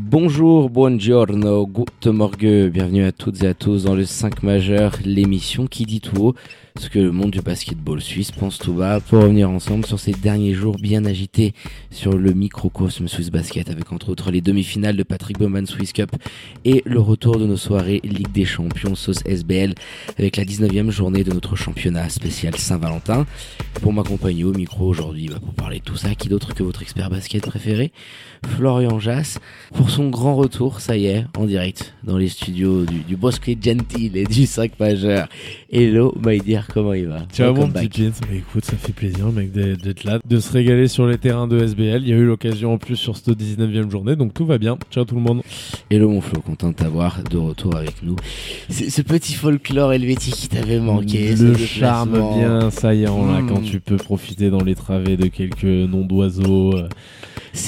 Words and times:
Bonjour, 0.00 0.70
buongiorno, 0.70 1.66
guten 1.66 2.12
morgue, 2.12 2.70
bienvenue 2.70 3.02
à 3.02 3.10
toutes 3.10 3.42
et 3.42 3.48
à 3.48 3.54
tous 3.54 3.82
dans 3.82 3.96
le 3.96 4.04
5 4.04 4.44
majeur, 4.44 4.92
l'émission 5.04 5.66
qui 5.66 5.86
dit 5.86 6.00
tout 6.00 6.16
haut 6.22 6.34
ce 6.78 6.88
que 6.88 6.98
le 7.00 7.10
monde 7.10 7.32
du 7.32 7.40
basketball 7.40 8.00
suisse 8.00 8.30
pense 8.30 8.58
tout 8.58 8.72
bas 8.72 9.00
pour 9.00 9.22
revenir 9.22 9.50
ensemble 9.50 9.84
sur 9.84 9.98
ces 9.98 10.12
derniers 10.12 10.54
jours 10.54 10.76
bien 10.76 11.04
agités 11.04 11.52
sur 11.90 12.16
le 12.16 12.32
microcosme 12.32 13.08
Swiss 13.08 13.30
Basket 13.30 13.68
avec 13.68 13.90
entre 13.90 14.10
autres 14.10 14.30
les 14.30 14.40
demi-finales 14.40 14.96
de 14.96 15.02
Patrick 15.02 15.38
Bowman 15.38 15.66
Swiss 15.66 15.92
Cup 15.92 16.10
et 16.64 16.82
le 16.86 17.00
retour 17.00 17.38
de 17.38 17.46
nos 17.46 17.56
soirées 17.56 18.00
Ligue 18.04 18.30
des 18.30 18.44
Champions 18.44 18.94
sauce 18.94 19.22
SBL 19.26 19.74
avec 20.18 20.36
la 20.36 20.44
19e 20.44 20.90
journée 20.90 21.24
de 21.24 21.32
notre 21.32 21.56
championnat 21.56 22.08
spécial 22.10 22.54
Saint-Valentin. 22.56 23.26
Pour 23.82 23.92
m'accompagner 23.92 24.44
au 24.44 24.52
micro 24.52 24.86
aujourd'hui 24.86 25.28
bah, 25.28 25.40
pour 25.40 25.54
parler 25.54 25.78
de 25.80 25.84
tout 25.84 25.96
ça, 25.96 26.14
qui 26.14 26.28
d'autre 26.28 26.54
que 26.54 26.62
votre 26.62 26.82
expert 26.82 27.10
basket 27.10 27.44
préféré, 27.44 27.92
Florian 28.46 28.98
Jass, 28.98 29.38
pour 29.74 29.90
son 29.90 30.10
grand 30.10 30.36
retour, 30.36 30.80
ça 30.80 30.96
y 30.96 31.06
est, 31.06 31.24
en 31.36 31.44
direct 31.44 31.94
dans 32.04 32.18
les 32.18 32.28
studios 32.28 32.84
du, 32.84 33.00
du 33.00 33.16
Bosque 33.16 33.50
Gentil 33.60 34.10
et 34.14 34.24
du 34.24 34.46
5 34.46 34.78
majeur. 34.78 35.28
Hello 35.70 36.14
my 36.24 36.38
dear 36.38 36.67
comment 36.72 36.92
il 36.94 37.06
va 37.06 37.20
Ciao 37.32 37.54
mon 37.54 37.68
petit. 37.68 38.10
Bah, 38.20 38.28
écoute, 38.34 38.64
ça 38.64 38.76
fait 38.76 38.92
plaisir 38.92 39.30
mec 39.32 39.52
d'être 39.52 40.04
là, 40.04 40.18
de 40.24 40.40
se 40.40 40.52
régaler 40.52 40.88
sur 40.88 41.06
les 41.06 41.18
terrains 41.18 41.48
de 41.48 41.58
SBL. 41.58 42.02
Il 42.02 42.08
y 42.08 42.12
a 42.12 42.16
eu 42.16 42.24
l'occasion 42.24 42.74
en 42.74 42.78
plus 42.78 42.96
sur 42.96 43.16
cette 43.16 43.30
19e 43.30 43.90
journée, 43.90 44.16
donc 44.16 44.34
tout 44.34 44.46
va 44.46 44.58
bien. 44.58 44.78
Ciao 44.90 45.04
tout 45.04 45.14
le 45.14 45.20
monde. 45.20 45.42
Hello 45.90 46.08
mon 46.08 46.20
Flo, 46.20 46.40
content 46.40 46.68
de 46.68 46.74
t'avoir 46.74 47.22
de 47.30 47.36
retour 47.36 47.76
avec 47.76 48.02
nous. 48.02 48.16
Ce 48.70 49.02
petit 49.02 49.34
folklore 49.34 49.92
helvétique 49.92 50.34
qui 50.34 50.48
t'avait 50.48 50.80
manqué. 50.80 51.34
Le 51.34 51.56
charme 51.56 52.20
bien 52.36 52.70
saillant 52.70 53.26
là 53.26 53.40
quand 53.48 53.60
hmm. 53.60 53.64
tu 53.64 53.80
peux 53.80 53.96
profiter 53.96 54.50
dans 54.50 54.62
les 54.62 54.74
travées 54.74 55.16
de 55.16 55.26
quelques 55.26 55.64
noms 55.64 56.04
d'oiseaux. 56.04 56.74
Euh, 56.74 56.88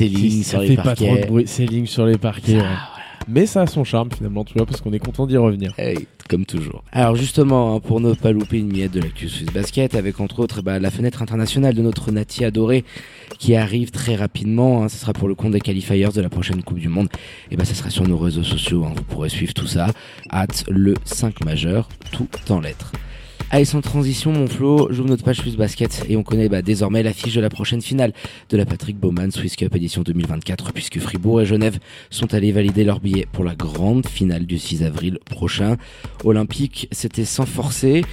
lignes 0.00 0.42
sur 0.42 0.60
les 0.60 0.76
parquets. 0.76 0.90
Pas 0.90 0.94
trop 0.94 1.16
de 1.16 1.26
bruit, 1.26 1.46
lignes 1.58 1.86
sur 1.86 2.06
les 2.06 2.18
parquets. 2.18 2.60
Ah, 2.62 2.90
mais 3.28 3.46
ça 3.46 3.62
a 3.62 3.66
son 3.66 3.84
charme 3.84 4.10
finalement, 4.10 4.44
tu 4.44 4.54
vois, 4.54 4.66
parce 4.66 4.80
qu'on 4.80 4.92
est 4.92 4.98
content 4.98 5.26
d'y 5.26 5.36
revenir. 5.36 5.72
Hey, 5.78 6.06
comme 6.30 6.46
toujours. 6.46 6.84
Alors 6.92 7.16
justement, 7.16 7.74
hein, 7.74 7.80
pour 7.80 8.00
ne 8.00 8.14
pas 8.14 8.30
louper 8.30 8.58
une 8.58 8.72
miette 8.72 8.92
de 8.92 9.00
l'actu 9.00 9.28
Swiss 9.28 9.48
Basket, 9.52 9.96
avec 9.96 10.20
entre 10.20 10.38
autres 10.38 10.62
bah, 10.62 10.78
la 10.78 10.90
fenêtre 10.92 11.22
internationale 11.22 11.74
de 11.74 11.82
notre 11.82 12.12
Nati 12.12 12.44
adoré 12.44 12.84
qui 13.38 13.56
arrive 13.56 13.90
très 13.90 14.14
rapidement, 14.14 14.84
hein, 14.84 14.88
ce 14.88 14.96
sera 14.96 15.12
pour 15.12 15.26
le 15.26 15.34
compte 15.34 15.50
des 15.50 15.60
qualifiers 15.60 15.90
de 15.90 16.20
la 16.20 16.28
prochaine 16.28 16.62
Coupe 16.62 16.78
du 16.78 16.88
Monde, 16.88 17.08
et 17.50 17.56
bah 17.56 17.64
ça 17.64 17.74
sera 17.74 17.90
sur 17.90 18.06
nos 18.06 18.16
réseaux 18.16 18.44
sociaux, 18.44 18.84
hein, 18.84 18.92
vous 18.94 19.02
pourrez 19.02 19.28
suivre 19.28 19.52
tout 19.54 19.66
ça, 19.66 19.88
hâte 20.30 20.64
le 20.68 20.94
5 21.04 21.44
majeur, 21.44 21.88
tout 22.12 22.28
en 22.48 22.60
lettres. 22.60 22.92
Allez, 23.52 23.64
sans 23.64 23.80
transition, 23.80 24.30
mon 24.30 24.46
Flo, 24.46 24.86
j'ouvre 24.92 25.08
notre 25.08 25.24
page 25.24 25.38
Swiss 25.38 25.56
Basket 25.56 26.06
et 26.08 26.16
on 26.16 26.22
connaît 26.22 26.48
bah, 26.48 26.62
désormais 26.62 27.02
l'affiche 27.02 27.34
de 27.34 27.40
la 27.40 27.48
prochaine 27.48 27.82
finale 27.82 28.12
de 28.48 28.56
la 28.56 28.64
Patrick 28.64 28.96
Bowman 28.96 29.32
Swiss 29.32 29.56
Cup 29.56 29.74
édition 29.74 30.02
2024 30.02 30.72
puisque 30.72 31.00
Fribourg 31.00 31.40
et 31.40 31.46
Genève 31.46 31.80
sont 32.10 32.32
allés 32.32 32.52
valider 32.52 32.84
leur 32.84 33.00
billet 33.00 33.26
pour 33.32 33.42
la 33.42 33.56
grande 33.56 34.06
finale 34.06 34.46
du 34.46 34.56
6 34.56 34.84
avril 34.84 35.18
prochain. 35.24 35.78
Olympique, 36.22 36.86
c'était 36.92 37.24
sans 37.24 37.44
forcer. 37.44 38.04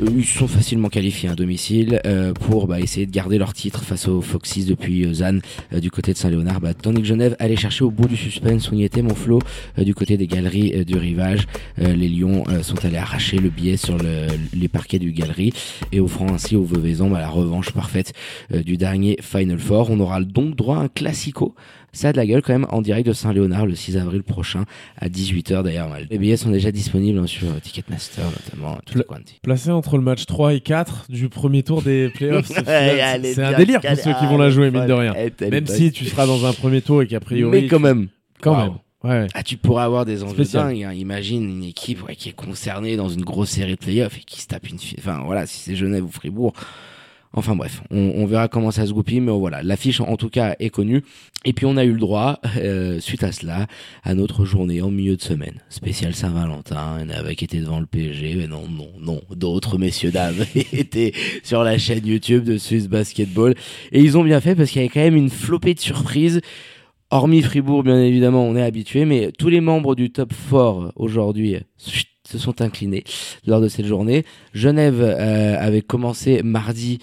Euh, 0.00 0.06
ils 0.16 0.24
sont 0.24 0.48
facilement 0.48 0.88
qualifiés 0.88 1.28
à 1.28 1.34
domicile 1.34 2.00
euh, 2.06 2.32
pour 2.32 2.66
bah, 2.66 2.80
essayer 2.80 3.06
de 3.06 3.10
garder 3.10 3.38
leur 3.38 3.52
titre 3.52 3.82
face 3.84 4.08
aux 4.08 4.20
Foxys 4.20 4.64
depuis 4.64 5.04
euh, 5.04 5.14
Zan 5.14 5.38
du 5.72 5.90
côté 5.90 6.12
de 6.12 6.18
Saint-Léonard. 6.18 6.60
Bah, 6.60 6.74
tandis 6.74 7.02
que 7.02 7.06
Genève 7.06 7.36
allait 7.38 7.56
chercher 7.56 7.84
au 7.84 7.90
bout 7.90 8.08
du 8.08 8.16
suspense 8.16 8.70
on 8.72 8.76
y 8.76 8.84
était 8.84 9.02
mon 9.02 9.14
flot 9.14 9.40
du 9.78 9.94
côté 9.94 10.16
des 10.16 10.26
galeries 10.26 10.84
du 10.84 10.96
rivage. 10.96 11.46
les 11.78 12.08
Lions 12.08 12.44
sont 12.62 12.84
allés 12.84 12.96
arracher 12.96 13.38
le 13.38 13.48
billet 13.48 13.76
sur 13.76 13.96
le, 13.98 14.26
les 14.54 14.68
parquets 14.68 14.98
du 14.98 15.12
galerie 15.12 15.52
et 15.92 16.00
offrant 16.00 16.32
ainsi 16.32 16.56
aux 16.56 16.64
Veuvaisans 16.64 17.08
bah, 17.08 17.20
la 17.20 17.28
revanche 17.28 17.72
parfaite 17.72 18.12
du 18.50 18.76
dernier 18.76 19.18
Final 19.20 19.58
Four. 19.58 19.90
On 19.90 20.00
aura 20.00 20.20
donc 20.20 20.56
droit 20.56 20.76
à 20.78 20.80
un 20.80 20.88
classico 20.88 21.54
ça 21.92 22.08
a 22.08 22.12
de 22.12 22.16
la 22.16 22.26
gueule 22.26 22.42
quand 22.42 22.52
même 22.52 22.66
en 22.70 22.80
direct 22.80 23.06
de 23.06 23.12
Saint-Léonard 23.12 23.66
le 23.66 23.74
6 23.74 23.96
avril 23.98 24.22
prochain 24.22 24.64
à 24.96 25.08
18h 25.08 25.62
d'ailleurs. 25.62 25.90
Les 26.10 26.18
billets 26.18 26.36
sont 26.36 26.50
déjà 26.50 26.72
disponibles 26.72 27.18
hein, 27.18 27.26
sur 27.26 27.48
Ticketmaster 27.60 28.24
notamment. 28.24 28.78
placé 29.42 29.70
entre 29.70 29.96
le 29.96 30.02
match 30.02 30.26
3 30.26 30.54
et 30.54 30.60
4 30.60 31.06
du 31.10 31.28
premier 31.28 31.62
tour 31.62 31.82
des 31.82 32.08
playoffs. 32.08 32.46
c'est 32.64 33.42
un 33.42 33.56
délire 33.56 33.80
pour 33.80 33.96
ceux 33.96 34.14
qui 34.14 34.26
vont 34.26 34.38
la 34.38 34.50
jouer, 34.50 34.70
mine 34.70 34.86
de 34.86 34.92
rien. 34.92 35.14
Même 35.50 35.66
si 35.66 35.92
tu 35.92 36.06
seras 36.06 36.26
dans 36.26 36.46
un 36.46 36.52
premier 36.52 36.80
tour 36.80 37.02
et 37.02 37.06
qu'a 37.06 37.20
priori. 37.20 37.62
Mais 37.62 37.68
quand 37.68 37.80
même. 37.80 38.08
Quand 38.40 38.56
même. 38.56 38.74
Ouais. 39.04 39.26
Ah, 39.34 39.42
tu 39.42 39.56
pourras 39.56 39.84
avoir 39.84 40.04
des 40.04 40.22
enjeux 40.22 40.44
dingues. 40.44 40.84
Hein. 40.84 40.92
Imagine 40.92 41.42
une 41.42 41.64
équipe 41.64 42.06
qui 42.16 42.28
est 42.28 42.36
concernée 42.36 42.96
dans 42.96 43.08
une 43.08 43.22
grosse 43.22 43.50
série 43.50 43.72
de 43.72 43.78
playoffs 43.78 44.16
et 44.16 44.24
qui 44.24 44.40
se 44.40 44.46
tape 44.46 44.68
une. 44.68 44.78
Enfin 44.98 45.22
voilà, 45.26 45.46
si 45.46 45.58
c'est 45.58 45.74
Genève 45.74 46.04
ou 46.04 46.10
Fribourg, 46.10 46.52
Enfin 47.34 47.56
bref, 47.56 47.82
on, 47.90 48.26
verra 48.26 48.48
comment 48.48 48.70
ça 48.70 48.86
se 48.86 48.92
goupille, 48.92 49.20
mais 49.20 49.32
voilà, 49.32 49.62
l'affiche 49.62 50.00
en 50.00 50.16
tout 50.16 50.28
cas 50.28 50.54
est 50.58 50.68
connue. 50.68 51.02
Et 51.46 51.54
puis 51.54 51.64
on 51.64 51.78
a 51.78 51.84
eu 51.84 51.92
le 51.92 51.98
droit, 51.98 52.38
euh, 52.58 53.00
suite 53.00 53.22
à 53.22 53.32
cela, 53.32 53.66
à 54.04 54.14
notre 54.14 54.44
journée 54.44 54.82
en 54.82 54.90
milieu 54.90 55.16
de 55.16 55.22
semaine, 55.22 55.60
spécial 55.70 56.14
Saint-Valentin. 56.14 56.98
On 57.00 57.08
avait 57.08 57.32
été 57.32 57.58
devant 57.58 57.80
le 57.80 57.86
PSG, 57.86 58.34
mais 58.36 58.46
non, 58.46 58.68
non, 58.68 58.90
non, 59.00 59.22
d'autres 59.34 59.78
messieurs 59.78 60.10
dames 60.10 60.44
étaient 60.54 61.12
sur 61.42 61.64
la 61.64 61.78
chaîne 61.78 62.06
YouTube 62.06 62.44
de 62.44 62.58
Swiss 62.58 62.88
Basketball. 62.88 63.54
Et 63.92 64.00
ils 64.00 64.18
ont 64.18 64.24
bien 64.24 64.40
fait 64.40 64.54
parce 64.54 64.70
qu'il 64.70 64.82
y 64.82 64.84
avait 64.84 64.92
quand 64.92 65.00
même 65.00 65.16
une 65.16 65.30
flopée 65.30 65.72
de 65.72 65.80
surprises. 65.80 66.42
Hormis 67.10 67.42
Fribourg, 67.42 67.82
bien 67.82 68.00
évidemment, 68.02 68.44
on 68.44 68.56
est 68.56 68.62
habitué, 68.62 69.04
mais 69.04 69.32
tous 69.38 69.48
les 69.48 69.60
membres 69.60 69.94
du 69.94 70.10
top 70.10 70.32
4 70.50 70.92
aujourd'hui 70.96 71.58
se 72.32 72.38
sont 72.38 72.62
inclinés 72.62 73.04
lors 73.46 73.60
de 73.60 73.68
cette 73.68 73.86
journée. 73.86 74.24
Genève 74.54 75.00
euh, 75.00 75.56
avait 75.58 75.82
commencé 75.82 76.42
mardi 76.42 76.98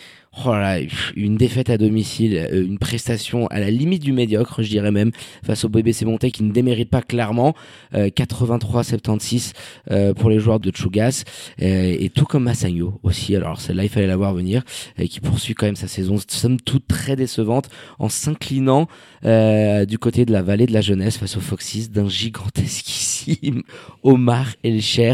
Oh 0.45 0.51
là, 0.51 0.79
une 1.15 1.35
défaite 1.37 1.69
à 1.71 1.77
domicile, 1.77 2.37
euh, 2.37 2.63
une 2.63 2.77
prestation 2.77 3.47
à 3.47 3.59
la 3.59 3.71
limite 3.71 4.03
du 4.03 4.13
médiocre, 4.13 4.61
je 4.61 4.69
dirais 4.69 4.91
même, 4.91 5.11
face 5.43 5.65
au 5.65 5.69
BBC 5.69 6.05
Monté 6.05 6.29
qui 6.29 6.43
ne 6.43 6.51
démérite 6.51 6.89
pas 6.89 7.01
clairement. 7.01 7.55
83-76 7.93 9.53
euh, 9.89 10.09
euh, 10.09 10.13
pour 10.13 10.29
les 10.29 10.39
joueurs 10.39 10.59
de 10.59 10.71
Chugas 10.73 11.23
et 11.57 12.09
tout 12.13 12.25
comme 12.25 12.43
Massagno 12.43 12.99
aussi. 13.03 13.35
Alors 13.35 13.59
celle-là, 13.59 13.83
il 13.83 13.89
fallait 13.89 14.07
la 14.07 14.17
voir 14.17 14.33
venir, 14.33 14.63
et 14.97 15.07
qui 15.07 15.19
poursuit 15.19 15.55
quand 15.55 15.65
même 15.65 15.75
sa 15.75 15.87
saison, 15.87 16.17
somme 16.27 16.61
toute 16.61 16.87
très 16.87 17.15
décevante, 17.15 17.69
en 17.97 18.09
s'inclinant 18.09 18.87
du 19.23 19.97
côté 19.99 20.25
de 20.25 20.31
la 20.31 20.41
vallée 20.43 20.67
de 20.67 20.73
la 20.73 20.81
jeunesse 20.81 21.17
face 21.17 21.37
aux 21.37 21.41
Foxys 21.41 21.89
d'un 21.89 22.07
gigantesquissime 22.07 23.63
Omar 24.03 24.47
Elcher. 24.63 25.13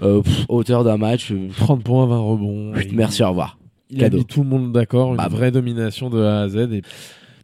Euh, 0.00 0.22
hauteur 0.48 0.84
d'un 0.84 0.96
match. 0.96 1.32
30 1.56 1.82
points, 1.82 2.06
20 2.06 2.18
rebonds. 2.18 2.72
Merci, 2.92 3.22
au 3.22 3.30
revoir 3.30 3.58
il 3.90 4.04
a 4.04 4.10
mis 4.10 4.24
tout 4.24 4.42
le 4.42 4.48
monde 4.48 4.72
d'accord, 4.72 5.10
une 5.10 5.16
bah, 5.16 5.28
vraie 5.28 5.50
domination 5.50 6.10
de 6.10 6.20
A 6.22 6.42
à 6.42 6.48
Z. 6.48 6.56
Et 6.72 6.82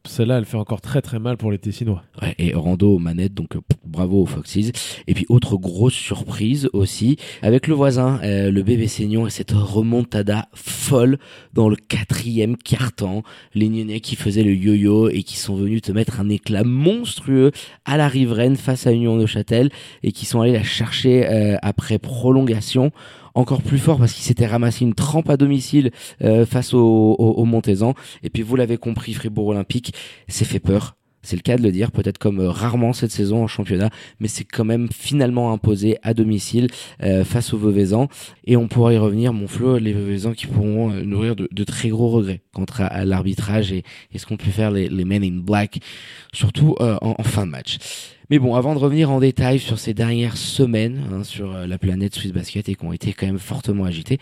celle-là, 0.06 0.37
elle 0.37 0.44
fait 0.44 0.59
encore 0.59 0.82
très 0.82 1.00
très 1.00 1.19
mal 1.19 1.38
pour 1.38 1.50
les 1.50 1.59
Tessinois. 1.59 2.03
Ouais, 2.21 2.34
et 2.38 2.53
Rando 2.53 2.99
manette, 2.99 3.32
donc 3.32 3.56
euh, 3.56 3.60
bravo 3.87 4.22
aux 4.22 4.27
Foxes. 4.27 4.71
Et 5.06 5.15
puis 5.15 5.25
autre 5.31 5.56
grosse 5.56 5.94
surprise 5.94 6.69
aussi, 6.75 7.16
avec 7.41 7.66
le 7.69 7.75
voisin, 7.75 8.21
euh, 8.22 8.50
le 8.50 8.62
bébé 8.62 8.87
Seignon 8.87 9.27
et 9.27 9.31
cette 9.31 9.53
remontada 9.53 10.49
folle 10.53 11.19
dans 11.55 11.71
le 11.71 11.77
quatrième 11.77 12.59
quart-temps. 12.59 13.22
Les 13.55 13.69
Nyonnais 13.71 14.00
qui 14.00 14.15
faisaient 14.15 14.43
le 14.43 14.55
yo-yo 14.55 15.09
et 15.09 15.22
qui 15.22 15.38
sont 15.38 15.56
venus 15.56 15.81
te 15.81 15.93
mettre 15.93 16.21
un 16.21 16.28
éclat 16.28 16.65
monstrueux 16.65 17.53
à 17.87 17.97
la 17.97 18.09
riveraine 18.09 18.56
face 18.56 18.87
à 18.87 18.93
Union 18.93 19.17
de 19.17 19.25
Châtel 19.25 19.70
et 20.02 20.12
qui 20.12 20.26
sont 20.26 20.43
allés 20.43 20.52
la 20.52 20.62
chercher 20.62 21.26
euh, 21.26 21.56
après 21.62 21.99
prolongation 21.99 22.93
encore 23.34 23.62
plus 23.62 23.78
fort 23.78 23.98
parce 23.98 24.12
qu'il 24.12 24.25
s'était 24.25 24.46
ramassé 24.46 24.84
une 24.84 24.94
trempe 24.94 25.28
à 25.28 25.36
domicile 25.36 25.90
euh, 26.22 26.46
face 26.46 26.72
au, 26.75 26.81
au, 27.19 27.44
Montezan. 27.44 27.94
Et 28.22 28.31
puis 28.31 28.42
vous 28.42 28.56
l'avez 28.56 28.78
compris, 28.78 29.12
Fribourg 29.14 29.48
Olympique 29.48 29.94
s'est 30.28 30.44
fait 30.44 30.60
peur. 30.60 30.96
C'est 31.25 31.37
le 31.37 31.43
cas 31.43 31.56
de 31.56 31.62
le 31.62 31.73
dire, 31.73 31.91
peut-être 31.91 32.19
comme 32.19 32.41
euh, 32.41 32.50
rarement 32.50 32.93
cette 32.93 33.11
saison 33.11 33.43
en 33.43 33.47
championnat, 33.47 33.91
mais 34.21 34.29
c'est 34.29 34.44
quand 34.44 34.65
même 34.65 34.88
finalement 34.93 35.53
imposé 35.53 35.99
à 36.03 36.15
domicile 36.15 36.69
euh, 37.03 37.25
face 37.25 37.53
aux 37.53 37.59
Veuvezans. 37.59 38.09
Et 38.44 38.56
on 38.56 38.69
pourra 38.69 38.93
y 38.93 38.99
revenir, 38.99 39.32
mon 39.32 39.49
Flo, 39.49 39.79
les 39.79 39.93
Veuvezans 39.93 40.35
qui 40.35 40.47
pourront 40.47 40.91
nourrir 40.91 41.35
de, 41.35 41.49
de, 41.50 41.65
très 41.65 41.88
gros 41.88 42.09
regrets 42.09 42.43
quant 42.53 42.67
à, 42.79 43.05
l'arbitrage 43.05 43.73
et, 43.73 43.82
et, 44.12 44.19
ce 44.19 44.26
qu'ont 44.26 44.37
pu 44.37 44.50
faire 44.50 44.71
les, 44.71 44.88
les 44.88 45.05
Men 45.05 45.25
in 45.25 45.41
Black, 45.41 45.81
surtout 46.32 46.76
en, 46.79 47.17
en, 47.19 47.23
fin 47.23 47.47
de 47.47 47.50
match. 47.50 47.79
Mais 48.31 48.38
bon, 48.38 48.55
avant 48.55 48.75
de 48.75 48.79
revenir 48.79 49.11
en 49.11 49.21
détail 49.21 49.59
sur 49.59 49.79
ces 49.79 49.93
dernières 49.93 50.38
semaines 50.38 51.03
hein, 51.12 51.25
sur 51.25 51.55
euh, 51.55 51.67
la 51.67 51.76
planète 51.76 52.15
Swiss 52.15 52.32
Basket 52.32 52.69
et 52.69 52.75
qui 52.75 52.85
ont 52.85 52.93
été 52.93 53.12
quand 53.12 53.26
même 53.26 53.38
fortement 53.38 53.85
agitées, 53.85 54.19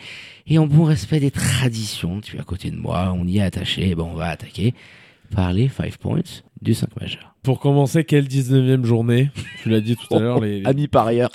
et 0.47 0.59
en 0.59 0.67
bon 0.67 0.85
respect 0.85 1.21
des 1.21 1.31
traditions, 1.31 2.21
tu 2.21 2.37
es 2.37 2.41
à 2.41 2.45
côté 2.45 2.71
de 2.71 2.77
moi, 2.77 3.15
on 3.17 3.27
y 3.27 3.39
est 3.39 3.43
attaché, 3.43 3.95
bon, 3.95 4.11
on 4.13 4.15
va 4.15 4.29
attaquer 4.29 4.75
par 5.35 5.53
les 5.53 5.69
5 5.69 5.97
points 5.97 6.21
du 6.61 6.75
5 6.75 6.89
majeur. 7.01 7.35
Pour 7.43 7.59
commencer, 7.59 8.05
quelle 8.05 8.27
19e 8.27 8.85
journée? 8.85 9.31
Tu 9.63 9.71
l'as 9.71 9.81
dit 9.81 9.97
tout 9.97 10.15
à 10.15 10.21
l'heure. 10.21 10.41
Les, 10.41 10.65
Amis 10.65 10.89
par 10.89 11.07
ailleurs. 11.07 11.31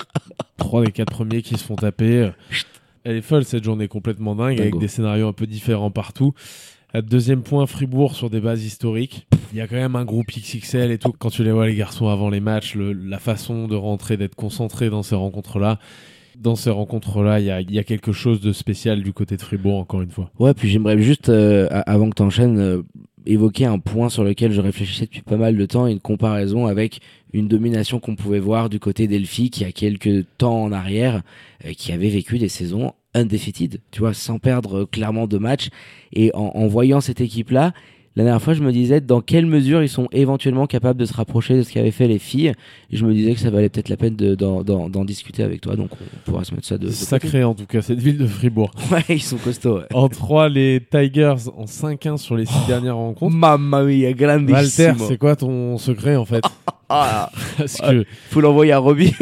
3 0.57 0.85
des 0.85 0.91
4 0.91 1.11
premiers 1.11 1.41
qui 1.41 1.57
se 1.57 1.63
font 1.63 1.75
taper. 1.75 2.29
Elle 3.03 3.17
est 3.17 3.21
folle 3.21 3.45
cette 3.45 3.63
journée, 3.63 3.87
complètement 3.87 4.35
dingue, 4.35 4.59
avec 4.59 4.77
des 4.77 4.87
scénarios 4.87 5.27
un 5.27 5.33
peu 5.33 5.47
différents 5.47 5.91
partout. 5.91 6.33
Deuxième 6.93 7.43
point, 7.43 7.65
Fribourg 7.65 8.15
sur 8.15 8.29
des 8.29 8.39
bases 8.39 8.63
historiques. 8.63 9.27
Il 9.51 9.57
y 9.57 9.61
a 9.61 9.67
quand 9.67 9.75
même 9.75 9.95
un 9.95 10.05
groupe 10.05 10.27
XXL 10.27 10.91
et 10.91 10.97
tout. 10.97 11.13
Quand 11.17 11.29
tu 11.29 11.43
les 11.43 11.51
vois, 11.51 11.67
les 11.67 11.75
garçons, 11.75 12.07
avant 12.07 12.29
les 12.29 12.39
matchs, 12.39 12.75
la 12.75 13.19
façon 13.19 13.67
de 13.67 13.75
rentrer, 13.75 14.17
d'être 14.17 14.35
concentré 14.35 14.89
dans 14.89 15.03
ces 15.03 15.15
rencontres-là. 15.15 15.79
Dans 16.37 16.55
ces 16.55 16.69
rencontres-là, 16.69 17.39
il 17.39 17.71
y 17.71 17.79
a, 17.79 17.83
quelque 17.83 18.11
chose 18.11 18.41
de 18.41 18.51
spécial 18.51 19.01
du 19.03 19.11
côté 19.11 19.37
de 19.37 19.41
Fribourg, 19.41 19.77
encore 19.77 20.01
une 20.01 20.11
fois. 20.11 20.31
Ouais, 20.39 20.53
puis 20.53 20.69
j'aimerais 20.69 21.01
juste, 21.01 21.29
euh, 21.29 21.67
avant 21.85 22.09
que 22.09 22.15
tu 22.15 22.21
enchaînes, 22.21 22.59
euh, 22.59 22.83
évoquer 23.27 23.65
un 23.65 23.79
point 23.79 24.09
sur 24.09 24.23
lequel 24.23 24.51
je 24.51 24.61
réfléchissais 24.61 25.05
depuis 25.05 25.21
pas 25.21 25.37
mal 25.37 25.55
de 25.55 25.65
temps, 25.65 25.87
une 25.87 25.99
comparaison 25.99 26.65
avec 26.65 26.99
une 27.33 27.47
domination 27.47 27.99
qu'on 27.99 28.15
pouvait 28.15 28.39
voir 28.39 28.69
du 28.69 28.79
côté 28.79 29.07
d'Elphi 29.07 29.49
qui 29.49 29.65
a 29.65 29.71
quelques 29.71 30.25
temps 30.37 30.63
en 30.63 30.71
arrière, 30.71 31.21
euh, 31.65 31.73
qui 31.73 31.91
avait 31.91 32.09
vécu 32.09 32.39
des 32.39 32.49
saisons 32.49 32.93
undefeated, 33.13 33.81
tu 33.91 33.99
vois, 33.99 34.13
sans 34.13 34.39
perdre 34.39 34.85
clairement 34.85 35.27
de 35.27 35.37
matchs. 35.37 35.69
Et 36.13 36.31
en, 36.33 36.67
voyant 36.67 37.01
cette 37.01 37.21
équipe-là, 37.21 37.73
la 38.17 38.23
dernière 38.23 38.41
fois, 38.41 38.55
je 38.55 38.63
me 38.63 38.71
disais 38.71 38.99
dans 38.99 39.21
quelle 39.21 39.45
mesure 39.45 39.83
ils 39.83 39.89
sont 39.89 40.07
éventuellement 40.11 40.65
capables 40.65 40.99
de 40.99 41.05
se 41.05 41.13
rapprocher 41.13 41.55
de 41.55 41.61
ce 41.61 41.71
qu'avaient 41.71 41.91
fait 41.91 42.07
les 42.07 42.17
filles. 42.17 42.51
Et 42.89 42.97
je 42.97 43.05
me 43.05 43.13
disais 43.13 43.35
que 43.35 43.39
ça 43.39 43.51
valait 43.51 43.69
peut-être 43.69 43.89
la 43.89 43.95
peine 43.95 44.15
d'en 44.15 45.05
discuter 45.05 45.43
avec 45.43 45.61
toi. 45.61 45.75
Donc 45.75 45.91
on 45.91 46.31
pourra 46.31 46.43
se 46.43 46.55
mettre 46.55 46.65
ça 46.65 46.79
de. 46.79 46.89
Sacré 46.89 47.43
en 47.43 47.53
tout 47.53 47.67
cas, 47.67 47.83
cette 47.83 47.99
ville 47.99 48.17
de 48.17 48.25
Fribourg. 48.25 48.71
Ouais, 48.91 49.03
ils 49.09 49.21
sont 49.21 49.37
costauds. 49.37 49.81
En 49.93 50.09
3, 50.09 50.49
les 50.49 50.81
Tigers 50.89 51.49
en 51.55 51.65
5-1 51.65 52.17
sur 52.17 52.35
les 52.35 52.47
6 52.47 52.53
dernières 52.67 52.95
rencontres. 52.95 53.35
Mamma 53.35 53.83
mia, 53.83 54.13
grandissimo. 54.13 54.87
Walter, 54.87 55.03
c'est 55.07 55.17
quoi 55.17 55.35
ton 55.35 55.77
secret 55.77 56.15
en 56.15 56.25
fait? 56.25 56.43
Ah, 56.89 57.29
Parce 57.57 57.81
que... 57.81 58.05
faut 58.29 58.39
l'envoyer 58.39 58.71
à 58.71 58.77
Robbie. 58.77 59.13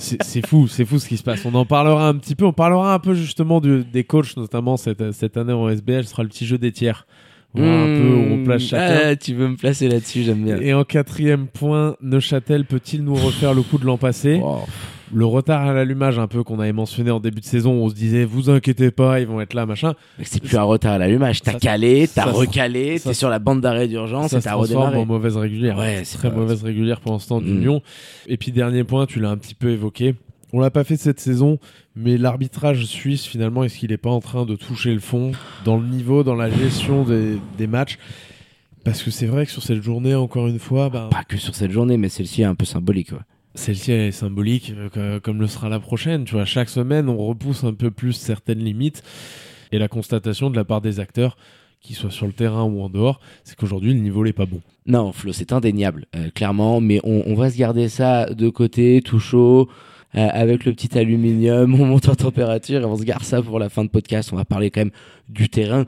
C'est 0.00 0.46
fou, 0.46 0.68
c'est 0.68 0.84
fou 0.84 0.98
ce 0.98 1.08
qui 1.08 1.16
se 1.16 1.22
passe. 1.22 1.44
On 1.44 1.54
en 1.54 1.64
parlera 1.64 2.08
un 2.08 2.14
petit 2.16 2.34
peu. 2.34 2.44
On 2.44 2.52
parlera 2.52 2.94
un 2.94 2.98
peu 2.98 3.14
justement 3.14 3.60
des 3.60 4.04
coachs, 4.04 4.36
notamment 4.36 4.76
cette, 4.76 5.12
cette 5.12 5.36
année 5.36 5.52
en 5.52 5.68
SBL. 5.68 6.04
Ce 6.04 6.10
sera 6.10 6.22
le 6.22 6.28
petit 6.28 6.46
jeu 6.46 6.58
des 6.58 6.72
tiers. 6.72 7.06
un 7.54 7.60
peu 7.60 8.14
où 8.14 8.34
on 8.34 8.44
place 8.44 8.62
hmm. 8.62 8.66
chacun. 8.66 9.00
Ah, 9.04 9.16
tu 9.16 9.34
veux 9.34 9.48
me 9.48 9.56
placer 9.56 9.88
là-dessus, 9.88 10.22
j'aime 10.22 10.44
bien. 10.44 10.60
Et 10.60 10.74
en 10.74 10.84
quatrième 10.84 11.46
point, 11.46 11.96
Neuchâtel 12.02 12.64
peut-il 12.64 13.04
nous 13.04 13.14
refaire 13.14 13.54
le 13.54 13.62
coup 13.62 13.78
de 13.78 13.84
l'an 13.84 13.98
passé? 13.98 14.40
Le 15.12 15.24
retard 15.24 15.66
à 15.66 15.72
l'allumage 15.72 16.18
un 16.18 16.26
peu 16.26 16.42
qu'on 16.42 16.58
avait 16.58 16.72
mentionné 16.72 17.10
en 17.10 17.20
début 17.20 17.40
de 17.40 17.46
saison, 17.46 17.72
on 17.72 17.88
se 17.88 17.94
disait 17.94 18.24
vous 18.24 18.50
inquiétez 18.50 18.90
pas, 18.90 19.20
ils 19.20 19.26
vont 19.26 19.40
être 19.40 19.54
là, 19.54 19.66
machin. 19.66 19.94
Mais 20.18 20.24
c'est 20.24 20.42
plus 20.42 20.56
un 20.56 20.62
retard 20.62 20.94
à 20.94 20.98
l'allumage. 20.98 21.42
T'as 21.42 21.54
calé, 21.54 22.08
t'as 22.12 22.24
recalé, 22.24 22.98
t'es 23.00 23.14
sur 23.14 23.28
la 23.28 23.38
bande 23.38 23.60
d'arrêt 23.60 23.88
d'urgence 23.88 24.32
et 24.32 24.40
t'as 24.40 24.54
redémarré. 24.54 24.98
en 24.98 25.06
mauvaise 25.06 25.36
régulière. 25.36 25.78
Ouais, 25.78 26.02
c'est 26.04 26.18
très 26.18 26.30
mauvaise 26.30 26.62
régulière 26.62 27.00
pour 27.00 27.12
l'instant 27.12 27.40
d'Union. 27.40 27.78
Hmm. 27.78 28.30
Et 28.30 28.36
puis 28.36 28.52
dernier 28.52 28.84
point, 28.84 29.06
tu 29.06 29.20
l'as 29.20 29.30
un 29.30 29.36
petit 29.36 29.54
peu 29.54 29.70
évoqué. 29.70 30.14
On 30.52 30.60
l'a 30.60 30.70
pas 30.70 30.84
fait 30.84 30.96
cette 30.96 31.20
saison, 31.20 31.58
mais 31.96 32.16
l'arbitrage 32.18 32.84
suisse, 32.84 33.24
finalement, 33.26 33.64
est-ce 33.64 33.78
qu'il 33.78 33.90
n'est 33.90 33.96
pas 33.96 34.10
en 34.10 34.20
train 34.20 34.46
de 34.46 34.54
toucher 34.54 34.94
le 34.94 35.00
fond 35.00 35.32
dans 35.64 35.76
le 35.76 35.86
niveau, 35.86 36.22
dans 36.22 36.36
la 36.36 36.50
gestion 36.50 37.04
des, 37.04 37.66
matchs? 37.66 37.98
Parce 38.84 39.02
que 39.02 39.10
c'est 39.10 39.26
vrai 39.26 39.44
que 39.44 39.52
sur 39.52 39.62
cette 39.62 39.82
journée, 39.82 40.14
encore 40.14 40.46
une 40.46 40.60
fois. 40.60 40.88
Bah, 40.88 41.08
pas 41.10 41.24
que 41.24 41.36
sur 41.36 41.54
cette 41.54 41.72
journée, 41.72 41.96
mais 41.96 42.08
celle-ci 42.08 42.42
est 42.42 42.44
un 42.46 42.54
peu 42.54 42.64
symbolique. 42.64 43.10
Celle-ci 43.56 43.90
est 43.90 44.12
symbolique, 44.12 44.74
euh, 44.98 45.18
comme 45.18 45.40
le 45.40 45.46
sera 45.46 45.70
la 45.70 45.80
prochaine. 45.80 46.24
Tu 46.24 46.34
vois, 46.34 46.44
chaque 46.44 46.68
semaine, 46.68 47.08
on 47.08 47.16
repousse 47.16 47.64
un 47.64 47.72
peu 47.72 47.90
plus 47.90 48.12
certaines 48.12 48.58
limites. 48.58 49.02
Et 49.72 49.78
la 49.78 49.88
constatation 49.88 50.50
de 50.50 50.56
la 50.56 50.64
part 50.64 50.82
des 50.82 51.00
acteurs, 51.00 51.38
qu'ils 51.80 51.96
soient 51.96 52.10
sur 52.10 52.26
le 52.26 52.34
terrain 52.34 52.64
ou 52.64 52.82
en 52.82 52.90
dehors, 52.90 53.18
c'est 53.44 53.56
qu'aujourd'hui, 53.56 53.94
le 53.94 54.00
niveau 54.00 54.24
n'est 54.24 54.34
pas 54.34 54.44
bon. 54.44 54.60
Non, 54.86 55.10
Flo, 55.10 55.32
c'est 55.32 55.52
indéniable, 55.52 56.06
euh, 56.14 56.28
clairement. 56.30 56.82
Mais 56.82 57.00
on, 57.02 57.34
va 57.34 57.50
se 57.50 57.56
garder 57.56 57.88
ça 57.88 58.26
de 58.26 58.48
côté, 58.50 59.00
tout 59.02 59.18
chaud. 59.18 59.68
Euh, 60.14 60.28
avec 60.32 60.66
le 60.66 60.72
petit 60.72 60.96
aluminium, 60.96 61.74
on 61.80 61.86
monte 61.86 62.08
en 62.10 62.14
température 62.14 62.82
et 62.82 62.84
on 62.84 62.96
se 62.96 63.04
garde 63.04 63.22
ça 63.22 63.40
pour 63.40 63.58
la 63.58 63.70
fin 63.70 63.84
de 63.84 63.90
podcast. 63.90 64.32
On 64.32 64.36
va 64.36 64.44
parler 64.44 64.70
quand 64.70 64.82
même 64.82 64.92
du 65.30 65.48
terrain 65.48 65.86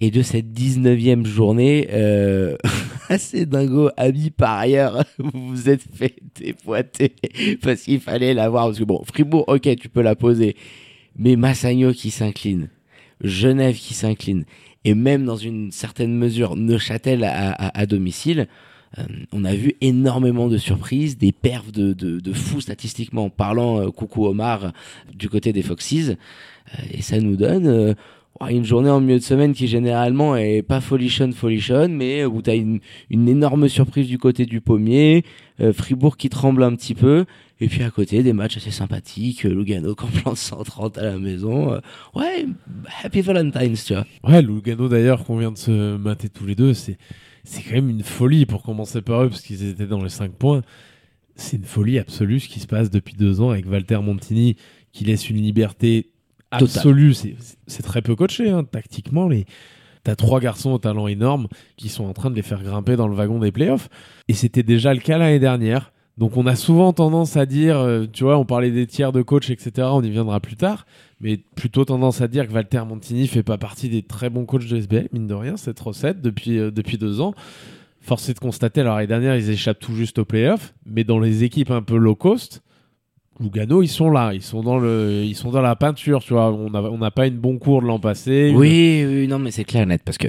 et 0.00 0.10
de 0.10 0.20
cette 0.20 0.52
19e 0.52 1.24
journée 1.24 1.88
assez 3.08 3.46
dingo 3.46 3.90
ami 3.96 4.30
par 4.30 4.58
ailleurs 4.58 5.04
vous 5.18 5.48
vous 5.48 5.68
êtes 5.68 5.82
fait 5.94 6.16
dépoiter 6.34 7.14
parce 7.62 7.82
qu'il 7.82 8.00
fallait 8.00 8.34
l'avoir. 8.34 8.66
Parce 8.66 8.78
que 8.78 8.84
bon 8.84 9.02
Fribourg 9.04 9.44
ok 9.48 9.76
tu 9.76 9.88
peux 9.88 10.02
la 10.02 10.16
poser. 10.16 10.56
Mais 11.18 11.36
Massagno 11.36 11.92
qui 11.92 12.10
s'incline 12.10 12.68
Genève 13.20 13.76
qui 13.76 13.94
s'incline 13.94 14.44
et 14.84 14.94
même 14.94 15.24
dans 15.24 15.36
une 15.36 15.72
certaine 15.72 16.14
mesure 16.14 16.56
Neuchâtel 16.56 17.24
à, 17.24 17.86
domicile 17.86 18.48
euh, 18.98 19.02
on 19.32 19.44
a 19.44 19.54
vu 19.54 19.74
énormément 19.80 20.48
de 20.48 20.58
surprises, 20.58 21.18
des 21.18 21.32
perfs 21.32 21.72
de, 21.72 21.92
de, 21.92 22.32
fous 22.32 22.60
statistiquement 22.60 23.28
parlant. 23.30 23.80
Euh, 23.80 23.90
coucou 23.90 24.26
Omar 24.26 24.72
du 25.12 25.28
côté 25.28 25.52
des 25.52 25.62
Foxes, 25.62 26.10
euh, 26.10 26.14
et 26.92 27.02
ça 27.02 27.20
nous 27.20 27.36
donne 27.36 27.94
une 28.50 28.64
journée 28.64 28.90
en 28.90 29.00
milieu 29.00 29.18
de 29.18 29.24
semaine 29.24 29.52
qui 29.54 29.66
généralement 29.66 30.36
est 30.36 30.62
pas 30.62 30.80
folichonne 30.80 31.32
folichonne 31.32 31.94
mais 31.94 32.24
où 32.24 32.42
tu 32.42 32.50
as 32.50 32.54
une, 32.54 32.80
énorme 33.10 33.68
surprise 33.68 34.08
du 34.08 34.18
côté 34.18 34.46
du 34.46 34.60
pommier 34.60 35.24
Fribourg 35.72 36.16
qui 36.16 36.28
tremble 36.28 36.62
un 36.62 36.74
petit 36.74 36.94
peu 36.94 37.24
et 37.60 37.68
puis 37.68 37.82
à 37.82 37.90
côté 37.90 38.22
des 38.22 38.32
matchs 38.32 38.58
assez 38.58 38.70
sympathiques 38.70 39.44
Lugano 39.44 39.94
qui 39.94 40.04
en 40.04 40.08
plante 40.08 40.36
130 40.36 40.98
à 40.98 41.04
la 41.04 41.18
maison 41.18 41.80
ouais 42.14 42.46
happy 43.02 43.22
Valentine's 43.22 43.84
tu 43.84 43.94
vois 43.94 44.06
ouais 44.24 44.42
Lugano 44.42 44.88
d'ailleurs 44.88 45.24
qu'on 45.24 45.38
vient 45.38 45.52
de 45.52 45.58
se 45.58 45.96
mater 45.96 46.28
tous 46.28 46.46
les 46.46 46.54
deux 46.54 46.74
c'est 46.74 46.98
c'est 47.46 47.62
quand 47.62 47.76
même 47.76 47.88
une 47.88 48.02
folie 48.02 48.44
pour 48.44 48.62
commencer 48.62 49.00
par 49.00 49.22
eux, 49.22 49.28
parce 49.30 49.40
qu'ils 49.40 49.66
étaient 49.68 49.86
dans 49.86 50.02
les 50.02 50.10
5 50.10 50.32
points. 50.32 50.62
C'est 51.36 51.56
une 51.56 51.64
folie 51.64 51.98
absolue 51.98 52.40
ce 52.40 52.48
qui 52.48 52.60
se 52.60 52.66
passe 52.66 52.90
depuis 52.90 53.14
deux 53.14 53.40
ans 53.40 53.50
avec 53.50 53.70
Walter 53.70 53.98
Montini, 54.02 54.56
qui 54.92 55.04
laisse 55.04 55.30
une 55.30 55.36
liberté 55.36 56.10
absolue. 56.50 57.14
C'est 57.66 57.82
très 57.82 58.02
peu 58.02 58.14
coaché, 58.16 58.50
hein, 58.50 58.64
tactiquement. 58.64 59.28
Les... 59.28 59.46
T'as 60.04 60.14
trois 60.14 60.40
garçons 60.40 60.70
au 60.70 60.78
talent 60.78 61.08
énorme 61.08 61.48
qui 61.76 61.88
sont 61.88 62.04
en 62.04 62.12
train 62.12 62.30
de 62.30 62.36
les 62.36 62.42
faire 62.42 62.62
grimper 62.62 62.96
dans 62.96 63.08
le 63.08 63.14
wagon 63.14 63.38
des 63.38 63.50
playoffs. 63.50 63.88
Et 64.28 64.34
c'était 64.34 64.62
déjà 64.62 64.94
le 64.94 65.00
cas 65.00 65.18
l'année 65.18 65.40
dernière. 65.40 65.92
Donc 66.16 66.36
on 66.36 66.46
a 66.46 66.56
souvent 66.56 66.92
tendance 66.92 67.36
à 67.36 67.44
dire, 67.44 67.78
euh, 67.78 68.06
tu 68.10 68.24
vois, 68.24 68.38
on 68.38 68.46
parlait 68.46 68.70
des 68.70 68.86
tiers 68.86 69.12
de 69.12 69.20
coach, 69.20 69.50
etc. 69.50 69.88
On 69.90 70.02
y 70.02 70.10
viendra 70.10 70.40
plus 70.40 70.56
tard 70.56 70.86
mais 71.20 71.36
plutôt 71.36 71.84
tendance 71.84 72.20
à 72.20 72.28
dire 72.28 72.46
que 72.46 72.52
Walter 72.52 72.82
Montini 72.86 73.26
fait 73.26 73.42
pas 73.42 73.58
partie 73.58 73.88
des 73.88 74.02
très 74.02 74.30
bons 74.30 74.44
coachs 74.44 74.66
de 74.66 74.76
SBL, 74.76 75.08
mine 75.12 75.26
de 75.26 75.34
rien, 75.34 75.56
cette 75.56 75.80
recette 75.80 76.20
depuis, 76.20 76.58
euh, 76.58 76.70
depuis 76.70 76.98
deux 76.98 77.20
ans. 77.20 77.34
Force 78.00 78.28
est 78.28 78.34
de 78.34 78.38
constater, 78.38 78.82
l'année 78.82 79.06
dernière, 79.06 79.36
ils 79.36 79.50
échappent 79.50 79.80
tout 79.80 79.94
juste 79.94 80.18
aux 80.18 80.24
playoffs, 80.24 80.74
mais 80.84 81.04
dans 81.04 81.18
les 81.18 81.42
équipes 81.42 81.70
un 81.70 81.82
peu 81.82 81.96
low 81.96 82.14
cost, 82.14 82.62
Lugano, 83.38 83.82
ils 83.82 83.88
sont 83.88 84.10
là, 84.10 84.32
ils 84.32 84.42
sont 84.42 84.62
dans 84.62 84.78
le, 84.78 85.22
ils 85.24 85.34
sont 85.34 85.50
dans 85.50 85.60
la 85.60 85.76
peinture, 85.76 86.22
tu 86.22 86.32
vois. 86.32 86.50
On 86.52 86.70
n'a 86.70 86.82
on 86.82 87.10
pas 87.10 87.26
une 87.26 87.36
bonne 87.36 87.58
cour 87.58 87.82
de 87.82 87.86
l'an 87.86 87.98
passé. 87.98 88.52
Oui, 88.54 89.04
oui, 89.06 89.28
non, 89.28 89.38
mais 89.38 89.50
c'est 89.50 89.64
clair 89.64 89.86
net 89.86 90.02
parce 90.04 90.16
que 90.16 90.28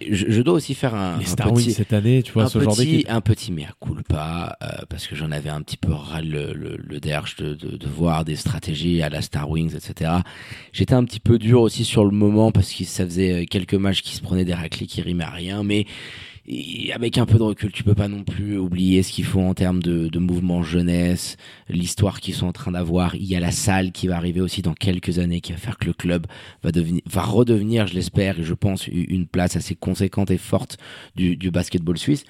je, 0.00 0.40
dois 0.40 0.54
aussi 0.54 0.74
faire 0.74 0.94
un, 0.94 1.18
les 1.18 1.26
Star 1.26 1.52
petit, 1.52 1.72
cette 1.72 1.92
année, 1.92 2.22
tu 2.22 2.32
vois, 2.32 2.48
ce 2.48 2.58
genre 2.58 2.74
d'équipe. 2.74 3.06
Un 3.10 3.20
petit 3.20 3.52
mea 3.52 3.72
culpa 3.80 4.56
euh, 4.62 4.68
parce 4.88 5.06
que 5.06 5.14
j'en 5.14 5.30
avais 5.30 5.50
un 5.50 5.60
petit 5.60 5.76
peu 5.76 5.92
ras 5.92 6.22
le, 6.22 6.52
le, 6.54 6.78
le 6.78 7.00
derche 7.00 7.36
de, 7.36 7.54
de, 7.54 7.76
de, 7.76 7.86
voir 7.86 8.24
des 8.24 8.36
stratégies 8.36 9.02
à 9.02 9.10
la 9.10 9.20
Star 9.20 9.50
Wings, 9.50 9.74
etc. 9.76 10.10
J'étais 10.72 10.94
un 10.94 11.04
petit 11.04 11.20
peu 11.20 11.38
dur 11.38 11.60
aussi 11.60 11.84
sur 11.84 12.04
le 12.04 12.12
moment 12.12 12.52
parce 12.52 12.72
que 12.72 12.84
ça 12.84 13.04
faisait 13.04 13.46
quelques 13.46 13.74
matchs 13.74 14.02
qui 14.02 14.14
se 14.14 14.22
prenaient 14.22 14.44
des 14.44 14.54
raclés 14.54 14.86
qui 14.86 15.02
rimaient 15.02 15.24
à 15.24 15.30
rien, 15.30 15.62
mais 15.62 15.86
avec 16.92 17.18
un 17.18 17.26
peu 17.26 17.38
de 17.38 17.42
recul, 17.42 17.70
tu 17.70 17.84
peux 17.84 17.94
pas 17.94 18.08
non 18.08 18.24
plus 18.24 18.58
oublier 18.58 19.02
ce 19.02 19.12
qu'il 19.12 19.24
faut 19.24 19.40
en 19.40 19.54
termes 19.54 19.82
de, 19.82 20.08
de 20.08 20.18
mouvement 20.18 20.62
jeunesse, 20.62 21.36
l'histoire 21.68 22.20
qu'ils 22.20 22.34
sont 22.34 22.46
en 22.46 22.52
train 22.52 22.72
d'avoir. 22.72 23.14
Il 23.14 23.24
y 23.24 23.36
a 23.36 23.40
la 23.40 23.52
salle 23.52 23.92
qui 23.92 24.08
va 24.08 24.16
arriver 24.16 24.40
aussi 24.40 24.62
dans 24.62 24.74
quelques 24.74 25.18
années, 25.18 25.40
qui 25.40 25.52
va 25.52 25.58
faire 25.58 25.78
que 25.78 25.86
le 25.86 25.92
club 25.92 26.26
va 26.62 26.72
devenir, 26.72 27.02
va 27.06 27.22
redevenir, 27.22 27.86
je 27.86 27.94
l'espère, 27.94 28.40
et 28.40 28.44
je 28.44 28.54
pense, 28.54 28.86
une 28.88 29.26
place 29.26 29.56
assez 29.56 29.74
conséquente 29.74 30.30
et 30.30 30.38
forte 30.38 30.78
du, 31.14 31.36
du 31.36 31.50
basketball 31.50 31.98
suisse. 31.98 32.24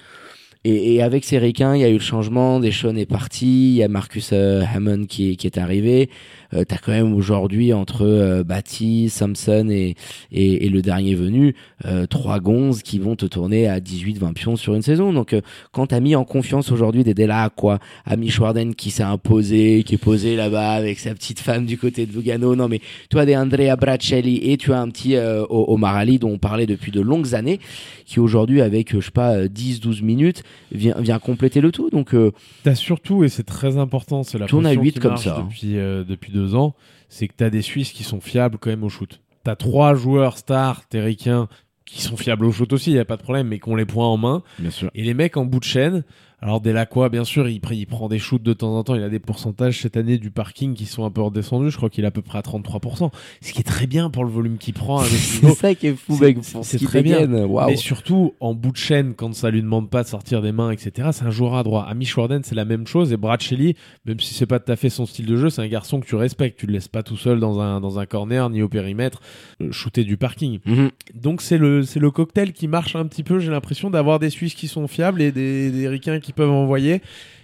Et, 0.63 0.93
et, 0.93 1.01
avec 1.01 1.25
ces 1.25 1.39
ricains, 1.39 1.75
il 1.75 1.81
y 1.81 1.83
a 1.83 1.89
eu 1.89 1.93
le 1.93 1.99
changement. 1.99 2.59
Deschamps 2.59 2.95
est 2.95 3.07
parti, 3.07 3.71
il 3.71 3.77
y 3.77 3.83
a 3.83 3.87
Marcus 3.87 4.29
euh, 4.31 4.61
Hammond 4.71 5.05
qui, 5.05 5.35
qui 5.35 5.47
est 5.47 5.57
arrivé. 5.57 6.11
Euh, 6.53 6.63
T'as 6.67 6.77
quand 6.77 6.91
même 6.91 7.15
aujourd'hui 7.15 7.73
entre 7.73 8.05
euh, 8.05 8.43
Batty, 8.43 9.09
Samson 9.09 9.69
et, 9.71 9.95
et, 10.31 10.65
et, 10.65 10.69
le 10.69 10.83
dernier 10.83 11.15
venu, 11.15 11.55
euh, 11.85 12.05
trois 12.05 12.39
gonzes 12.39 12.83
qui 12.83 12.99
vont 12.99 13.15
te 13.15 13.25
tourner 13.25 13.67
à 13.67 13.79
18-20 13.79 14.33
pions 14.33 14.55
sur 14.55 14.75
une 14.75 14.83
saison. 14.83 15.13
Donc 15.13 15.33
euh, 15.33 15.41
quand 15.71 15.87
t'as 15.87 15.99
mis 15.99 16.15
en 16.15 16.25
confiance 16.25 16.71
aujourd'hui 16.71 17.03
des 17.03 17.15
Della 17.15 17.49
quoi, 17.55 17.79
Ami 18.05 18.29
Schwarden 18.29 18.75
qui 18.75 18.91
s'est 18.91 19.01
imposé, 19.01 19.83
qui 19.83 19.95
est 19.95 19.97
posé 20.03 20.35
là-bas 20.35 20.73
avec 20.73 20.99
sa 20.99 21.15
petite 21.15 21.39
femme 21.39 21.65
du 21.65 21.79
côté 21.79 22.05
de 22.05 22.13
Lugano. 22.13 22.55
Non 22.55 22.67
mais 22.67 22.81
toi 23.09 23.25
des 23.25 23.35
Andrea 23.35 23.75
Bracelli 23.77 24.51
et 24.51 24.57
tu 24.57 24.73
as 24.73 24.79
un 24.79 24.89
petit 24.89 25.15
Omar 25.49 25.95
Ali 25.95 26.19
dont 26.19 26.33
on 26.33 26.37
parlait 26.37 26.67
depuis 26.67 26.91
de 26.91 27.01
longues 27.01 27.33
années, 27.33 27.59
qui 28.05 28.19
aujourd'hui 28.19 28.61
avec 28.61 28.93
je 28.93 29.03
sais 29.03 29.11
pas 29.11 29.45
10-12 29.45 30.03
minutes 30.03 30.43
vient, 30.71 30.95
vient 30.99 31.19
compléter 31.19 31.61
le 31.61 31.71
tout. 31.71 31.89
Donc, 31.89 32.13
euh, 32.13 32.31
t'as 32.63 32.75
surtout, 32.75 33.23
et 33.23 33.29
c'est 33.29 33.43
très 33.43 33.77
important, 33.77 34.23
c'est 34.23 34.37
la 34.37 34.45
tourne 34.45 34.65
à 34.65 34.71
8 34.73 34.99
comme 34.99 35.17
ça. 35.17 35.43
Depuis, 35.43 35.77
euh, 35.77 36.03
depuis 36.03 36.31
deux 36.31 36.55
ans, 36.55 36.75
c'est 37.09 37.27
que 37.27 37.33
t'as 37.35 37.49
des 37.49 37.61
Suisses 37.61 37.91
qui 37.91 38.03
sont 38.03 38.21
fiables 38.21 38.57
quand 38.57 38.69
même 38.69 38.83
au 38.83 38.89
shoot. 38.89 39.21
T'as 39.43 39.55
trois 39.55 39.95
joueurs 39.95 40.37
stars 40.37 40.87
terricains 40.87 41.47
qui 41.85 42.01
sont 42.01 42.15
fiables 42.15 42.45
au 42.45 42.51
shoot 42.51 42.71
aussi, 42.71 42.91
il 42.91 42.95
y 42.95 42.99
a 42.99 43.05
pas 43.05 43.17
de 43.17 43.21
problème, 43.21 43.47
mais 43.47 43.59
qui 43.59 43.67
ont 43.67 43.75
les 43.75 43.85
points 43.85 44.07
en 44.07 44.17
main. 44.17 44.43
Bien 44.59 44.69
sûr. 44.69 44.89
Et 44.95 45.03
les 45.03 45.13
mecs 45.13 45.35
en 45.35 45.45
bout 45.45 45.59
de 45.59 45.65
chaîne, 45.65 46.03
alors 46.43 46.59
Delacroix, 46.59 47.09
bien 47.09 47.23
sûr, 47.23 47.47
il, 47.47 47.61
il, 47.71 47.85
prend 47.85 48.09
des 48.09 48.17
shoots 48.17 48.41
de 48.41 48.53
temps 48.53 48.75
en 48.75 48.83
temps. 48.83 48.95
Il 48.95 49.03
a 49.03 49.09
des 49.09 49.19
pourcentages 49.19 49.79
cette 49.79 49.95
année 49.95 50.17
du 50.17 50.31
parking 50.31 50.73
qui 50.73 50.87
sont 50.87 51.05
un 51.05 51.11
peu 51.11 51.21
redescendus. 51.21 51.69
Je 51.69 51.77
crois 51.77 51.91
qu'il 51.91 52.03
est 52.03 52.07
à 52.07 52.11
peu 52.11 52.23
près 52.23 52.39
à 52.39 52.41
33%. 52.41 53.11
Ce 53.41 53.53
qui 53.53 53.59
est 53.59 53.63
très 53.63 53.85
bien 53.85 54.09
pour 54.09 54.23
le 54.23 54.31
volume 54.31 54.57
qu'il 54.57 54.73
prend. 54.73 54.99
c'est 55.03 55.53
ça 55.53 55.75
qui 55.75 55.87
est 55.87 55.95
fou, 55.95 56.17
mec. 56.17 56.39
C'est 56.63 56.83
très 56.83 57.03
bien. 57.03 57.27
Mais 57.27 57.75
surtout, 57.75 58.33
en 58.39 58.55
bout 58.55 58.71
de 58.71 58.77
chaîne, 58.77 59.13
quand 59.13 59.31
ça 59.35 59.51
lui 59.51 59.61
demande 59.61 59.91
pas 59.91 60.01
de 60.01 60.07
sortir 60.07 60.41
des 60.41 60.51
mains, 60.51 60.71
etc., 60.71 61.09
c'est 61.11 61.25
un 61.25 61.29
joueur 61.29 61.53
à 61.53 61.61
droit. 61.61 61.83
Amish 61.87 62.17
Warden, 62.17 62.41
c'est 62.43 62.55
la 62.55 62.65
même 62.65 62.87
chose. 62.87 63.13
Et 63.13 63.17
Brad 63.17 63.39
Shelley, 63.39 63.75
même 64.05 64.19
si 64.19 64.33
c'est 64.33 64.47
pas 64.47 64.59
tout 64.59 64.71
à 64.71 64.75
fait 64.75 64.89
son 64.89 65.05
style 65.05 65.27
de 65.27 65.37
jeu, 65.37 65.51
c'est 65.51 65.61
un 65.61 65.67
garçon 65.67 65.99
que 65.99 66.07
tu 66.07 66.15
respectes. 66.15 66.59
Tu 66.59 66.65
le 66.65 66.73
laisses 66.73 66.87
pas 66.87 67.03
tout 67.03 67.17
seul 67.17 67.39
dans 67.39 67.59
un, 67.59 67.79
dans 67.79 67.99
un 67.99 68.07
corner 68.07 68.49
ni 68.49 68.63
au 68.63 68.69
périmètre 68.69 69.21
euh, 69.61 69.71
shooter 69.71 70.03
du 70.05 70.17
parking. 70.17 70.57
Mhm. 70.65 70.89
Donc 71.13 71.43
c'est 71.43 71.59
le, 71.59 71.83
le 71.95 72.11
cocktail 72.11 72.51
qui 72.51 72.67
marche 72.67 72.95
un 72.95 73.05
petit 73.05 73.21
peu. 73.21 73.37
J'ai 73.37 73.51
l'impression 73.51 73.91
d'avoir 73.91 74.17
des 74.17 74.31
Suisses 74.31 74.55
qui 74.55 74.67
sont 74.67 74.87
fiables 74.87 75.21
et 75.21 75.31
des, 75.31 75.69
des 75.69 75.87
Ricains 75.87 76.19
qui 76.19 76.30
peuvent 76.31 76.51
envoyer 76.51 77.01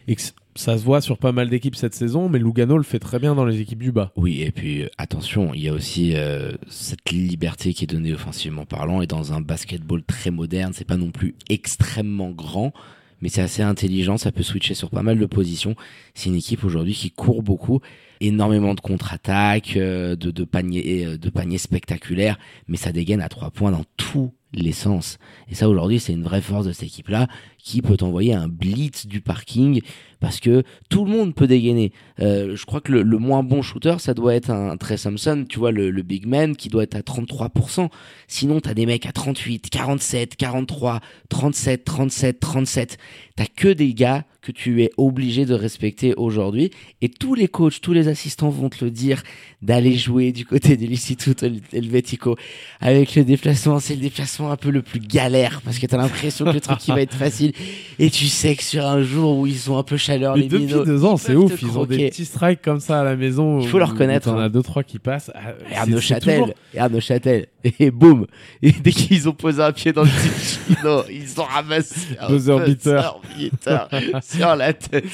et 0.07 0.15
que 0.15 0.21
ça 0.57 0.77
se 0.77 0.83
voit 0.83 1.01
sur 1.01 1.17
pas 1.17 1.31
mal 1.31 1.49
d'équipes 1.49 1.75
cette 1.75 1.93
saison, 1.93 2.29
mais 2.29 2.39
Lugano 2.39 2.77
le 2.77 2.83
fait 2.83 2.99
très 2.99 3.19
bien 3.19 3.35
dans 3.35 3.45
les 3.45 3.61
équipes 3.61 3.83
du 3.83 3.91
bas. 3.91 4.11
Oui, 4.15 4.41
et 4.41 4.51
puis 4.51 4.83
euh, 4.83 4.89
attention, 4.97 5.53
il 5.53 5.61
y 5.61 5.69
a 5.69 5.73
aussi 5.73 6.13
euh, 6.15 6.53
cette 6.67 7.11
liberté 7.11 7.73
qui 7.73 7.83
est 7.83 7.87
donnée 7.87 8.13
offensivement 8.13 8.65
parlant, 8.65 9.01
et 9.01 9.07
dans 9.07 9.33
un 9.33 9.41
basketball 9.41 10.03
très 10.03 10.31
moderne, 10.31 10.73
c'est 10.73 10.87
pas 10.87 10.97
non 10.97 11.11
plus 11.11 11.35
extrêmement 11.49 12.31
grand, 12.31 12.73
mais 13.21 13.29
c'est 13.29 13.41
assez 13.41 13.61
intelligent, 13.61 14.17
ça 14.17 14.31
peut 14.31 14.43
switcher 14.43 14.73
sur 14.73 14.89
pas 14.89 15.03
mal 15.03 15.19
de 15.19 15.25
positions. 15.25 15.75
C'est 16.13 16.29
une 16.29 16.35
équipe 16.35 16.63
aujourd'hui 16.63 16.93
qui 16.93 17.11
court 17.11 17.43
beaucoup, 17.43 17.81
énormément 18.19 18.73
de 18.73 18.81
contre-attaques, 18.81 19.77
euh, 19.77 20.15
de, 20.15 20.31
de 20.31 20.43
paniers, 20.43 21.17
de 21.17 21.29
paniers 21.29 21.57
spectaculaires, 21.57 22.39
mais 22.67 22.77
ça 22.77 22.91
dégaine 22.91 23.21
à 23.21 23.29
trois 23.29 23.51
points 23.51 23.71
dans 23.71 23.85
tous 23.95 24.31
l'essence. 24.53 25.17
Et 25.49 25.55
ça 25.55 25.69
aujourd'hui 25.69 25.99
c'est 25.99 26.13
une 26.13 26.23
vraie 26.23 26.41
force 26.41 26.65
de 26.65 26.71
cette 26.71 26.87
équipe-là 26.87 27.27
qui 27.57 27.81
peut 27.81 27.97
envoyer 28.01 28.33
un 28.33 28.47
blitz 28.47 29.05
du 29.05 29.21
parking 29.21 29.81
parce 30.19 30.39
que 30.39 30.63
tout 30.89 31.05
le 31.05 31.11
monde 31.11 31.35
peut 31.35 31.47
dégainer. 31.47 31.91
Euh, 32.19 32.55
je 32.55 32.65
crois 32.65 32.81
que 32.81 32.91
le, 32.91 33.17
moins 33.17 33.43
bon 33.43 33.61
shooter 33.61 33.95
ça 33.99 34.13
doit 34.13 34.35
être 34.35 34.49
un 34.49 34.75
Thompson, 34.77 35.45
tu 35.47 35.59
vois 35.59 35.71
le, 35.71 35.91
big 36.01 36.25
man 36.25 36.55
qui 36.55 36.69
doit 36.69 36.83
être 36.83 36.95
à 36.95 37.01
33%. 37.01 37.89
Sinon 38.27 38.59
t'as 38.59 38.73
des 38.73 38.85
mecs 38.85 39.05
à 39.05 39.11
38, 39.11 39.69
47, 39.69 40.35
43, 40.35 40.99
37, 41.29 41.83
37, 41.83 42.39
37. 42.39 42.97
T'as 43.35 43.45
que 43.45 43.67
des 43.67 43.93
gars 43.93 44.25
que 44.47 44.53
tu 44.53 44.81
es 44.81 44.91
obligé 44.95 45.45
de 45.45 45.53
respecter 45.53 46.13
aujourd'hui. 46.15 46.71
Et 47.01 47.09
tous 47.09 47.35
les 47.35 47.49
coachs, 47.49 47.81
tous 47.81 47.91
les 47.91 48.07
assistants 48.07 48.49
vont 48.49 48.69
te 48.69 48.85
le 48.85 48.91
dire 48.91 49.21
d'aller 49.61 49.97
jouer 49.97 50.31
du 50.31 50.45
côté 50.45 50.77
de 50.77 50.85
l'Istituto 50.85 51.45
Helvetico. 51.73 52.37
Avec 52.79 53.15
le 53.15 53.25
déplacement, 53.25 53.81
c'est 53.81 53.95
le 53.95 54.01
déplacement 54.01 54.49
un 54.49 54.55
peu 54.55 54.69
le 54.69 54.81
plus 54.81 55.01
galère 55.01 55.61
parce 55.63 55.79
que 55.79 55.85
tu 55.85 55.93
as 55.93 55.97
l'impression 55.97 56.45
que 56.45 56.51
le 56.51 56.61
truc 56.61 56.79
va 56.87 57.01
être 57.01 57.15
facile. 57.15 57.51
Et 57.99 58.09
tu 58.09 58.27
sais 58.27 58.55
que 58.55 58.63
sur 58.63 58.85
un 58.85 59.01
jour 59.01 59.37
où 59.37 59.47
ils 59.47 59.57
sont 59.57 59.77
un 59.77 59.83
peu 59.83 59.97
chaleur, 60.07 60.35
les 60.35 60.47
depuis 60.47 60.65
deux 60.65 61.05
ans, 61.05 61.17
c'est 61.17 61.35
ouf. 61.35 61.61
Ils 61.61 61.77
ont 61.77 61.85
des 61.85 62.09
petits 62.09 62.25
strikes 62.25 62.61
comme 62.61 62.79
ça 62.79 63.01
à 63.01 63.03
la 63.03 63.15
maison. 63.15 63.59
Il 63.59 63.67
faut 63.67 63.79
leur 63.79 63.95
connaître. 63.95 64.29
On 64.29 64.39
a 64.39 64.49
deux, 64.49 64.63
trois 64.63 64.83
qui 64.83 64.99
passent. 64.99 65.31
Ah, 65.35 65.53
Regarde 65.65 65.99
Châtel. 65.99 66.53
Regarde 66.73 66.99
Châtel. 66.99 67.47
Et 67.79 67.91
boum. 67.91 68.27
Et 68.61 68.71
dès 68.71 68.91
qu'ils 68.91 69.27
ont 69.27 69.33
posé 69.33 69.61
un 69.61 69.71
pied 69.71 69.91
dans 69.91 70.03
le 70.03 70.09
chino, 70.09 71.03
ils 71.11 71.39
ont 71.39 71.43
ramassé 71.43 72.15
un 72.19 72.27
buzzer 72.29 72.59
beater 72.65 73.19
sur 74.21 74.55
la 74.55 74.73
tête. 74.73 75.05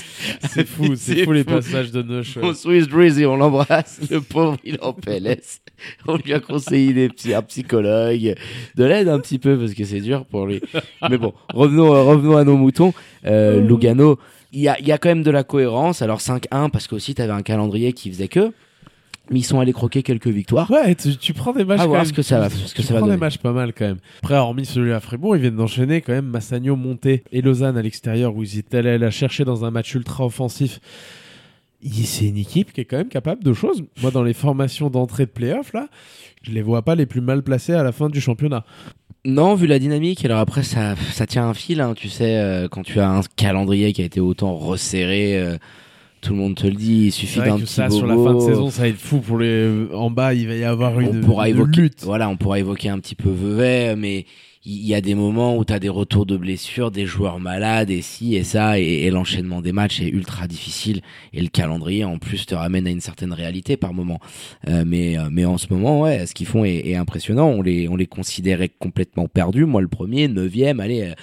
C'est 0.50 0.68
fou, 0.68 0.94
c'est 0.96 1.24
fou, 1.24 1.32
les 1.32 1.44
passages 1.44 1.92
de 1.92 2.04
Noche. 2.04 2.38
On 2.42 2.54
Swiss 2.54 2.88
Drizzy, 2.88 3.26
on 3.26 3.38
l'embrasse. 3.38 4.02
Le 4.10 4.22
pauvre, 4.22 4.58
il 4.64 4.76
est 4.76 4.84
en 4.84 4.94
PLS. 4.94 5.62
On 6.08 6.18
lui 6.18 6.34
a 6.34 6.40
conseillé 6.40 6.94
des 6.94 7.10
petits, 7.10 7.34
un 7.34 7.42
psychologue, 7.42 8.36
de 8.76 8.84
l'aide 8.84 9.10
un 9.10 9.20
petit 9.20 9.40
peu 9.40 9.58
parce 9.58 9.74
que 9.74 9.84
c'est 9.84 10.02
dur 10.02 10.26
pour 10.26 10.46
lui. 10.46 10.62
Mais 11.10 11.18
bon, 11.18 11.34
revenons, 11.54 11.90
revenons 12.06 12.38
à 12.38 12.44
nos 12.44 12.56
moutons. 12.56 12.94
Euh, 13.26 13.62
Lugano, 13.62 14.20
il 14.54 14.62
y 14.62 14.68
a, 14.70 14.78
y 14.88 14.92
a 14.92 14.98
quand 14.98 15.10
même 15.10 15.24
de 15.24 15.32
la 15.32 15.44
cohérence. 15.44 16.02
Alors 16.02 16.20
5-1 16.20 16.70
parce 16.70 16.88
qu'aussi 16.88 17.16
tu 17.16 17.22
avais 17.22 17.34
un 17.34 17.42
calendrier 17.42 17.94
qui 17.94 18.10
faisait 18.10 18.28
que 18.28 18.52
mais 19.30 19.40
ils 19.40 19.44
sont 19.44 19.60
allés 19.60 19.74
croquer 19.74 20.04
quelques 20.04 20.28
victoires. 20.28 20.70
Ouais, 20.70 20.96
tu, 20.96 21.34
prends 21.34 21.54
des 21.54 21.64
matchs. 21.64 21.80
À 21.80 21.88
voir 21.88 22.06
ce 22.06 22.12
que 22.12 22.22
ça 22.22 22.40
va, 22.40 22.50
ce 22.50 22.74
que 22.74 22.82
tu 22.82 22.88
ça 22.88 22.96
prends 22.96 23.08
des 23.08 23.18
matchs 23.18 23.38
pas 23.38 23.54
mal 23.54 23.74
quand 23.74 23.86
même. 23.86 24.00
Après, 24.20 24.36
hormis 24.36 24.66
celui 24.66 24.92
à 24.92 25.00
Fribourg, 25.00 25.38
ils 25.38 25.42
viennent 25.42 25.56
d'enchaîner 25.56 26.02
quand 26.02 26.12
même 26.12 26.26
Massagno, 26.26 26.76
Monté 26.76 27.24
et 27.32 27.42
Lausanne 27.42 27.78
à 27.78 27.82
l'extérieur 27.82 28.36
où 28.36 28.44
ils 28.44 28.60
étaient 28.60 28.78
allés 28.78 28.98
la 28.98 29.12
chercher 29.12 29.46
dans 29.46 29.64
un 29.64 29.72
match 29.72 29.96
ultra 29.96 30.26
offensif. 30.26 30.80
C'est 31.82 32.28
une 32.28 32.38
équipe 32.38 32.72
qui 32.72 32.82
est 32.82 32.86
quand 32.86 32.98
même 32.98 33.10
capable 33.10 33.44
de 33.44 33.54
choses. 33.54 33.84
Moi, 34.02 34.12
dans 34.12 34.24
les 34.24 34.34
formations 34.34 34.90
d'entrée 34.90 35.26
de 35.26 35.32
playoff, 35.32 35.74
là, 35.74 35.88
je 36.42 36.52
les 36.52 36.62
vois 36.62 36.82
pas 36.82 36.96
les 36.96 37.06
plus 37.06 37.22
mal 37.22 37.44
placés 37.44 37.74
à 37.74 37.84
la 37.84 37.92
fin 37.92 38.10
du 38.10 38.22
championnat. 38.22 38.66
Non, 39.26 39.56
vu 39.56 39.68
la 39.68 39.80
dynamique. 39.80 40.26
Alors 40.26 40.40
après, 40.40 40.64
ça, 40.64 40.96
ça 41.14 41.26
tient 41.26 41.48
un 41.48 41.54
fil, 41.54 41.80
hein, 41.80 41.94
tu 41.96 42.10
sais, 42.10 42.38
euh, 42.38 42.68
quand 42.68 42.84
tu 42.84 43.00
as 43.00 43.10
un 43.10 43.22
calendrier 43.36 43.94
qui 43.94 44.02
a 44.02 44.06
été 44.06 44.20
autant 44.20 44.56
resserré. 44.56 45.38
Euh, 45.38 45.58
tout 46.20 46.32
le 46.32 46.40
monde 46.40 46.56
te 46.56 46.66
le 46.66 46.74
dit, 46.74 47.08
il 47.08 47.12
suffit 47.12 47.40
d'un 47.40 47.58
petit 47.58 47.74
ça, 47.74 47.90
sur 47.90 48.08
la 48.08 48.16
fin 48.16 48.34
de 48.34 48.40
saison, 48.40 48.70
ça 48.70 48.84
va 48.84 48.88
être 48.88 48.98
fou 48.98 49.20
pour 49.20 49.38
les. 49.40 49.88
En 49.94 50.10
bas, 50.10 50.34
il 50.34 50.48
va 50.48 50.56
y 50.56 50.64
avoir 50.64 51.00
une, 51.02 51.20
on 51.20 51.22
pourra 51.22 51.50
évoquer, 51.50 51.82
lutte. 51.82 52.04
Voilà, 52.04 52.30
on 52.30 52.38
pourra 52.38 52.60
évoquer 52.60 52.88
un 52.88 53.00
petit 53.00 53.16
peu 53.16 53.30
Vevey, 53.30 53.98
mais 53.98 54.26
il 54.66 54.86
y 54.86 54.96
a 54.96 55.02
des 55.02 55.14
moments 55.14 55.58
où 55.58 55.66
tu 55.66 55.74
as 55.74 55.80
des 55.80 55.90
retours 55.90 56.26
de 56.26 56.38
blessures, 56.38 56.90
des 56.90 57.06
joueurs 57.06 57.40
malades 57.40 57.90
et 57.90 58.02
ci 58.02 58.36
et 58.36 58.46
ça, 58.46 58.80
et, 58.80 59.10
l'enchaînement 59.10 59.62
des 59.62 59.74
matchs 59.74 60.00
est 60.00 60.08
ultra 60.08 60.48
difficile 60.48 61.02
et 61.34 61.42
le 61.42 61.50
calendrier 61.50 62.06
en 62.06 62.18
plus 62.18 62.46
te 62.46 62.56
ramène 62.56 62.88
à 62.88 62.90
une 62.90 63.02
certaine 63.02 63.34
réalité 63.34 63.76
par 63.76 63.94
moment. 63.94 64.20
Euh, 64.70 64.84
mais 64.88 65.18
euh, 65.18 65.28
mais 65.30 65.44
en 65.44 65.58
ce 65.58 65.68
moment, 65.70 66.00
ouais, 66.02 66.26
ce 66.26 66.34
qu'ils 66.34 66.48
font 66.48 66.64
est, 66.64 66.88
est, 66.88 66.96
impressionnant. 66.96 67.48
On 67.48 67.62
les 67.62 67.90
on 67.90 67.98
les 67.98 68.08
considérait 68.08 68.70
complètement 68.70 69.28
perdus. 69.28 69.66
Moi, 69.66 69.82
le 69.82 69.90
premier, 69.90 70.30
neuvième, 70.30 70.80
allez, 70.80 71.02
euh, 71.02 71.14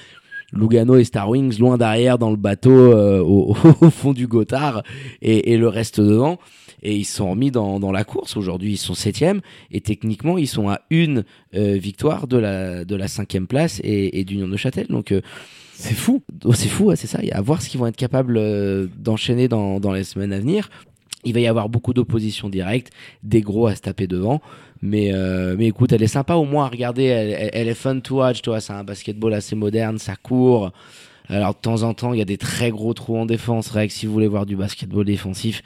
Lugano 0.53 0.97
et 0.97 1.05
Star 1.05 1.29
Wings 1.29 1.59
loin 1.59 1.79
derrière 1.79 2.19
dans 2.19 2.31
le 2.31 2.37
bateau 2.37 2.71
euh, 2.71 3.21
au, 3.21 3.55
fond 3.91 4.13
du 4.13 4.27
Gothard 4.27 4.83
et, 5.23 5.57
le 5.57 5.69
reste 5.69 6.01
devant. 6.01 6.39
Et 6.83 6.97
ils 6.97 7.05
sont 7.05 7.31
remis 7.31 7.51
dans, 7.51 7.81
dans 7.81 7.93
la 7.93 8.05
course. 8.05 8.37
Aujourd'hui, 8.37 8.73
ils 8.73 8.79
sont 8.79 8.95
septième 8.95 9.41
et 9.71 9.81
techniquement, 9.81 10.39
ils 10.39 10.49
sont 10.49 10.69
à 10.69 10.81
une 10.91 11.25
euh, 11.55 11.77
victoire 11.77 12.27
de 12.27 12.39
la 12.39 12.85
de 12.85 12.97
la 12.97 13.09
cinquième 13.09 13.47
place 13.47 13.81
et, 13.85 14.19
et 14.19 14.25
d'Union 14.25 14.49
de 14.49 14.57
Châtel. 14.57 14.87
Donc 14.89 15.13
euh, 15.13 15.21
c'est 15.75 15.95
fou. 15.95 16.23
Oh, 16.45 16.53
c'est 16.53 16.69
fou, 16.69 16.93
c'est 16.97 17.07
ça. 17.07 17.21
À 17.33 17.41
voir 17.41 17.63
ce 17.63 17.69
qu'ils 17.69 17.81
vont 17.81 17.87
être 17.87 17.97
capables 17.97 18.39
d'enchaîner 18.97 19.49
dans, 19.49 19.81
dans 19.81 19.93
les 19.93 20.05
semaines 20.05 20.33
à 20.33 20.39
venir. 20.39 20.69
Il 21.25 21.35
va 21.35 21.41
y 21.41 21.47
avoir 21.47 21.69
beaucoup 21.69 21.93
d'opposition 21.93 22.49
directe, 22.49 22.93
des 23.23 23.43
gros 23.43 23.67
à 23.67 23.75
se 23.75 23.83
taper 23.83 24.07
devant. 24.07 24.41
Mais, 24.83 25.13
euh, 25.13 25.55
mais 25.59 25.67
écoute, 25.67 25.93
elle 25.93 26.03
est 26.03 26.07
sympa 26.07 26.35
au 26.35 26.45
moins 26.45 26.65
à 26.65 26.69
regarder. 26.69 27.05
Elle, 27.05 27.69
est 27.69 27.75
fun 27.75 28.01
to 28.01 28.19
watch, 28.19 28.41
toi. 28.41 28.61
C'est 28.61 28.73
un 28.73 28.85
basketball 28.85 29.35
assez 29.35 29.55
moderne, 29.55 29.99
ça 29.99 30.17
court. 30.17 30.73
Alors 31.29 31.55
de 31.55 31.61
temps 31.61 31.83
en 31.83 31.95
temps, 31.95 32.13
il 32.13 32.19
y 32.19 32.23
a 32.23 32.27
des 32.27 32.39
très 32.39 32.71
gros 32.71 32.95
trous 32.95 33.17
en 33.17 33.27
défense. 33.27 33.71
Que 33.71 33.89
si 33.89 34.07
vous 34.07 34.13
voulez 34.13 34.29
voir 34.29 34.47
du 34.47 34.57
basketball 34.57 35.05
défensif, 35.05 35.63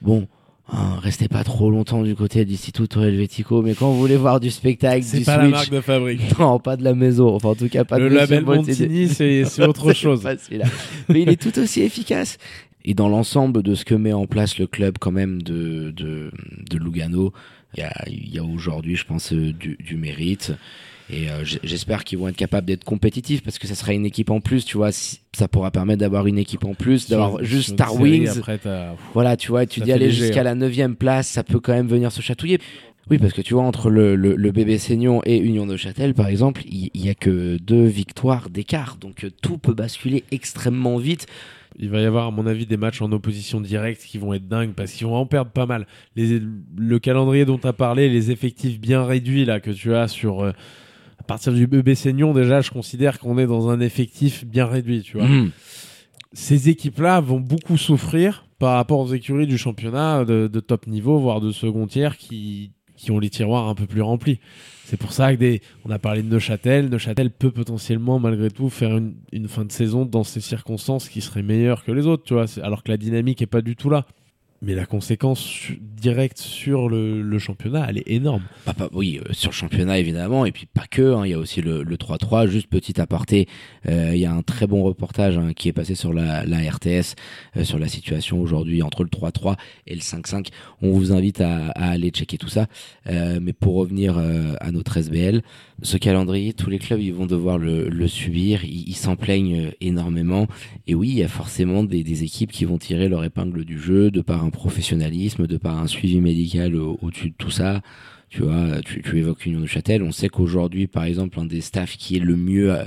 bon, 0.00 0.28
hein, 0.72 0.98
restez 1.00 1.28
pas 1.28 1.44
trop 1.44 1.70
longtemps 1.70 2.02
du 2.02 2.14
côté 2.14 2.44
d'Istituto 2.44 3.02
Helvetico. 3.02 3.62
Mais 3.62 3.74
quand 3.74 3.90
vous 3.90 3.98
voulez 3.98 4.16
voir 4.16 4.40
du 4.40 4.50
spectacle, 4.50 5.04
c'est 5.04 5.24
pas 5.24 5.36
la 5.36 5.48
marque 5.48 5.70
de 5.70 5.80
fabrique. 5.80 6.20
Non, 6.38 6.58
pas 6.58 6.76
de 6.76 6.84
la 6.84 6.94
maison. 6.94 7.34
Enfin, 7.34 7.50
en 7.50 7.54
tout 7.54 7.68
cas, 7.68 7.84
pas 7.84 7.98
le 7.98 8.10
de 8.10 8.14
label 8.14 8.44
Montini, 8.44 9.08
c'est 9.08 9.44
autre 9.62 9.92
chose. 9.94 10.26
mais 11.08 11.22
il 11.22 11.28
est 11.28 11.40
tout 11.40 11.58
aussi 11.58 11.82
efficace. 11.82 12.38
Et 12.84 12.94
dans 12.94 13.08
l'ensemble 13.08 13.62
de 13.62 13.74
ce 13.74 13.84
que 13.84 13.94
met 13.94 14.12
en 14.12 14.26
place 14.26 14.58
le 14.58 14.66
club 14.66 14.96
quand 14.98 15.12
même 15.12 15.42
de, 15.42 15.92
de, 15.92 16.32
de 16.68 16.78
Lugano, 16.78 17.32
il 17.76 17.80
y 17.80 17.82
a, 17.84 17.92
y 18.08 18.38
a 18.38 18.44
aujourd'hui, 18.44 18.96
je 18.96 19.04
pense, 19.06 19.32
euh, 19.32 19.52
du, 19.52 19.76
du 19.78 19.96
mérite. 19.96 20.52
Et 21.10 21.30
euh, 21.30 21.44
j'espère 21.44 22.04
qu'ils 22.04 22.18
vont 22.18 22.28
être 22.28 22.36
capables 22.36 22.66
d'être 22.66 22.84
compétitifs 22.84 23.42
parce 23.42 23.58
que 23.58 23.66
ça 23.66 23.74
sera 23.74 23.92
une 23.92 24.06
équipe 24.06 24.30
en 24.30 24.40
plus, 24.40 24.64
tu 24.64 24.76
vois. 24.76 24.90
Ça 24.92 25.48
pourra 25.48 25.70
permettre 25.70 26.00
d'avoir 26.00 26.26
une 26.26 26.38
équipe 26.38 26.64
en 26.64 26.74
plus, 26.74 27.08
d'avoir 27.08 27.42
juste 27.44 27.72
Star 27.74 27.94
Wings. 27.94 28.40
voilà, 29.12 29.36
tu 29.36 29.48
vois, 29.48 29.66
tu 29.66 29.80
dis 29.80 29.92
aller 29.92 30.10
jusqu'à 30.10 30.40
hein. 30.40 30.44
la 30.44 30.54
neuvième 30.54 30.96
place, 30.96 31.28
ça 31.28 31.42
peut 31.42 31.60
quand 31.60 31.72
même 31.72 31.88
venir 31.88 32.12
se 32.12 32.22
chatouiller. 32.22 32.58
Oui, 33.10 33.18
parce 33.18 33.32
que 33.32 33.42
tu 33.42 33.54
vois, 33.54 33.64
entre 33.64 33.90
le, 33.90 34.14
le, 34.14 34.36
le 34.36 34.52
bébé 34.52 34.78
Seignon 34.78 35.20
et 35.26 35.36
Union 35.36 35.66
de 35.66 35.76
Châtel, 35.76 36.14
par 36.14 36.28
exemple, 36.28 36.62
il 36.66 36.90
y, 36.94 37.08
a 37.08 37.14
que 37.14 37.56
deux 37.58 37.84
victoires 37.84 38.48
d'écart. 38.48 38.96
Donc 38.96 39.24
euh, 39.24 39.30
tout 39.42 39.58
peut 39.58 39.74
basculer 39.74 40.24
extrêmement 40.30 40.98
vite. 40.98 41.26
Il 41.78 41.90
va 41.90 42.00
y 42.00 42.04
avoir, 42.04 42.28
à 42.28 42.30
mon 42.30 42.46
avis, 42.46 42.64
des 42.64 42.76
matchs 42.76 43.02
en 43.02 43.10
opposition 43.12 43.60
directe 43.60 44.02
qui 44.02 44.18
vont 44.18 44.34
être 44.34 44.46
dingues 44.46 44.72
parce 44.74 44.92
qu'ils 44.92 45.06
vont 45.06 45.16
en 45.16 45.26
perdre 45.26 45.50
pas 45.50 45.66
mal. 45.66 45.86
Les, 46.14 46.40
le 46.76 46.98
calendrier 46.98 47.44
dont 47.44 47.58
tu 47.58 47.66
as 47.66 47.72
parlé, 47.72 48.08
les 48.08 48.30
effectifs 48.30 48.78
bien 48.78 49.04
réduits 49.04 49.44
là 49.44 49.58
que 49.58 49.70
tu 49.70 49.94
as 49.94 50.06
sur. 50.06 50.42
Euh, 50.42 50.52
partir 51.32 51.52
du 51.54 51.66
bébé 51.66 51.94
Seignon, 51.94 52.34
déjà, 52.34 52.60
je 52.60 52.70
considère 52.70 53.18
qu'on 53.18 53.38
est 53.38 53.46
dans 53.46 53.70
un 53.70 53.80
effectif 53.80 54.44
bien 54.44 54.66
réduit, 54.66 55.02
tu 55.02 55.16
vois. 55.16 55.26
Mmh. 55.26 55.50
Ces 56.34 56.68
équipes-là 56.68 57.20
vont 57.20 57.40
beaucoup 57.40 57.78
souffrir 57.78 58.44
par 58.58 58.74
rapport 58.74 59.00
aux 59.00 59.14
écuries 59.14 59.46
du 59.46 59.56
championnat 59.56 60.26
de, 60.26 60.46
de 60.46 60.60
top 60.60 60.86
niveau, 60.86 61.18
voire 61.18 61.40
de 61.40 61.50
second 61.50 61.86
tiers, 61.86 62.18
qui, 62.18 62.72
qui 62.96 63.10
ont 63.10 63.18
les 63.18 63.30
tiroirs 63.30 63.68
un 63.68 63.74
peu 63.74 63.86
plus 63.86 64.02
remplis. 64.02 64.40
C'est 64.84 64.98
pour 64.98 65.12
ça 65.12 65.32
que 65.32 65.38
des, 65.38 65.62
on 65.86 65.90
a 65.90 65.98
parlé 65.98 66.22
de 66.22 66.28
Neuchâtel. 66.28 66.90
Neuchâtel 66.90 67.30
peut 67.30 67.50
potentiellement, 67.50 68.18
malgré 68.18 68.50
tout, 68.50 68.68
faire 68.68 68.94
une, 68.96 69.48
fin 69.48 69.64
de 69.64 69.72
saison 69.72 70.04
dans 70.04 70.22
ces 70.22 70.40
circonstances 70.40 71.08
qui 71.08 71.22
serait 71.22 71.42
meilleure 71.42 71.82
que 71.82 71.92
les 71.92 72.06
autres, 72.06 72.24
tu 72.24 72.34
vois. 72.34 72.44
Alors 72.62 72.82
que 72.82 72.90
la 72.90 72.98
dynamique 72.98 73.40
est 73.40 73.46
pas 73.46 73.62
du 73.62 73.74
tout 73.74 73.88
là. 73.88 74.06
Mais 74.62 74.76
la 74.76 74.86
conséquence 74.86 75.68
directe 75.80 76.38
sur 76.38 76.88
le, 76.88 77.38
championnat, 77.38 77.86
elle 77.88 77.98
est 77.98 78.08
énorme. 78.08 78.42
Bah, 78.64 78.74
pas- 78.74 78.88
oui, 78.92 79.20
euh, 79.20 79.32
sur 79.32 79.50
le 79.50 79.54
championnat 79.54 79.98
évidemment, 79.98 80.46
et 80.46 80.52
puis 80.52 80.66
pas 80.66 80.86
que. 80.88 81.14
hein, 81.14 81.26
Il 81.26 81.30
y 81.30 81.34
a 81.34 81.38
aussi 81.38 81.60
le, 81.60 81.82
le 81.82 81.96
3-3. 81.96 82.46
Juste 82.46 82.68
petit 82.68 83.00
aparté, 83.00 83.48
euh, 83.88 84.12
il 84.14 84.20
y 84.20 84.26
a 84.26 84.32
un 84.32 84.42
très 84.42 84.68
bon 84.68 84.84
reportage 84.84 85.36
hein, 85.36 85.52
qui 85.54 85.68
est 85.68 85.72
passé 85.72 85.96
sur 85.96 86.12
la, 86.12 86.42
RTS 86.42 87.16
euh, 87.56 87.64
sur 87.64 87.80
la 87.80 87.88
situation 87.88 88.40
aujourd'hui 88.40 88.82
entre 88.82 89.02
le 89.02 89.10
3-3 89.10 89.56
et 89.88 89.94
le 89.94 90.00
5-5. 90.00 90.48
On 90.80 90.92
vous 90.92 91.12
invite 91.12 91.40
à, 91.40 91.70
à 91.70 91.90
aller 91.90 92.10
checker 92.10 92.38
tout 92.38 92.48
ça. 92.48 92.66
Mais 93.06 93.52
pour 93.52 93.74
revenir 93.74 94.16
à 94.18 94.70
notre 94.70 94.96
SBL, 94.96 95.42
ce 95.82 95.96
calendrier, 95.96 96.52
tous 96.52 96.70
les 96.70 96.78
clubs 96.78 97.00
ils 97.00 97.12
vont 97.12 97.26
devoir 97.26 97.58
le, 97.58 97.88
le 97.88 98.08
subir. 98.08 98.64
Ils 98.64 98.94
s'en 98.96 99.16
plaignent 99.16 99.66
euh, 99.66 99.70
énormément. 99.80 100.46
Et 100.86 100.94
oui, 100.94 101.08
il 101.10 101.18
y 101.18 101.22
a 101.22 101.28
forcément 101.28 101.82
des, 101.84 102.02
des 102.04 102.22
équipes 102.24 102.52
qui 102.52 102.64
vont 102.64 102.78
tirer 102.78 103.08
leur 103.08 103.24
épingle 103.24 103.64
du 103.64 103.78
jeu 103.78 104.10
de 104.10 104.20
par 104.20 104.44
un 104.44 104.50
professionnalisme, 104.50 105.46
de 105.46 105.56
par 105.56 105.78
un 105.78 105.86
suivi 105.86 106.20
médical 106.20 106.76
au- 106.76 106.98
au-dessus 107.02 107.30
de 107.30 107.34
tout 107.36 107.50
ça. 107.50 107.82
Tu 108.28 108.40
vois, 108.42 108.80
tu, 108.82 109.02
tu 109.02 109.18
évoques 109.18 109.44
Union 109.44 109.60
de 109.60 109.66
Châtel. 109.66 110.02
On 110.02 110.10
sait 110.10 110.30
qu'aujourd'hui, 110.30 110.86
par 110.86 111.04
exemple, 111.04 111.38
un 111.38 111.44
des 111.44 111.60
staffs 111.60 111.98
qui 111.98 112.16
est 112.16 112.20
le 112.20 112.36
mieux, 112.36 112.72
euh, 112.72 112.84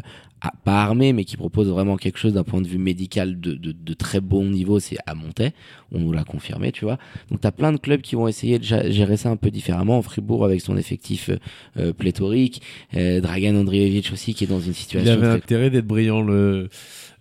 à- 0.48 0.54
pas 0.64 0.82
armé, 0.84 1.14
mais 1.14 1.24
qui 1.26 1.38
propose 1.38 1.68
vraiment 1.70 1.98
quelque 1.98 2.18
chose 2.18 2.34
d'un 2.34 2.44
point 2.44 2.62
de 2.62 2.68
vue 2.68 2.78
médical 2.78 3.40
de, 3.40 3.54
de, 3.54 3.72
de 3.72 3.94
très 3.94 4.20
bon 4.22 4.46
niveau, 4.46 4.80
c'est 4.80 4.98
à 5.06 5.16
Montaix. 5.16 5.54
On 5.92 6.00
nous 6.00 6.12
l'a 6.12 6.24
confirmé, 6.24 6.72
tu 6.72 6.86
vois. 6.86 6.98
Donc, 7.32 7.42
tu 7.42 7.48
as 7.48 7.52
plein 7.52 7.72
de 7.72 7.78
clubs 7.78 8.02
qui 8.02 8.16
vont 8.16 8.28
essayer 8.28 8.60
de 8.60 8.64
gérer 8.64 9.18
ça 9.18 9.30
un 9.30 9.36
peu 9.36 9.52
différemment. 9.52 10.02
Fribourg, 10.02 10.44
avec 10.46 10.62
son 10.62 10.78
effectif 10.78 11.30
euh, 11.30 11.38
euh, 11.78 11.94
pléthorique. 11.94 12.62
Euh, 12.96 13.22
Dragan 13.22 13.56
Andrievich 13.56 14.12
aussi, 14.12 14.34
qui 14.34 14.44
est 14.44 14.48
dans 14.48 14.60
une 14.60 14.72
Il 14.72 14.76
situation 14.76 15.14
avait 15.14 15.22
très 15.28 15.32
intérêt 15.36 15.70
d'être 15.70 15.86
brillant, 15.88 16.22
le, 16.22 16.70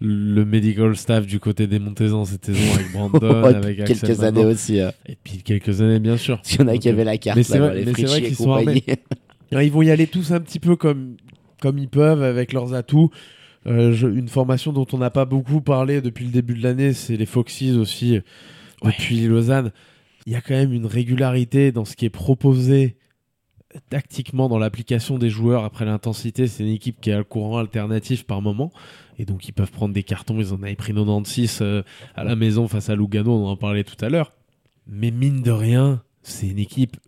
le 0.00 0.44
medical 0.44 0.96
staff 0.96 1.26
du 1.26 1.38
côté 1.40 1.66
des 1.66 1.78
Montezans 1.78 2.24
cette 2.24 2.46
saison 2.46 2.74
avec 2.74 2.92
Brandon, 2.92 3.42
Ouais, 3.44 3.54
avec 3.54 3.80
Axel 3.80 3.98
quelques 4.00 4.18
Manon. 4.20 4.40
années 4.42 4.52
aussi. 4.52 4.80
hein. 4.80 4.92
Et 5.06 5.16
puis 5.22 5.38
quelques 5.42 5.80
années, 5.80 5.98
bien 6.00 6.16
sûr. 6.16 6.40
S'il 6.44 6.60
y 6.60 6.64
en 6.64 6.68
a 6.68 6.76
qui 6.78 6.88
avaient 6.88 7.04
la 7.04 7.18
carte, 7.18 7.36
mais 7.36 7.42
c'est 7.42 7.58
là, 7.58 7.68
vrai- 7.68 7.84
qu'ils 7.94 8.34
sont 8.36 8.58
Ils 9.52 9.70
vont 9.70 9.82
y 9.82 9.90
aller 9.90 10.06
tous 10.08 10.32
un 10.32 10.40
petit 10.40 10.58
peu 10.58 10.74
comme, 10.74 11.16
comme 11.64 11.78
ils 11.78 11.88
peuvent 11.88 12.22
avec 12.22 12.52
leurs 12.52 12.74
atouts. 12.74 13.08
Euh, 13.66 13.90
je- 13.94 14.06
une 14.06 14.28
formation 14.28 14.70
dont 14.74 14.86
on 14.92 14.98
n'a 14.98 15.08
pas 15.08 15.24
beaucoup 15.24 15.62
parlé 15.62 16.02
depuis 16.02 16.26
le 16.26 16.30
début 16.30 16.52
de 16.52 16.62
l'année, 16.62 16.92
c'est 16.92 17.16
les 17.16 17.24
Foxys 17.24 17.72
aussi, 17.72 18.16
euh, 18.16 18.20
Ouais. 18.82 18.90
depuis 18.92 19.22
Lausanne. 19.26 19.72
Il 20.26 20.34
y 20.34 20.36
a 20.36 20.42
quand 20.42 20.52
même 20.52 20.74
une 20.74 20.84
régularité 20.84 21.72
dans 21.72 21.86
ce 21.86 21.96
qui 21.96 22.04
est 22.04 22.10
proposé 22.10 22.96
tactiquement 23.88 24.48
dans 24.50 24.58
l'application 24.58 25.16
des 25.16 25.30
joueurs 25.30 25.64
après 25.64 25.86
l'intensité. 25.86 26.46
C'est 26.48 26.62
une 26.64 26.68
équipe 26.72 27.00
qui 27.00 27.10
a 27.10 27.16
le 27.16 27.24
courant 27.24 27.56
alternatif 27.56 28.24
par 28.26 28.42
moment. 28.42 28.70
Et 29.18 29.24
donc 29.24 29.48
ils 29.48 29.52
peuvent 29.52 29.72
prendre 29.72 29.94
des 29.94 30.02
cartons. 30.02 30.38
Ils 30.38 30.52
en 30.52 30.62
avaient 30.62 30.74
pris 30.76 30.92
96 30.92 31.60
euh, 31.62 31.82
à 32.14 32.24
la 32.24 32.36
maison 32.36 32.68
face 32.68 32.90
à 32.90 32.94
Lugano, 32.96 33.32
on 33.32 33.46
en 33.48 33.56
parlait 33.56 33.84
tout 33.84 34.02
à 34.04 34.10
l'heure. 34.10 34.32
Mais 34.86 35.10
mine 35.10 35.40
de 35.42 35.50
rien, 35.50 36.02
c'est 36.22 36.46
une 36.48 36.58
équipe. 36.58 36.98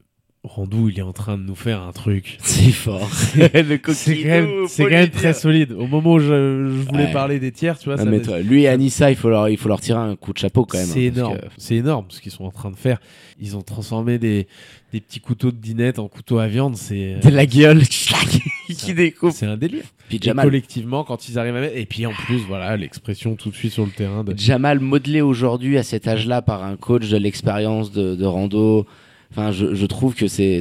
Randou, 0.48 0.88
il 0.88 0.98
est 0.98 1.02
en 1.02 1.12
train 1.12 1.36
de 1.36 1.42
nous 1.42 1.54
faire 1.56 1.82
un 1.82 1.92
truc. 1.92 2.38
C'est 2.42 2.70
fort. 2.70 3.08
le 3.36 3.78
C'est 3.92 4.16
quand 4.22 4.28
même, 4.28 4.48
c'est 4.68 4.84
quand 4.84 4.90
même 4.90 5.10
très 5.10 5.34
solide. 5.34 5.72
Au 5.72 5.86
moment 5.86 6.14
où 6.14 6.18
je, 6.20 6.26
je 6.26 6.88
voulais 6.88 7.06
Ouais. 7.06 7.12
parler 7.12 7.38
des 7.40 7.52
tiers, 7.52 7.78
tu 7.78 7.86
vois, 7.86 7.96
Non, 7.96 8.04
ça 8.04 8.10
mais 8.10 8.18
m'a- 8.18 8.24
toi, 8.24 8.38
lui 8.40 8.62
et 8.62 8.68
Anissa, 8.68 9.10
il 9.10 9.16
faut 9.16 9.28
leur, 9.28 9.48
il 9.48 9.56
faut 9.58 9.68
leur 9.68 9.80
tirer 9.80 9.98
un 9.98 10.14
coup 10.16 10.32
de 10.32 10.38
chapeau 10.38 10.64
quand 10.64 10.78
même. 10.78 10.86
c'est 10.86 11.08
hein, 11.08 11.12
parce 11.14 11.18
énorme. 11.18 11.38
que- 11.38 11.46
C'est 11.58 11.74
énorme 11.76 12.04
ce 12.10 12.20
qu'ils 12.20 12.32
sont 12.32 12.44
en 12.44 12.50
train 12.50 12.70
de 12.70 12.76
faire. 12.76 12.98
Ils 13.40 13.56
ont 13.56 13.62
transformé 13.62 14.18
des, 14.18 14.46
des 14.92 15.00
petits 15.00 15.20
couteaux 15.20 15.50
de 15.50 15.56
dinette 15.58 15.98
en 15.98 16.08
couteaux 16.08 16.38
à 16.38 16.46
viande. 16.46 16.76
C'est 16.76 17.14
euh, 17.16 17.20
de 17.28 17.28
la 17.28 17.44
gueule 17.46 17.82
qui 17.86 18.94
découpe. 18.94 19.32
c'est 19.32 19.46
un 19.46 19.56
délire. 19.56 19.84
Puis 20.08 20.18
Et 20.18 20.22
Jamal, 20.22 20.46
collectivement, 20.46 21.02
quand 21.04 21.28
ils 21.28 21.38
arrivent 21.38 21.56
à 21.56 21.60
mettre... 21.60 21.76
Et 21.76 21.84
puis 21.86 22.06
en 22.06 22.12
plus, 22.12 22.38
voilà, 22.46 22.76
l'expression 22.76 23.34
tout 23.34 23.50
de 23.50 23.54
suite 23.56 23.72
sur 23.72 23.84
le 23.84 23.90
terrain. 23.90 24.22
De... 24.24 24.32
Jamal 24.38 24.78
modelé 24.80 25.20
aujourd'hui 25.20 25.76
à 25.76 25.82
cet 25.82 26.06
âge-là 26.06 26.40
par 26.42 26.62
un 26.64 26.76
coach 26.76 27.08
de 27.08 27.16
l'expérience 27.16 27.90
de, 27.92 28.14
de 28.14 28.24
rando. 28.24 28.86
Enfin, 29.30 29.52
je, 29.52 29.74
je 29.74 29.86
trouve 29.86 30.14
que 30.14 30.28
c'est 30.28 30.60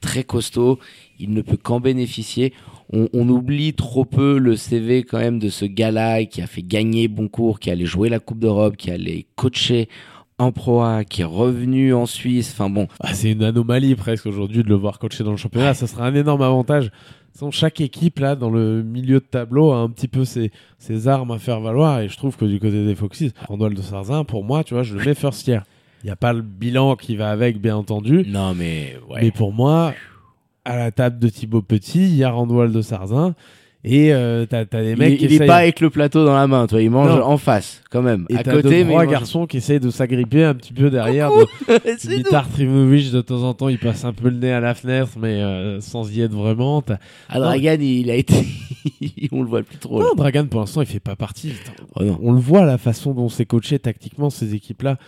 très 0.00 0.24
costaud. 0.24 0.78
Il 1.18 1.30
ne 1.32 1.42
peut 1.42 1.56
qu'en 1.56 1.80
bénéficier. 1.80 2.52
On, 2.92 3.08
on 3.12 3.28
oublie 3.28 3.72
trop 3.74 4.04
peu 4.04 4.38
le 4.38 4.56
CV 4.56 5.02
quand 5.04 5.18
même 5.18 5.38
de 5.38 5.48
ce 5.48 5.64
gars-là 5.64 6.24
qui 6.24 6.42
a 6.42 6.46
fait 6.46 6.62
gagner 6.62 7.08
Boncourt, 7.08 7.60
qui 7.60 7.70
allait 7.70 7.86
jouer 7.86 8.08
la 8.08 8.18
Coupe 8.18 8.40
d'Europe, 8.40 8.76
qui 8.76 8.90
allait 8.90 9.26
coacher 9.36 9.88
en 10.38 10.52
Pro 10.52 10.80
A, 10.80 11.04
qui 11.04 11.20
est 11.20 11.24
revenu 11.26 11.92
en 11.94 12.06
Suisse. 12.06 12.50
Enfin 12.52 12.70
bon, 12.70 12.88
Ah, 13.00 13.14
c'est 13.14 13.30
une 13.30 13.42
anomalie 13.42 13.94
presque 13.94 14.26
aujourd'hui 14.26 14.62
de 14.62 14.68
le 14.68 14.74
voir 14.74 14.98
coacher 14.98 15.22
dans 15.22 15.30
le 15.32 15.36
championnat. 15.36 15.74
Ça 15.74 15.86
sera 15.86 16.06
un 16.06 16.14
énorme 16.14 16.42
avantage. 16.42 16.90
Chaque 17.52 17.80
équipe 17.80 18.18
là 18.18 18.34
dans 18.36 18.50
le 18.50 18.82
milieu 18.82 19.20
de 19.20 19.24
tableau 19.24 19.70
a 19.70 19.76
un 19.78 19.88
petit 19.88 20.08
peu 20.08 20.24
ses, 20.24 20.50
ses 20.78 21.08
armes 21.08 21.30
à 21.30 21.38
faire 21.38 21.60
valoir 21.60 22.00
et 22.00 22.08
je 22.08 22.16
trouve 22.16 22.36
que 22.36 22.44
du 22.44 22.58
côté 22.58 22.84
des 22.84 22.94
Foxys, 22.94 23.32
Randall 23.48 23.72
de 23.74 23.80
Sarzin, 23.80 24.24
pour 24.24 24.44
moi, 24.44 24.62
tu 24.64 24.74
vois, 24.74 24.82
je 24.82 24.94
le 24.96 25.04
mets 25.04 25.14
first 25.14 25.46
year. 25.46 25.62
Il 26.02 26.06
n'y 26.06 26.10
a 26.12 26.16
pas 26.16 26.32
le 26.32 26.42
bilan 26.42 26.96
qui 26.96 27.16
va 27.16 27.30
avec, 27.30 27.60
bien 27.60 27.76
entendu. 27.76 28.24
non 28.28 28.54
mais 28.54 28.96
ouais. 29.10 29.18
Mais 29.22 29.30
pour 29.30 29.52
moi, 29.52 29.92
à 30.64 30.76
la 30.76 30.90
table 30.90 31.18
de 31.18 31.28
Thibaut 31.28 31.62
Petit, 31.62 32.04
il 32.08 32.16
y 32.16 32.24
a 32.24 32.30
Randall 32.30 32.72
de 32.72 32.80
Sarzin 32.82 33.34
et 33.82 34.12
euh, 34.12 34.44
t'as 34.44 34.66
t'as 34.66 34.82
des 34.82 34.90
il, 34.92 34.98
mecs 34.98 35.18
qui 35.18 35.24
il 35.24 35.32
est 35.32 35.34
essayent- 35.36 35.46
pas 35.46 35.56
avec 35.56 35.80
le 35.80 35.88
plateau 35.88 36.24
dans 36.26 36.34
la 36.34 36.46
main, 36.46 36.66
toi. 36.66 36.82
Il 36.82 36.90
mange 36.90 37.08
Non. 37.18 37.24
en 37.24 37.38
face 37.38 37.82
quand 37.90 38.02
même. 38.02 38.26
et 38.28 38.36
à 38.36 38.42
t'as 38.42 38.52
côté, 38.52 38.62
deux, 38.62 38.70
mais 38.70 38.84
trois 38.84 39.04
il 39.04 39.06
mange- 39.06 39.12
garçons 39.12 39.46
qui 39.46 39.56
essayent 39.56 39.80
de 39.80 39.88
s'agripper 39.90 40.44
un 40.44 40.54
petit 40.54 40.72
peu 40.74 40.90
derrière. 40.90 41.30
Mitar 42.08 42.48
Trimovic, 42.50 43.10
de 43.10 43.20
temps 43.22 43.42
en 43.42 43.54
temps, 43.54 43.68
il 43.68 43.78
passe 43.78 44.04
un 44.04 44.12
peu 44.12 44.28
le 44.28 44.36
nez 44.36 44.52
à 44.52 44.60
la 44.60 44.74
fenêtre, 44.74 45.12
mais 45.18 45.40
euh, 45.42 45.80
sans 45.80 46.10
y 46.14 46.20
être 46.20 46.32
vraiment. 46.34 46.82
Ah, 47.30 47.38
Dragan, 47.38 47.76
il 47.80 48.10
a 48.10 48.16
été. 48.16 48.44
On 49.32 49.42
le 49.42 49.48
voit 49.48 49.62
plus 49.62 49.78
trop. 49.78 49.98
là. 50.00 50.06
Non, 50.08 50.14
Dragan, 50.14 50.46
pour 50.46 50.60
l'instant, 50.60 50.80
il 50.82 50.86
fait 50.86 51.00
pas 51.00 51.16
partie. 51.16 51.52
Oh 51.96 52.02
non. 52.04 52.18
On 52.22 52.32
le 52.32 52.40
voit, 52.40 52.64
la 52.64 52.78
façon 52.78 53.12
dont 53.12 53.28
c'est 53.30 53.46
coaché 53.46 53.78
tactiquement, 53.78 54.28
ces 54.30 54.54
équipes-là, 54.54 54.98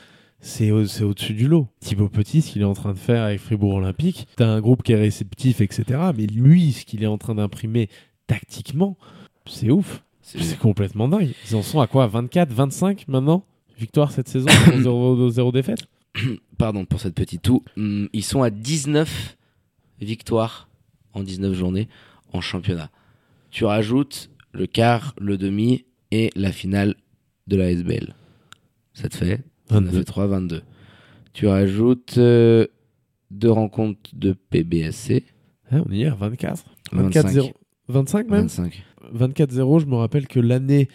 c'est 0.42 0.70
au- 0.70 0.87
c'est 0.87 1.05
au-dessus 1.05 1.33
du 1.35 1.48
lot. 1.48 1.68
Thibaut 1.81 2.09
Petit, 2.11 2.42
ce 2.42 2.50
qu'il 2.52 2.61
est 2.62 2.66
en 2.66 2.74
train 2.74 2.92
de 2.92 2.98
faire 2.98 3.22
avec 3.22 3.40
Fribourg 3.40 3.74
Olympique, 3.74 4.26
t'as 4.37 4.46
un 4.48 4.61
groupe 4.61 4.83
qui 4.83 4.92
est 4.92 4.96
réceptif, 4.96 5.61
etc. 5.62 5.85
Mais 6.16 6.26
lui, 6.26 6.72
ce 6.72 6.85
qu'il 6.85 7.02
est 7.02 7.07
en 7.07 7.16
train 7.16 7.35
d'imprimer 7.37 7.88
tactiquement, 8.26 8.98
c'est 9.46 9.70
ouf. 9.70 10.02
C'est- 10.20 10.59
complètement 10.59 11.09
dingue. 11.09 11.31
Ils 11.50 11.57
en 11.57 11.62
sont 11.62 11.81
à 11.81 11.87
quoi 11.87 12.07
24, 12.07 12.52
25 12.52 13.09
maintenant 13.09 13.44
Victoire 13.78 14.12
cette 14.12 14.28
saison 14.28 14.48
0, 14.81 15.31
0 15.31 15.52
défaite? 15.52 15.85
Pardon 16.59 16.85
pour 16.85 17.00
cette 17.00 17.14
petite 17.14 17.42
toux. 17.42 17.62
Hum, 17.76 18.09
Ils 18.12 18.22
sont 18.24 18.42
à 18.42 18.50
19 18.50 19.37
victoires 20.00 20.68
en 21.14 21.22
19 21.22 21.55
journées 21.55 21.88
en 22.33 22.40
championnat. 22.40 22.90
Tu 23.50 23.64
rajoutes 23.64 24.31
le 24.52 24.66
quart, 24.66 25.14
le 25.18 25.37
demi 25.38 25.85
et 26.11 26.31
la 26.37 26.52
finale 26.52 26.94
de 27.46 27.57
la 27.57 27.70
SBL. 27.70 28.14
Ça 28.94 29.09
te 29.09 29.16
fait 29.16 29.40
19 29.70 29.96
et 30.01 30.05
3, 30.05 30.27
22. 30.27 30.62
Tu 31.33 31.46
rajoutes 31.46 32.16
euh, 32.18 32.66
deux 33.31 33.51
rencontres 33.51 34.11
de 34.14 34.35
PBSC. 34.51 35.25
Hein, 35.70 35.83
On 35.88 35.92
y 35.92 36.03
est 36.03 36.07
à 36.09 36.14
24. 36.14 36.64
25. 36.92 37.03
24 37.03 37.29
0 37.31 37.51
25 37.88 38.29
même 38.29 38.40
25. 38.42 38.83
24-0, 39.14 39.81
je 39.81 39.87
me 39.87 39.96
rappelle 39.96 40.27
que 40.29 40.38
l'année 40.40 40.88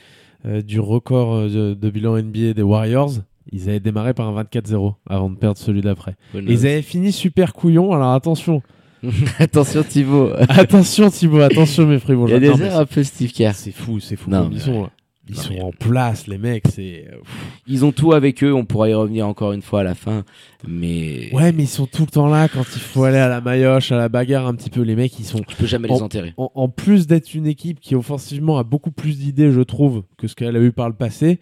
euh, 0.46 0.62
du 0.62 0.80
record 0.80 1.34
euh, 1.34 1.50
de, 1.50 1.74
de 1.74 1.90
bilan 1.90 2.18
NBA 2.22 2.54
des 2.54 2.62
Warriors, 2.62 3.12
ils 3.52 3.68
avaient 3.70 3.80
démarré 3.80 4.14
par 4.14 4.28
un 4.36 4.44
24-0 4.44 4.94
avant 5.10 5.30
de 5.30 5.36
perdre 5.36 5.58
celui 5.58 5.82
d'après. 5.82 6.16
Ils 6.34 6.66
avaient 6.66 6.82
fini 6.82 7.12
super 7.12 7.54
couillon, 7.54 7.94
alors 7.94 8.14
attention. 8.14 8.62
Attention 9.40 9.84
Thibaut. 9.84 10.32
attention 10.50 11.10
Thibaut, 11.12 11.42
attention 11.42 11.86
mes 11.86 12.00
frères. 12.00 12.18
Il 12.28 12.32
y 12.32 12.34
a 12.34 12.40
des 12.40 12.62
airs 12.64 12.80
un 12.80 12.86
peu 12.88 13.04
Steve 13.04 13.32
Kerr. 13.32 13.54
C'est 13.54 13.72
fou, 13.72 14.00
c'est 14.00 14.16
fou 14.16 14.32
Non, 14.32 14.44
comme 14.44 14.50
mais 14.50 14.56
ils 14.56 14.62
sont. 14.62 14.84
là. 14.84 14.90
Ils 15.30 15.36
Non, 15.36 15.42
sont 15.42 15.54
mais- 15.54 15.62
en 15.62 15.72
place, 15.72 16.28
les 16.28 16.38
mecs. 16.38 16.64
C'est 16.74 17.06
Ils 17.68 17.84
ont 17.86 17.92
tout 17.92 18.14
avec 18.14 18.44
eux, 18.44 18.54
on 18.54 18.64
pourra 18.66 18.90
y 18.90 18.94
revenir 18.94 19.28
encore 19.28 19.52
une 19.54 19.62
fois 19.62 19.82
à 19.82 19.84
la 19.84 19.96
fin. 19.96 20.24
Mais 20.68 21.30
ouais, 21.34 21.52
mais 21.52 21.64
ils 21.64 21.68
sont 21.68 21.86
tout 21.86 22.04
le 22.04 22.08
temps 22.12 22.28
là 22.28 22.48
quand 22.48 22.64
il 22.76 22.80
faut 22.82 23.04
aller 23.04 23.18
à 23.18 23.28
la 23.28 23.42
maillotche, 23.42 23.92
à 23.92 23.98
la 23.98 24.10
bagarre 24.10 24.48
un 24.48 24.56
petit 24.56 24.70
peu. 24.70 24.82
Les 24.82 24.96
mecs, 24.96 25.18
ils 25.20 25.26
sont 25.26 25.42
je 25.50 25.56
peux 25.56 25.66
jamais 25.68 25.90
On- 25.92 25.96
les 25.96 26.02
enterrer. 26.02 26.34
en, 26.38 26.52
en 26.56 26.70
plus 26.70 27.08
d'être 27.08 27.34
une 27.34 27.46
équipe 27.48 27.80
qui 27.80 27.96
offensivement 27.96 28.58
a 28.58 28.64
beaucoup 28.64 28.92
plus 28.92 29.18
d'idées, 29.20 29.52
je 29.52 29.62
trouve, 29.62 30.04
que 30.18 30.28
ce 30.28 30.36
qu'elle 30.36 30.56
a 30.56 30.62
eu 30.62 30.72
par 30.72 30.88
le 30.90 30.96
passé, 30.96 31.40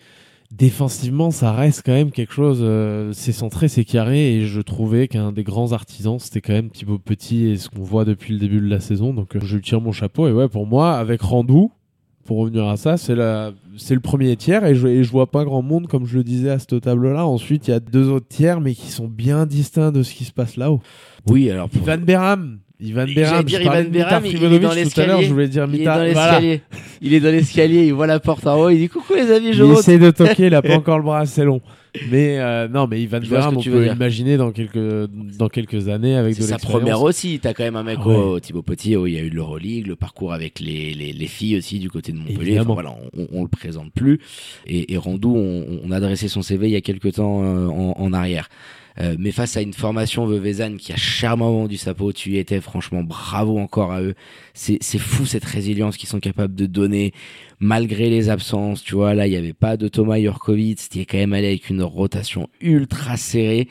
défensivement, 0.52 1.32
ça 1.32 1.52
reste 1.52 1.82
quand 1.86 1.94
même 1.94 2.12
quelque 2.12 2.34
chose. 2.34 2.60
euh, 2.62 3.12
c'est 3.14 3.32
centré, 3.32 3.68
c'est 3.68 3.84
carré, 3.84 4.36
et 4.36 4.46
je 4.46 4.62
trouvais 4.62 5.08
qu'un 5.08 5.32
des 5.32 5.44
grands 5.44 5.72
artisans, 5.74 6.20
c'était 6.20 6.42
quand 6.42 6.54
même 6.54 6.70
Thibaut 6.70 7.00
Petit, 7.00 7.46
et 7.48 7.58
ce 7.58 7.70
qu'on 7.70 7.82
voit 7.84 8.06
depuis 8.06 8.34
le 8.34 8.40
début 8.40 8.60
de 8.62 8.68
la 8.68 8.80
saison. 8.80 9.14
Donc, 9.14 9.36
euh, 9.36 9.40
je 9.44 9.56
lui 9.56 9.62
tire 9.64 9.82
mon 9.82 9.92
chapeau. 9.92 10.28
Et 10.28 10.32
ouais, 10.32 10.48
pour 10.48 10.66
moi, 10.66 10.94
avec 10.98 11.22
Randou, 11.22 11.72
pour 12.26 12.38
revenir 12.38 12.66
à 12.68 12.76
ça, 12.76 12.98
c'est 12.98 13.16
la, 13.16 13.52
c'est 13.78 13.94
le 13.94 14.00
premier 14.00 14.36
tiers, 14.36 14.66
et 14.66 14.74
je, 14.76 14.88
et 14.88 15.04
je 15.04 15.12
vois 15.12 15.28
pas 15.30 15.44
grand 15.46 15.62
monde, 15.62 15.88
comme 15.88 16.06
je 16.06 16.18
le 16.18 16.24
disais 16.24 16.50
à 16.50 16.60
cette 16.60 16.82
table-là. 16.82 17.26
Ensuite, 17.26 17.68
il 17.68 17.72
y 17.72 17.74
a 17.74 17.80
deux 17.80 18.10
autres 18.10 18.28
tiers, 18.28 18.60
mais 18.62 18.74
qui 18.74 18.88
sont 18.90 19.08
bien 19.08 19.46
distincts 19.46 19.92
de 19.92 20.02
ce 20.04 20.14
qui 20.14 20.26
se 20.26 20.34
passe 20.34 20.58
là-haut. 20.58 20.82
Oui, 21.28 21.50
alors 21.52 21.70
pour... 21.70 21.82
Ivan 21.84 21.98
Beram. 22.00 22.60
Ivan 22.80 23.06
Beram, 23.16 23.44
dire 23.44 23.62
Ivan 23.62 23.84
il- 24.26 24.54
est 24.54 24.60
dans 24.60 24.74
l'escalier. 24.74 25.24
je 25.26 25.32
voulais 25.32 25.48
dire 25.48 25.66
Il 25.72 25.82
est 25.82 25.86
dans 25.86 25.94
voilà. 25.94 26.06
l'escalier. 26.08 26.62
Il 27.02 27.14
est 27.14 27.20
dans 27.22 27.32
l'escalier, 27.32 27.86
il 27.86 27.94
voit 27.94 28.08
la 28.08 28.20
porte 28.20 28.46
en 28.48 28.60
haut, 28.60 28.70
il 28.70 28.80
dit 28.80 28.90
coucou 28.90 29.14
les 29.14 29.32
amis, 29.32 29.54
je 29.54 29.64
Il 29.64 29.72
essaie 29.72 29.98
de 29.98 30.12
toquer, 30.12 30.48
il 30.48 30.56
a 30.56 30.62
pas 30.62 30.76
encore 30.78 30.98
le 30.98 31.04
bras 31.06 31.20
assez 31.20 31.44
long. 31.44 31.62
Mais 32.10 32.40
euh, 32.40 32.68
non, 32.68 32.88
mais 32.88 33.02
Ivan 33.02 33.20
Veram, 33.20 33.58
on 33.58 33.62
peut 33.62 33.88
imaginer 33.88 34.38
dans 34.38 34.52
quelques 34.52 35.10
dans 35.38 35.50
quelques 35.50 35.90
années 35.90 36.16
avec 36.16 36.38
de 36.38 36.42
sa 36.42 36.58
première 36.58 37.02
aussi. 37.02 37.40
T'as 37.42 37.54
quand 37.54 37.64
même 37.64 37.76
un 37.76 37.84
mec 37.84 38.00
ah 38.02 38.08
au 38.08 38.40
Thibaut 38.40 38.62
Petit, 38.62 38.92
il 38.92 39.14
y 39.14 39.18
a 39.18 39.22
eu 39.22 39.30
l'Euroleague, 39.30 39.88
le 39.88 39.96
parcours 39.96 40.34
avec 40.34 40.60
les, 40.60 40.94
les, 40.94 41.14
les, 41.14 41.28
filles 41.28 41.58
aussi 41.58 41.80
du 41.80 41.90
côté 41.90 42.12
de 42.12 42.18
Montpellier. 42.18 42.60
voilà, 42.60 42.96
on, 43.18 43.28
on, 43.32 43.44
le 43.44 43.50
présente 43.50 43.92
plus. 43.92 44.20
Et, 44.66 44.94
et 44.94 44.98
Randou, 44.98 45.36
on, 45.36 45.82
on, 45.84 45.92
a 45.92 46.00
dressé 46.00 46.28
son 46.28 46.42
CV 46.42 46.68
il 46.68 46.72
y 46.72 46.76
a 46.76 46.82
quelques 46.82 47.14
temps 47.14 47.44
euh, 47.44 47.68
en, 47.68 47.96
en 47.98 48.14
arrière. 48.14 48.50
Euh, 49.00 49.16
mais 49.20 49.32
face 49.32 49.58
à 49.58 49.62
une 49.62 49.74
formation 49.74 50.26
Vevezan 50.26 50.78
qui 50.78 50.94
a 50.94 50.96
charmant 50.96 51.52
vendu 51.52 51.78
sa 51.78 51.94
peau, 51.94 52.14
tu 52.14 52.32
y 52.32 52.38
étais 52.38 52.62
franchement 52.62 53.04
bravo 53.04 53.58
encore 53.58 53.92
à 53.92 54.02
eux. 54.02 54.16
C'est 54.54 54.80
fou 54.98 55.26
cette 55.26 55.44
résilience 55.44 55.98
qu'ils 55.98 56.10
sont 56.10 56.20
capables 56.20 56.56
de 56.56 56.66
donner 56.66 57.14
malgré 57.60 58.10
les 58.10 58.30
absences. 58.30 58.84
Tu 58.84 58.96
vois 58.96 59.14
là, 59.14 59.28
il 59.28 59.34
y 59.34 59.38
avait 59.38 59.54
pas 59.54 59.76
de 59.78 59.88
Thomas 59.88 60.20
Jurkovic, 60.20 60.78
qui 60.90 61.02
est 61.02 61.06
quand 61.06 61.18
même 61.18 61.34
allé 61.34 61.48
avec 61.48 61.70
une 61.70 61.84
rotation 61.84 62.50
ultra 62.62 63.18
serrée. 63.18 63.68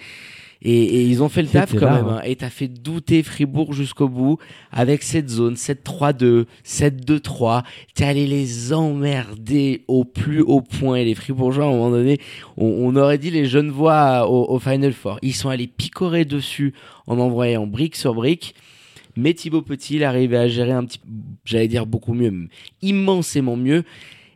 Et, 0.64 1.05
ils 1.05 1.22
ont 1.22 1.29
fait 1.29 1.42
le 1.42 1.48
taf 1.48 1.74
quand 1.74 1.90
même. 1.90 2.09
Hein. 2.09 2.20
Et 2.24 2.37
t'as 2.37 2.48
fait 2.48 2.68
douter 2.68 3.22
Fribourg 3.22 3.74
jusqu'au 3.74 4.09
bout 4.09 4.38
avec 4.72 5.03
cette 5.03 5.29
zone 5.29 5.55
7-3-2, 5.55 6.46
7-2-3. 6.64 7.64
T'es 7.94 8.05
allé 8.05 8.27
les 8.27 8.72
emmerder 8.72 9.85
au 9.88 10.05
plus 10.05 10.40
haut 10.40 10.62
point. 10.62 10.96
Et 10.96 11.05
les 11.05 11.14
Fribourgeois, 11.14 11.66
à 11.66 11.68
un 11.68 11.72
moment 11.72 11.90
donné, 11.90 12.18
on, 12.57 12.96
aurait 12.96 13.18
dit 13.18 13.31
les 13.31 13.44
jeunes 13.44 13.70
voix 13.70 14.29
au, 14.29 14.59
Final 14.59 14.94
Four. 14.94 15.18
Ils 15.20 15.35
sont 15.35 15.50
allés 15.50 15.66
picorer 15.66 16.24
dessus 16.24 16.72
en 17.07 17.18
envoyant 17.18 17.66
brique 17.66 17.96
sur 17.96 18.14
brique. 18.14 18.55
Mais 19.16 19.35
Thibaut 19.35 19.62
Petit, 19.62 19.96
il 19.96 20.05
arrivait 20.05 20.38
à 20.38 20.48
gérer 20.48 20.72
un 20.72 20.85
petit, 20.85 20.98
j'allais 21.44 21.68
dire 21.68 21.87
beaucoup 21.87 22.14
mieux, 22.14 22.48
immensément 22.83 23.57
mieux. 23.57 23.85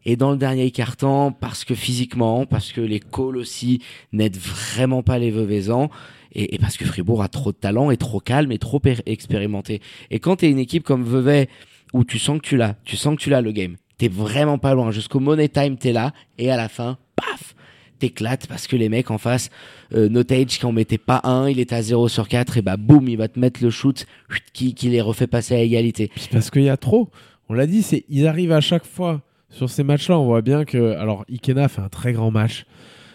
Et 0.04 0.16
dans 0.16 0.30
le 0.30 0.36
dernier 0.36 0.70
carton, 0.70 1.32
parce 1.32 1.64
que 1.64 1.74
physiquement, 1.74 2.46
parce 2.46 2.72
que 2.72 2.80
les 2.80 3.00
calls 3.00 3.36
aussi 3.36 3.82
n'aident 4.12 4.36
vraiment 4.36 5.02
pas 5.02 5.18
les 5.18 5.30
Veuvezans, 5.30 5.90
et, 6.34 6.58
parce 6.58 6.76
que 6.76 6.84
Fribourg 6.84 7.22
a 7.22 7.28
trop 7.28 7.52
de 7.52 7.56
talent 7.56 7.90
et 7.90 7.96
trop 7.96 8.20
calme 8.20 8.52
et 8.52 8.58
trop 8.58 8.80
expérimenté. 9.06 9.80
Et 10.10 10.18
quand 10.18 10.36
t'es 10.36 10.50
une 10.50 10.58
équipe 10.58 10.84
comme 10.84 11.04
Vevey 11.04 11.48
où 11.92 12.04
tu 12.04 12.18
sens 12.18 12.38
que 12.38 12.46
tu 12.46 12.56
l'as, 12.56 12.76
tu 12.84 12.96
sens 12.96 13.16
que 13.16 13.20
tu 13.20 13.30
l'as 13.30 13.40
le 13.40 13.52
game, 13.52 13.76
t'es 13.96 14.08
vraiment 14.08 14.58
pas 14.58 14.74
loin. 14.74 14.90
Jusqu'au 14.90 15.20
money 15.20 15.48
time, 15.48 15.76
t'es 15.76 15.92
là 15.92 16.12
et 16.38 16.50
à 16.50 16.56
la 16.56 16.68
fin, 16.68 16.98
paf, 17.16 17.54
t'éclates 17.98 18.46
parce 18.46 18.66
que 18.66 18.76
les 18.76 18.88
mecs 18.88 19.10
en 19.10 19.18
face, 19.18 19.50
euh, 19.94 20.08
Notage 20.08 20.58
qui 20.58 20.66
en 20.66 20.72
mettait 20.72 20.98
pas 20.98 21.20
un, 21.24 21.48
il 21.48 21.60
est 21.60 21.72
à 21.72 21.82
0 21.82 22.08
sur 22.08 22.28
4 22.28 22.58
et 22.58 22.62
bah 22.62 22.76
boum, 22.76 23.08
il 23.08 23.16
va 23.16 23.28
te 23.28 23.38
mettre 23.38 23.62
le 23.62 23.70
shoot 23.70 24.06
qui, 24.52 24.74
qui 24.74 24.88
les 24.88 25.00
refait 25.00 25.26
passer 25.26 25.54
à 25.54 25.60
égalité. 25.60 26.10
parce 26.30 26.50
qu'il 26.50 26.62
y 26.62 26.68
a 26.68 26.76
trop. 26.76 27.10
On 27.48 27.54
l'a 27.54 27.66
dit, 27.66 27.82
c'est 27.82 28.04
ils 28.08 28.26
arrivent 28.26 28.52
à 28.52 28.60
chaque 28.60 28.84
fois 28.84 29.22
sur 29.50 29.70
ces 29.70 29.82
matchs-là. 29.82 30.18
On 30.18 30.26
voit 30.26 30.42
bien 30.42 30.64
que 30.64 30.96
alors 30.96 31.24
Ikena 31.30 31.68
fait 31.68 31.80
un 31.80 31.88
très 31.88 32.12
grand 32.12 32.30
match. 32.30 32.66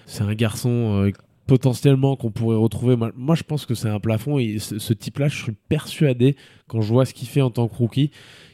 C'est 0.05 0.23
un 0.23 0.33
garçon 0.33 1.03
euh, 1.05 1.11
potentiellement 1.47 2.15
qu'on 2.15 2.31
pourrait 2.31 2.57
retrouver. 2.57 2.95
Moi, 2.95 3.35
je 3.35 3.43
pense 3.43 3.65
que 3.65 3.75
c'est 3.75 3.89
un 3.89 3.99
plafond 3.99 4.39
et 4.39 4.59
ce, 4.59 4.93
type-là, 4.93 5.27
je 5.27 5.43
suis 5.43 5.51
persuadé 5.69 6.35
quand 6.67 6.81
je 6.81 6.93
vois 6.93 7.05
ce 7.05 7.13
qu'il 7.13 7.27
fait 7.27 7.41
en 7.41 7.49
tant 7.49 7.67
que 7.67 7.75
rookie 7.75 8.11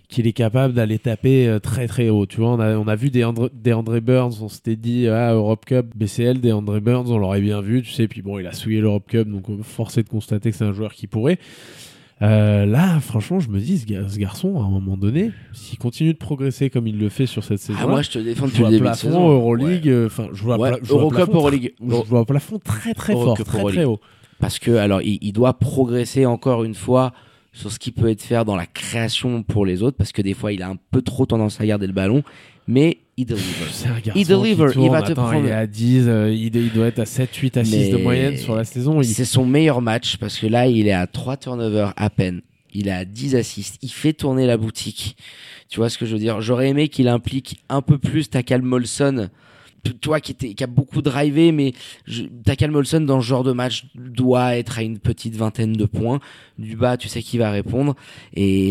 qu'il 0.07 0.25
est 0.25 0.33
capable 0.33 0.73
d'aller 0.73 0.97
taper 0.97 1.47
euh, 1.47 1.59
très 1.59 1.87
très 1.87 2.09
haut. 2.09 2.25
Tu 2.25 2.37
vois, 2.37 2.53
on 2.53 2.87
a, 2.87 2.95
vu 2.95 3.11
des, 3.11 3.23
André 3.23 4.01
Burns, 4.01 4.41
on 4.41 4.49
s'était 4.49 4.75
dit, 4.75 5.07
ah, 5.07 5.33
Europe 5.33 5.65
Cup, 5.65 5.85
BCL, 5.95 6.41
des 6.41 6.51
André 6.51 6.79
Burns, 6.79 7.11
on 7.11 7.19
l'aurait 7.19 7.41
bien 7.41 7.61
vu, 7.61 7.83
tu 7.83 7.91
sais, 7.91 8.07
puis 8.07 8.23
bon, 8.23 8.39
il 8.39 8.47
a 8.47 8.53
souillé 8.53 8.81
l'Europe 8.81 9.07
Cup, 9.07 9.27
donc 9.29 9.45
forcé 9.61 10.01
de 10.01 10.09
constater 10.09 10.49
que 10.49 10.57
c'est 10.57 10.65
un 10.65 10.73
joueur 10.73 10.93
qui 10.93 11.05
pourrait. 11.05 11.37
Euh, 12.21 12.65
là, 12.65 12.99
franchement, 12.99 13.39
je 13.39 13.49
me 13.49 13.59
dis, 13.59 13.77
ce, 13.79 14.17
garçon, 14.17 14.59
à 14.59 14.63
un 14.63 14.69
moment 14.69 14.97
donné, 14.97 15.31
s'il 15.53 15.77
continue 15.77 16.13
de 16.13 16.17
progresser 16.17 16.69
comme 16.69 16.85
il 16.87 16.97
le 16.97 17.09
fait 17.09 17.25
sur 17.25 17.43
cette 17.43 17.59
saison, 17.59 17.79
ah, 17.81 17.87
moi 17.87 18.01
je 18.01 18.09
te 18.09 18.19
défends 18.19 18.47
depuis 18.47 18.63
le 18.63 18.69
début 18.69 18.81
plafond, 18.81 19.07
de 19.07 19.13
saison. 19.13 19.29
Euroleague, 19.29 19.93
enfin, 20.05 20.27
je 20.33 20.43
vois, 20.43 20.57
ouais. 20.57 20.71
je 20.83 20.93
vois 20.93 21.09
plafond, 21.09 21.35
Euroleague. 21.35 21.73
Je 21.81 21.95
vois 21.95 22.19
un 22.19 22.25
plafond 22.25 22.59
très 22.59 22.93
très 22.93 23.13
fort, 23.13 23.37
très 23.37 23.63
très 23.63 23.85
haut. 23.85 24.01
Parce 24.39 24.59
que 24.59 24.71
alors, 24.71 25.01
il, 25.01 25.17
il, 25.21 25.33
doit 25.33 25.53
progresser 25.53 26.25
encore 26.25 26.63
une 26.63 26.75
fois 26.75 27.13
sur 27.51 27.71
ce 27.71 27.79
qui 27.79 27.91
peut 27.91 28.09
être 28.09 28.21
fait 28.21 28.43
dans 28.45 28.55
la 28.55 28.65
création 28.65 29.43
pour 29.43 29.65
les 29.65 29.81
autres, 29.81 29.97
parce 29.97 30.11
que 30.11 30.21
des 30.21 30.33
fois, 30.33 30.51
il 30.53 30.61
a 30.61 30.69
un 30.69 30.77
peu 30.91 31.01
trop 31.01 31.25
tendance 31.25 31.59
à 31.59 31.65
garder 31.65 31.87
le 31.87 31.93
ballon, 31.93 32.23
mais 32.67 32.99
il 33.19 33.25
deliver. 33.25 33.65
Il 34.15 34.25
deliver, 34.25 34.71
il 34.77 34.89
va 34.89 35.01
te 35.01 35.11
prendre. 35.11 35.45
Il 35.45 35.47
est 35.47 35.51
à 35.51 35.67
10, 35.67 36.05
euh, 36.07 36.33
il, 36.33 36.71
doit 36.71 36.87
être 36.87 36.99
à 36.99 37.05
7, 37.05 37.35
8 37.35 37.57
à 37.57 37.65
6 37.65 37.89
de 37.91 37.97
moyenne 37.97 38.37
sur 38.37 38.55
la 38.55 38.63
saison. 38.63 39.03
C'est 39.03 39.25
son 39.25 39.45
meilleur 39.45 39.81
match 39.81 40.15
parce 40.17 40.37
que 40.39 40.47
là, 40.47 40.67
il 40.67 40.87
est 40.87 40.93
à 40.93 41.05
3 41.05 41.35
turnovers 41.35 41.93
à 41.97 42.09
peine. 42.09 42.41
Il 42.73 42.87
est 42.87 42.93
à 42.93 43.03
10 43.03 43.35
assists. 43.35 43.77
Il 43.81 43.91
fait 43.91 44.13
tourner 44.13 44.47
la 44.47 44.55
boutique. 44.55 45.17
Tu 45.67 45.81
vois 45.81 45.89
ce 45.89 45.97
que 45.97 46.05
je 46.05 46.13
veux 46.13 46.19
dire? 46.19 46.39
J'aurais 46.39 46.69
aimé 46.69 46.87
qu'il 46.87 47.09
implique 47.09 47.59
un 47.67 47.81
peu 47.81 47.97
plus 47.97 48.29
Takal 48.29 48.61
Molson 48.61 49.29
toi 50.01 50.19
qui, 50.19 50.35
qui 50.35 50.63
a 50.63 50.67
beaucoup 50.67 51.01
drivé, 51.01 51.51
mais 51.51 51.73
je, 52.05 52.23
Takal 52.43 52.71
Molson 52.71 53.01
dans 53.01 53.21
ce 53.21 53.27
genre 53.27 53.43
de 53.43 53.51
match 53.51 53.85
doit 53.95 54.57
être 54.57 54.79
à 54.79 54.83
une 54.83 54.99
petite 54.99 55.35
vingtaine 55.35 55.73
de 55.73 55.85
points. 55.85 56.19
Du 56.57 56.75
bas, 56.75 56.97
tu 56.97 57.07
sais 57.07 57.21
qui 57.21 57.37
va 57.37 57.51
répondre. 57.51 57.95
Et, 58.33 58.69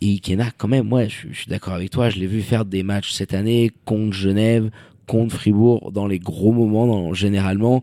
et 0.00 0.06
Ikena, 0.06 0.50
quand 0.56 0.68
même, 0.68 0.88
je, 1.08 1.28
je 1.30 1.38
suis 1.38 1.48
d'accord 1.48 1.74
avec 1.74 1.90
toi. 1.90 2.10
Je 2.10 2.18
l'ai 2.18 2.26
vu 2.26 2.42
faire 2.42 2.64
des 2.64 2.82
matchs 2.82 3.12
cette 3.12 3.34
année 3.34 3.70
contre 3.84 4.12
Genève, 4.12 4.70
contre 5.06 5.34
Fribourg, 5.34 5.92
dans 5.92 6.06
les 6.06 6.18
gros 6.18 6.52
moments, 6.52 6.86
dans, 6.86 7.14
généralement. 7.14 7.82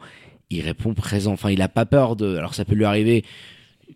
Il 0.49 0.61
répond 0.61 0.93
présent. 0.93 1.33
Enfin, 1.33 1.49
il 1.49 1.61
a 1.61 1.69
pas 1.69 1.85
peur 1.85 2.15
de. 2.15 2.35
Alors, 2.35 2.53
ça 2.53 2.65
peut 2.65 2.75
lui 2.75 2.85
arriver 2.85 3.23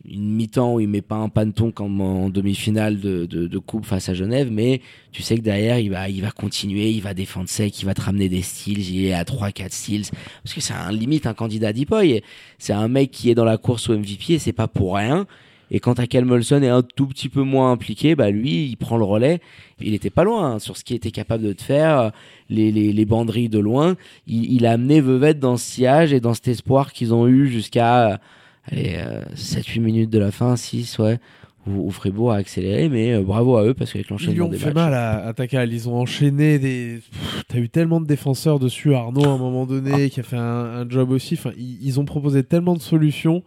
une 0.03 0.35
mi-temps 0.35 0.75
où 0.75 0.79
il 0.79 0.87
met 0.87 1.01
pas 1.01 1.15
un 1.15 1.29
panton 1.29 1.71
comme 1.71 2.01
en 2.01 2.29
demi-finale 2.29 2.99
de, 2.99 3.25
de, 3.25 3.57
coupe 3.59 3.85
face 3.85 4.09
à 4.09 4.13
Genève, 4.13 4.49
mais 4.51 4.81
tu 5.11 5.21
sais 5.21 5.37
que 5.37 5.41
derrière 5.41 5.79
il 5.79 5.89
va 5.89 6.09
il 6.09 6.21
va 6.21 6.31
continuer, 6.31 6.91
il 6.91 7.01
va 7.01 7.13
défendre 7.13 7.49
sec, 7.49 7.81
il 7.81 7.85
va 7.85 7.93
te 7.93 8.01
ramener 8.01 8.29
des 8.29 8.41
styles, 8.41 8.87
il 8.89 9.05
est 9.05 9.13
à 9.13 9.23
3-4 9.23 9.71
styles, 9.71 10.05
parce 10.43 10.53
que 10.53 10.61
c'est 10.61 10.73
un 10.73 10.91
limite 10.91 11.25
un 11.25 11.33
candidat 11.33 11.73
d'Ipoy, 11.73 12.21
c'est 12.57 12.73
un 12.73 12.87
mec 12.87 13.11
qui 13.11 13.29
est 13.29 13.35
dans 13.35 13.45
la 13.45 13.57
course 13.57 13.89
au 13.89 13.97
MVP 13.97 14.33
et 14.33 14.39
c'est 14.39 14.53
pas 14.53 14.67
pour 14.67 14.95
rien. 14.95 15.25
Et 15.71 15.79
quand 15.79 15.99
Akel 15.99 16.25
Molson 16.25 16.61
est 16.61 16.69
un 16.69 16.83
tout 16.83 17.07
petit 17.07 17.27
peu 17.29 17.41
moins 17.41 17.71
impliqué, 17.71 18.15
bah 18.15 18.29
lui, 18.29 18.67
il 18.67 18.75
prend 18.75 18.97
le 18.97 19.03
relais. 19.03 19.39
Il 19.81 19.93
était 19.93 20.11
pas 20.11 20.23
loin 20.23 20.53
hein, 20.53 20.59
sur 20.59 20.77
ce 20.77 20.83
qu'il 20.83 20.95
était 20.95 21.11
capable 21.11 21.43
de 21.43 21.53
te 21.53 21.63
faire, 21.63 22.11
les, 22.49 22.71
les, 22.71 22.93
les 22.93 23.05
banderies 23.05 23.49
de 23.49 23.59
loin. 23.59 23.95
Il, 24.27 24.53
il 24.53 24.65
a 24.65 24.73
amené 24.73 25.01
Vevette 25.01 25.39
dans 25.39 25.57
ce 25.57 25.65
sillage 25.65 26.13
et 26.13 26.19
dans 26.19 26.33
cet 26.33 26.47
espoir 26.49 26.93
qu'ils 26.93 27.13
ont 27.13 27.27
eu 27.27 27.47
jusqu'à 27.47 28.19
allez, 28.67 28.97
7-8 29.35 29.79
euh, 29.79 29.81
minutes 29.81 30.09
de 30.09 30.19
la 30.19 30.31
fin, 30.31 30.55
6, 30.55 30.99
ouais, 30.99 31.19
où, 31.67 31.89
Fribourg 31.89 32.31
a 32.31 32.35
accéléré, 32.35 32.89
mais 32.89 33.13
euh, 33.13 33.23
bravo 33.23 33.57
à 33.57 33.65
eux 33.65 33.73
parce 33.73 33.91
qu'avec 33.91 34.09
l'enchaînement 34.09 34.47
des 34.47 34.57
fait 34.57 34.73
mal 34.73 34.93
à 34.93 35.25
attaquer. 35.25 35.63
Ils 35.67 35.89
ont 35.89 35.95
enchaîné 35.95 36.59
des. 36.59 36.99
T'as 37.47 37.57
eu 37.57 37.69
tellement 37.69 37.99
de 37.99 38.05
défenseurs 38.05 38.59
dessus, 38.59 38.93
Arnaud, 38.93 39.25
à 39.25 39.33
un 39.33 39.37
moment 39.37 39.65
donné, 39.65 40.05
ah. 40.05 40.09
qui 40.09 40.19
a 40.19 40.23
fait 40.23 40.37
un, 40.37 40.87
job 40.89 41.11
aussi. 41.11 41.33
Enfin, 41.35 41.51
ils, 41.57 41.99
ont 41.99 42.05
proposé 42.05 42.43
tellement 42.43 42.75
de 42.75 42.81
solutions. 42.81 43.43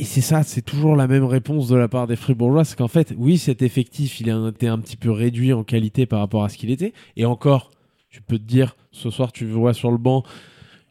Et 0.00 0.04
c'est 0.04 0.20
ça, 0.20 0.44
c'est 0.44 0.62
toujours 0.62 0.94
la 0.94 1.08
même 1.08 1.24
réponse 1.24 1.68
de 1.68 1.74
la 1.74 1.88
part 1.88 2.06
des 2.06 2.14
Fribourgeois, 2.14 2.64
c'est 2.64 2.78
qu'en 2.78 2.86
fait, 2.86 3.14
oui, 3.18 3.36
cet 3.36 3.62
effectif, 3.62 4.20
il 4.20 4.30
a 4.30 4.48
été 4.48 4.68
un 4.68 4.78
petit 4.78 4.96
peu 4.96 5.10
réduit 5.10 5.52
en 5.52 5.64
qualité 5.64 6.06
par 6.06 6.20
rapport 6.20 6.44
à 6.44 6.48
ce 6.48 6.56
qu'il 6.56 6.70
était. 6.70 6.92
Et 7.16 7.24
encore, 7.24 7.72
tu 8.08 8.22
peux 8.22 8.38
te 8.38 8.44
dire, 8.44 8.76
ce 8.92 9.10
soir, 9.10 9.32
tu 9.32 9.44
vois 9.44 9.74
sur 9.74 9.90
le 9.90 9.98
banc, 9.98 10.22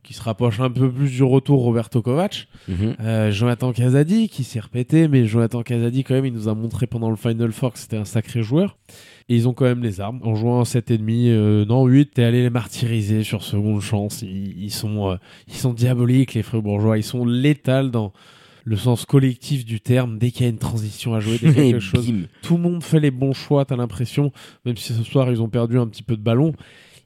qui 0.08 0.14
se 0.14 0.24
rapproche 0.24 0.62
un 0.62 0.70
peu 0.70 0.90
plus 0.90 1.10
du 1.10 1.22
retour 1.22 1.64
Roberto 1.64 2.02
Kovac. 2.02 2.48
Mhm. 2.70 2.96
Euh, 3.02 3.30
Jonathan 3.30 3.74
Casadi 3.74 4.30
qui 4.30 4.46
s'est 4.46 4.62
répété, 4.62 5.10
mais 5.10 5.26
Jonathan 5.26 5.64
Casadi 5.64 6.06
quand 6.06 6.14
même, 6.14 6.26
il 6.26 6.32
nous 6.32 6.48
a 6.48 6.56
montré 6.56 6.88
pendant 6.88 7.10
le 7.10 7.18
Final 7.18 7.52
Four 7.52 7.74
que 7.74 7.80
c'était 7.80 7.98
un 7.98 8.06
sacré 8.06 8.42
joueur. 8.42 8.78
Et 9.28 9.36
ils 9.36 9.50
ont 9.50 9.54
quand 9.54 9.66
même 9.66 9.84
les 9.84 10.00
armes. 10.00 10.22
En 10.24 10.34
jouant 10.34 10.64
7,5, 10.64 11.28
euh, 11.28 11.66
non 11.66 11.86
8, 11.86 12.14
t'es 12.14 12.24
allé 12.24 12.42
les 12.42 12.50
martyriser 12.50 13.26
sur 13.26 13.44
seconde 13.44 13.82
chance. 13.82 14.22
Ils, 14.22 14.72
sont, 14.72 15.10
euh, 15.10 15.18
ils 15.50 15.56
sont 15.56 15.74
diaboliques 15.74 16.36
les 16.36 16.44
bourgeois. 16.54 16.98
Ils 16.98 17.04
sont 17.04 17.26
létals 17.26 17.92
dans 17.92 18.14
le 18.64 18.78
sens 18.78 19.06
collectif 19.06 19.66
du 19.66 19.82
terme. 19.82 20.20
Dès 20.20 20.32
qu'il 20.32 20.44
y 20.44 20.46
a 20.46 20.50
une 20.50 20.58
transition 20.58 21.16
à 21.16 21.20
jouer, 21.20 21.38
dès 21.38 21.54
quelque 21.54 21.80
chose, 21.82 22.10
tout 22.44 22.56
le 22.56 22.64
monde 22.64 22.82
fait 22.82 23.02
les 23.02 23.12
bons 23.12 23.34
choix. 23.34 23.66
T'as 23.66 23.76
l'impression, 23.76 24.32
même 24.64 24.78
si 24.78 24.94
ce 24.94 25.04
soir 25.04 25.30
ils 25.30 25.42
ont 25.42 25.50
perdu 25.50 25.78
un 25.78 25.88
petit 25.88 26.04
peu 26.04 26.16
de 26.16 26.24
ballon, 26.24 26.54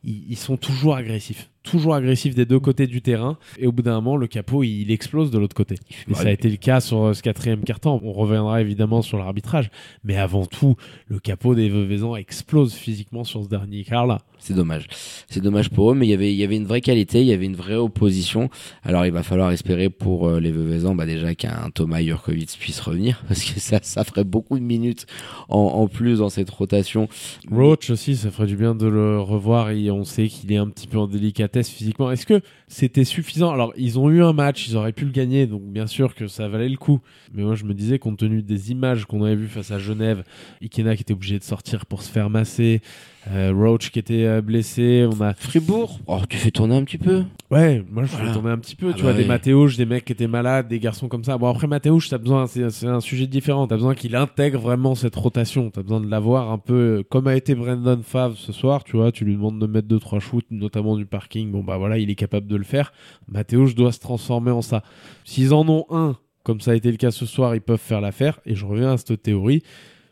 ils 0.03 0.37
sont 0.37 0.57
toujours 0.57 0.95
agressifs 0.95 1.50
toujours 1.63 1.95
agressif 1.95 2.35
des 2.35 2.45
deux 2.45 2.59
côtés 2.59 2.87
du 2.87 3.01
terrain. 3.01 3.37
Et 3.57 3.67
au 3.67 3.71
bout 3.71 3.81
d'un 3.81 3.95
moment, 3.95 4.17
le 4.17 4.27
capot, 4.27 4.63
il, 4.63 4.91
explose 4.91 5.31
de 5.31 5.37
l'autre 5.37 5.55
côté. 5.55 5.75
Et 6.09 6.13
ça 6.13 6.27
a 6.27 6.31
été 6.31 6.49
le 6.49 6.57
cas 6.57 6.79
sur 6.79 7.03
euh, 7.03 7.13
ce 7.13 7.21
quatrième 7.21 7.63
carton. 7.63 7.99
On 8.03 8.13
reviendra 8.13 8.61
évidemment 8.61 9.01
sur 9.01 9.17
l'arbitrage. 9.17 9.69
Mais 10.03 10.17
avant 10.17 10.45
tout, 10.45 10.75
le 11.07 11.19
capot 11.19 11.55
des 11.55 11.69
Veuvezans 11.69 12.15
explose 12.15 12.73
physiquement 12.73 13.23
sur 13.23 13.43
ce 13.43 13.49
dernier 13.49 13.83
quart-là. 13.83 14.19
C'est 14.41 14.53
dommage. 14.53 14.87
C'est 15.29 15.41
dommage 15.41 15.69
pour 15.69 15.91
eux, 15.91 15.95
mais 15.95 16.07
il 16.07 16.09
y 16.09 16.43
avait, 16.43 16.55
une 16.55 16.65
vraie 16.65 16.81
qualité, 16.81 17.21
il 17.21 17.27
y 17.27 17.33
avait 17.33 17.45
une 17.45 17.55
vraie 17.55 17.75
opposition. 17.75 18.49
Alors 18.83 19.05
il 19.05 19.11
va 19.11 19.23
falloir 19.23 19.51
espérer 19.51 19.89
pour 19.89 20.27
euh, 20.27 20.39
les 20.39 20.51
Veuvezans, 20.51 20.95
bah 20.95 21.05
déjà 21.05 21.35
qu'un 21.35 21.69
Thomas 21.73 22.01
Jurkovic 22.01 22.57
puisse 22.59 22.79
revenir, 22.79 23.23
parce 23.27 23.43
que 23.43 23.59
ça, 23.59 23.79
ça 23.81 24.03
ferait 24.03 24.23
beaucoup 24.23 24.57
de 24.57 24.63
minutes 24.63 25.05
en, 25.47 25.59
en 25.59 25.87
plus 25.87 26.19
dans 26.19 26.29
cette 26.29 26.49
rotation. 26.49 27.07
Roach 27.49 27.89
aussi, 27.91 28.15
ça 28.15 28.31
ferait 28.31 28.47
du 28.47 28.55
bien 28.55 28.75
de 28.75 28.87
le 28.87 29.19
revoir 29.19 29.69
et 29.69 29.91
on 29.91 30.03
sait 30.03 30.27
qu'il 30.27 30.51
est 30.51 30.57
un 30.57 30.67
petit 30.67 30.87
peu 30.87 30.97
en 30.97 31.07
délicat 31.07 31.47
physiquement. 31.63 32.11
Est-ce 32.11 32.25
que 32.25 32.41
c'était 32.67 33.03
suffisant? 33.03 33.51
Alors, 33.51 33.73
ils 33.77 33.99
ont 33.99 34.09
eu 34.09 34.23
un 34.23 34.33
match, 34.33 34.67
ils 34.67 34.77
auraient 34.77 34.93
pu 34.93 35.05
le 35.05 35.11
gagner, 35.11 35.47
donc 35.47 35.63
bien 35.63 35.87
sûr 35.87 36.15
que 36.15 36.27
ça 36.27 36.47
valait 36.47 36.69
le 36.69 36.77
coup. 36.77 36.99
Mais 37.33 37.43
moi, 37.43 37.55
je 37.55 37.65
me 37.65 37.73
disais, 37.73 37.99
compte 37.99 38.19
tenu 38.19 38.41
des 38.41 38.71
images 38.71 39.05
qu'on 39.05 39.23
avait 39.23 39.35
vues 39.35 39.47
face 39.47 39.71
à 39.71 39.79
Genève, 39.79 40.23
Ikena 40.61 40.95
qui 40.95 41.01
était 41.01 41.13
obligé 41.13 41.37
de 41.37 41.43
sortir 41.43 41.85
pour 41.85 42.01
se 42.01 42.11
faire 42.11 42.29
masser, 42.29 42.81
Euh, 43.29 43.53
Roach 43.55 43.91
qui 43.91 43.99
était 43.99 44.25
euh, 44.25 44.41
blessé. 44.41 45.07
On 45.07 45.21
a 45.21 45.35
Fribourg, 45.35 45.99
oh, 46.07 46.17
tu 46.27 46.37
fais 46.37 46.49
tourner 46.49 46.75
un 46.75 46.83
petit 46.83 46.97
peu. 46.97 47.23
Ouais, 47.51 47.83
moi 47.91 48.03
je 48.03 48.11
Voilà. 48.13 48.25
vais 48.27 48.33
tourner 48.33 48.49
un 48.49 48.57
petit 48.57 48.75
peu. 48.75 48.87
Ah 48.89 48.93
tu 48.93 49.03
bah 49.03 49.09
vois, 49.09 49.13
des 49.13 49.21
oui. 49.21 49.27
Mathéouches, 49.27 49.77
des 49.77 49.85
mecs 49.85 50.05
qui 50.05 50.13
étaient 50.13 50.27
malades, 50.27 50.67
des 50.67 50.79
garçons 50.79 51.07
comme 51.07 51.23
ça. 51.23 51.37
Bon, 51.37 51.47
après 51.47 51.67
Mathéouche, 51.67 52.09
t'as 52.09 52.17
besoin, 52.17 52.47
c'est 52.47 52.87
un 52.87 52.99
sujet 52.99 53.27
différent. 53.27 53.67
T'as 53.67 53.75
besoin 53.75 53.93
qu'il 53.93 54.15
intègre 54.15 54.59
vraiment 54.59 54.95
cette 54.95 55.15
rotation. 55.15 55.69
T'as 55.69 55.83
besoin 55.83 56.01
de 56.01 56.09
l'avoir 56.09 56.51
un 56.51 56.57
peu 56.57 56.73
euh, 56.99 57.03
comme 57.07 57.27
a 57.27 57.35
été 57.35 57.53
Brandon 57.53 58.01
Favre 58.03 58.35
ce 58.37 58.51
soir. 58.51 58.83
Tu 58.83 58.97
vois, 58.97 59.11
tu 59.11 59.23
lui 59.23 59.33
demandes 59.35 59.59
de 59.59 59.67
mettre 59.67 59.87
deux 59.87 59.99
trois 59.99 60.19
shoots, 60.19 60.45
notamment 60.49 60.97
du 60.97 61.05
parking. 61.05 61.51
Bon, 61.51 61.63
bah 61.63 61.77
voilà, 61.77 61.99
il 61.99 62.09
est 62.09 62.15
capable 62.15 62.47
de 62.47 62.55
le 62.55 62.63
faire. 62.63 62.91
Mathéouche 63.27 63.75
doit 63.75 63.91
se 63.91 63.99
transformer 63.99 64.49
en 64.51 64.63
ça. 64.63 64.81
S'ils 65.25 65.53
en 65.53 65.67
ont 65.69 65.85
un, 65.91 66.15
comme 66.43 66.59
ça 66.59 66.71
a 66.71 66.73
été 66.73 66.89
le 66.89 66.97
cas 66.97 67.11
ce 67.11 67.27
soir, 67.27 67.53
ils 67.53 67.61
peuvent 67.61 67.77
faire 67.79 68.01
l'affaire. 68.01 68.39
Et 68.47 68.55
je 68.55 68.65
reviens 68.65 68.93
à 68.93 68.97
cette 68.97 69.21
théorie. 69.21 69.61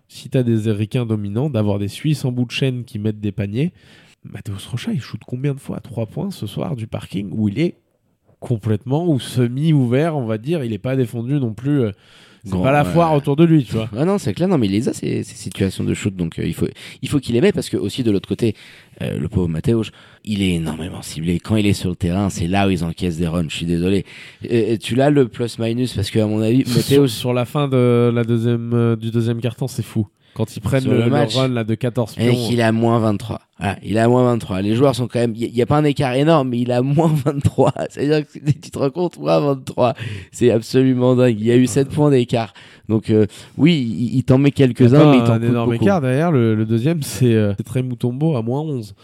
Si 0.09 0.27
t'as 0.29 0.43
des 0.43 0.67
Américains 0.67 1.05
dominants, 1.05 1.49
d'avoir 1.49 1.79
des 1.79 1.87
Suisses 1.87 2.25
en 2.25 2.31
bout 2.33 2.43
de 2.45 2.51
chaîne 2.51 2.83
qui 2.83 2.99
mettent 2.99 3.21
des 3.21 3.31
paniers. 3.31 3.71
Mathéus 4.25 4.65
Rocha, 4.65 4.91
il 4.91 4.99
shoot 4.99 5.21
combien 5.25 5.53
de 5.53 5.59
fois? 5.59 5.77
À 5.77 5.79
3 5.79 6.07
points 6.07 6.31
ce 6.31 6.45
soir 6.47 6.75
du 6.75 6.87
parking 6.87 7.29
où 7.31 7.47
il 7.47 7.59
est 7.59 7.75
complètement 8.39 9.07
ou 9.07 9.19
semi-ouvert, 9.19 10.17
on 10.17 10.25
va 10.25 10.37
dire. 10.37 10.63
Il 10.63 10.71
n'est 10.71 10.77
pas 10.77 10.95
défendu 10.95 11.33
non 11.33 11.53
plus. 11.53 11.81
euh, 11.83 11.91
C'est 12.43 12.51
Grand, 12.51 12.63
pas 12.63 12.71
la 12.71 12.83
foire 12.85 13.13
autour 13.13 13.35
de 13.35 13.43
lui, 13.43 13.63
tu 13.65 13.73
vois. 13.73 13.89
Ah 13.95 14.05
non, 14.05 14.17
c'est 14.17 14.33
clair, 14.33 14.47
non, 14.47 14.57
mais 14.57 14.65
il 14.67 14.71
les 14.71 14.89
a 14.89 14.93
ces, 14.93 15.23
ces 15.23 15.35
situations 15.35 15.83
de 15.83 15.93
shoot, 15.93 16.15
donc 16.15 16.39
euh, 16.39 16.45
il 16.45 16.53
faut, 16.53 16.67
il 17.01 17.07
faut 17.09 17.19
qu'il 17.19 17.35
les 17.35 17.41
mette 17.41 17.53
parce 17.55 17.69
que 17.69 17.77
aussi 17.77 18.01
de 18.03 18.11
l'autre 18.11 18.27
côté, 18.29 18.55
euh, 19.01 19.17
le 19.17 19.29
pauvre 19.29 19.47
Mateusz, 19.47 19.91
il 20.25 20.41
est 20.41 20.55
énormément 20.55 21.01
ciblé. 21.01 21.39
Quand 21.39 21.55
il 21.55 21.65
est 21.65 21.73
sur 21.73 21.89
le 21.89 21.95
terrain, 21.95 22.29
c'est 22.29 22.47
là 22.47 22.67
où 22.67 22.69
ils 22.69 22.83
encaissent 22.83 23.17
des 23.17 23.27
runs. 23.27 23.47
Je 23.49 23.55
suis 23.55 23.65
désolé. 23.65 24.05
Euh, 24.51 24.77
tu 24.77 24.95
l'as 24.95 25.09
le 25.09 25.27
plus 25.27 25.59
minus 25.59 25.93
parce 25.93 26.11
que 26.11 26.19
à 26.19 26.27
mon 26.27 26.41
avis, 26.41 26.65
sur, 26.65 26.77
Mateusz, 26.77 27.07
sur 27.07 27.33
la 27.33 27.45
fin 27.45 27.67
de 27.67 28.11
la 28.13 28.23
deuxième, 28.23 28.73
euh, 28.73 28.95
du 28.95 29.11
deuxième 29.11 29.41
carton, 29.41 29.67
c'est 29.67 29.83
fou. 29.83 30.07
Quand 30.33 30.55
ils 30.55 30.59
prennent 30.61 30.85
le, 30.85 30.97
le 30.97 31.03
le 31.05 31.09
match. 31.09 31.35
run 31.35 31.49
là, 31.49 31.63
de 31.63 31.75
14 31.75 32.15
et 32.17 32.29
pions. 32.29 32.47
qu'il 32.47 32.59
est 32.59 32.63
à 32.63 32.71
moins 32.71 32.99
23. 32.99 33.41
Voilà, 33.59 33.77
il 33.83 33.97
à 33.97 34.07
moins 34.07 34.23
23. 34.23 34.61
Les 34.61 34.75
joueurs 34.75 34.95
sont 34.95 35.07
quand 35.07 35.19
même, 35.19 35.33
il 35.35 35.51
n'y 35.51 35.61
a, 35.61 35.65
pas 35.65 35.77
un 35.77 35.83
écart 35.83 36.13
énorme, 36.13 36.49
mais 36.49 36.59
il 36.59 36.71
à 36.71 36.81
moins 36.81 37.11
23. 37.25 37.73
C'est-à-dire 37.89 38.25
que 38.25 38.39
tu 38.51 38.71
te 38.71 38.79
rends 38.79 38.89
compte, 38.89 39.17
moins 39.19 39.39
23. 39.39 39.95
C'est 40.31 40.51
absolument 40.51 41.15
dingue. 41.15 41.35
Il 41.39 41.45
y 41.45 41.51
a 41.51 41.57
eu 41.57 41.67
7 41.67 41.89
points 41.89 42.09
d'écart. 42.09 42.53
Donc, 42.87 43.09
euh, 43.09 43.25
oui, 43.57 43.75
il, 43.75 44.15
il 44.17 44.23
t'en 44.23 44.37
met 44.37 44.51
quelques-uns, 44.51 45.11
mais 45.11 45.17
il 45.17 45.23
t'en 45.23 45.33
un 45.33 45.41
énorme 45.41 45.71
beaucoup. 45.71 45.83
écart 45.83 46.01
derrière. 46.01 46.31
Le, 46.31 46.55
le 46.55 46.65
deuxième, 46.65 47.01
c'est 47.03 47.33
euh, 47.33 47.53
c'est 47.57 47.63
Trey 47.63 47.83
Mutombo 47.83 48.35
à 48.37 48.41
moins 48.41 48.61
11. 48.61 48.95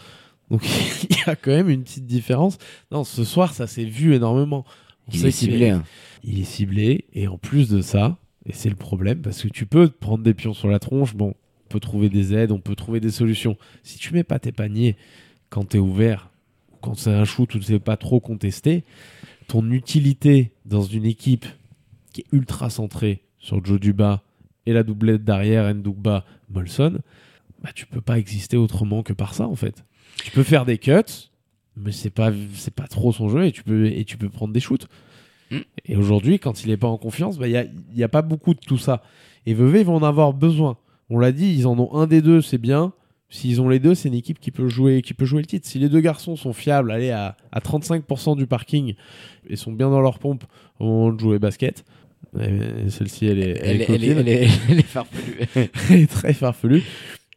Donc 0.50 0.62
il 1.10 1.16
y 1.16 1.28
a 1.30 1.34
quand 1.36 1.50
même 1.50 1.68
une 1.68 1.82
petite 1.82 2.06
différence. 2.06 2.56
Non, 2.92 3.04
ce 3.04 3.24
soir, 3.24 3.52
ça 3.52 3.66
s'est 3.66 3.84
vu 3.84 4.14
énormément. 4.14 4.64
On 5.08 5.12
Il 5.12 5.26
est 5.26 5.30
ciblé. 5.32 5.70
hein. 5.70 5.82
il 6.24 6.40
est 6.40 6.44
ciblé 6.44 7.04
et 7.14 7.28
en 7.28 7.36
plus 7.36 7.68
de 7.68 7.80
ça, 7.80 8.16
et 8.46 8.52
c'est 8.52 8.70
le 8.70 8.76
problème 8.76 9.20
parce 9.20 9.42
que 9.42 9.48
tu 9.48 9.66
peux 9.66 9.88
prendre 9.88 10.22
des 10.22 10.34
pions 10.34 10.54
sur 10.54 10.68
la 10.68 10.78
tronche, 10.78 11.14
bon, 11.14 11.34
on 11.64 11.68
peut 11.68 11.80
trouver 11.80 12.08
des 12.08 12.32
aides, 12.34 12.52
on 12.52 12.60
peut 12.60 12.76
trouver 12.76 13.00
des 13.00 13.10
solutions. 13.10 13.56
Si 13.82 13.98
tu 13.98 14.14
mets 14.14 14.24
pas 14.24 14.38
tes 14.38 14.52
paniers 14.52 14.96
quand 15.50 15.70
tu 15.70 15.76
es 15.76 15.80
ouvert, 15.80 16.30
ou 16.72 16.76
quand 16.80 16.94
c'est 16.94 17.12
un 17.12 17.24
shoot 17.24 17.52
où 17.54 17.62
c'est 17.62 17.80
pas 17.80 17.96
trop 17.96 18.20
contesté, 18.20 18.84
ton 19.48 19.70
utilité 19.70 20.52
dans 20.64 20.82
une 20.82 21.04
équipe 21.04 21.46
qui 22.12 22.22
est 22.22 22.26
ultra 22.32 22.70
centrée 22.70 23.22
sur 23.38 23.64
Joe 23.64 23.80
Duba 23.80 24.22
et 24.64 24.72
la 24.72 24.82
doublette 24.82 25.24
derrière 25.24 25.72
Ndugba 25.72 26.24
Molson, 26.50 27.00
bah 27.62 27.70
tu 27.74 27.86
peux 27.86 28.00
pas 28.00 28.18
exister 28.18 28.56
autrement 28.56 29.02
que 29.02 29.12
par 29.12 29.34
ça 29.34 29.46
en 29.46 29.56
fait. 29.56 29.84
Tu 30.24 30.30
peux 30.30 30.42
faire 30.42 30.64
des 30.64 30.78
cuts, 30.78 31.30
mais 31.76 31.92
c'est 31.92 32.10
pas 32.10 32.32
c'est 32.54 32.74
pas 32.74 32.86
trop 32.86 33.12
son 33.12 33.28
jeu 33.28 33.44
et 33.46 33.52
tu 33.52 33.62
peux 33.62 33.86
et 33.86 34.04
tu 34.04 34.16
peux 34.16 34.28
prendre 34.28 34.52
des 34.52 34.60
shoots. 34.60 34.88
Et 35.86 35.96
aujourd'hui, 35.96 36.38
quand 36.38 36.64
il 36.64 36.70
est 36.70 36.76
pas 36.76 36.88
en 36.88 36.98
confiance, 36.98 37.38
bah 37.38 37.46
il 37.48 37.52
y 37.52 37.56
a, 37.56 37.64
y 37.94 38.02
a 38.02 38.08
pas 38.08 38.22
beaucoup 38.22 38.54
de 38.54 38.60
tout 38.60 38.78
ça. 38.78 39.02
Et 39.46 39.54
Vevey, 39.54 39.80
ils 39.80 39.86
vont 39.86 39.94
en 39.96 40.02
avoir 40.02 40.32
besoin. 40.32 40.76
On 41.10 41.18
l'a 41.18 41.30
dit, 41.32 41.54
ils 41.54 41.66
en 41.66 41.78
ont 41.78 41.94
un 41.94 42.06
des 42.06 42.20
deux, 42.22 42.40
c'est 42.42 42.58
bien. 42.58 42.92
S'ils 43.28 43.60
ont 43.60 43.68
les 43.68 43.78
deux, 43.80 43.94
c'est 43.94 44.08
une 44.08 44.14
équipe 44.14 44.38
qui 44.40 44.50
peut 44.50 44.68
jouer, 44.68 45.02
qui 45.02 45.14
peut 45.14 45.24
jouer 45.24 45.40
le 45.40 45.46
titre. 45.46 45.66
Si 45.66 45.78
les 45.78 45.88
deux 45.88 46.00
garçons 46.00 46.36
sont 46.36 46.52
fiables, 46.52 46.90
allez 46.90 47.10
à, 47.10 47.36
à 47.52 47.60
35% 47.60 48.36
du 48.36 48.46
parking 48.46 48.94
et 49.48 49.56
sont 49.56 49.72
bien 49.72 49.90
dans 49.90 50.00
leur 50.00 50.18
pompe 50.18 50.44
au 50.80 50.84
moment 50.84 51.12
de 51.12 51.18
jouer 51.20 51.38
basket, 51.38 51.84
et 52.40 52.88
Celle-ci, 52.90 53.26
elle 53.26 53.38
est, 53.38 53.58
Elle, 53.62 53.82
elle 53.82 53.82
est- 53.82 53.82
est 53.82 53.90
elle 53.90 54.04
est, 54.04 54.08
coquine. 54.08 54.18
elle 54.18 54.28
est, 54.28 54.48
elle 54.68 54.78
est 54.78 54.82
farfelue. 54.82 55.38
Elle 55.90 56.00
est 56.00 56.06
très 56.10 56.32
farfelue. 56.34 56.82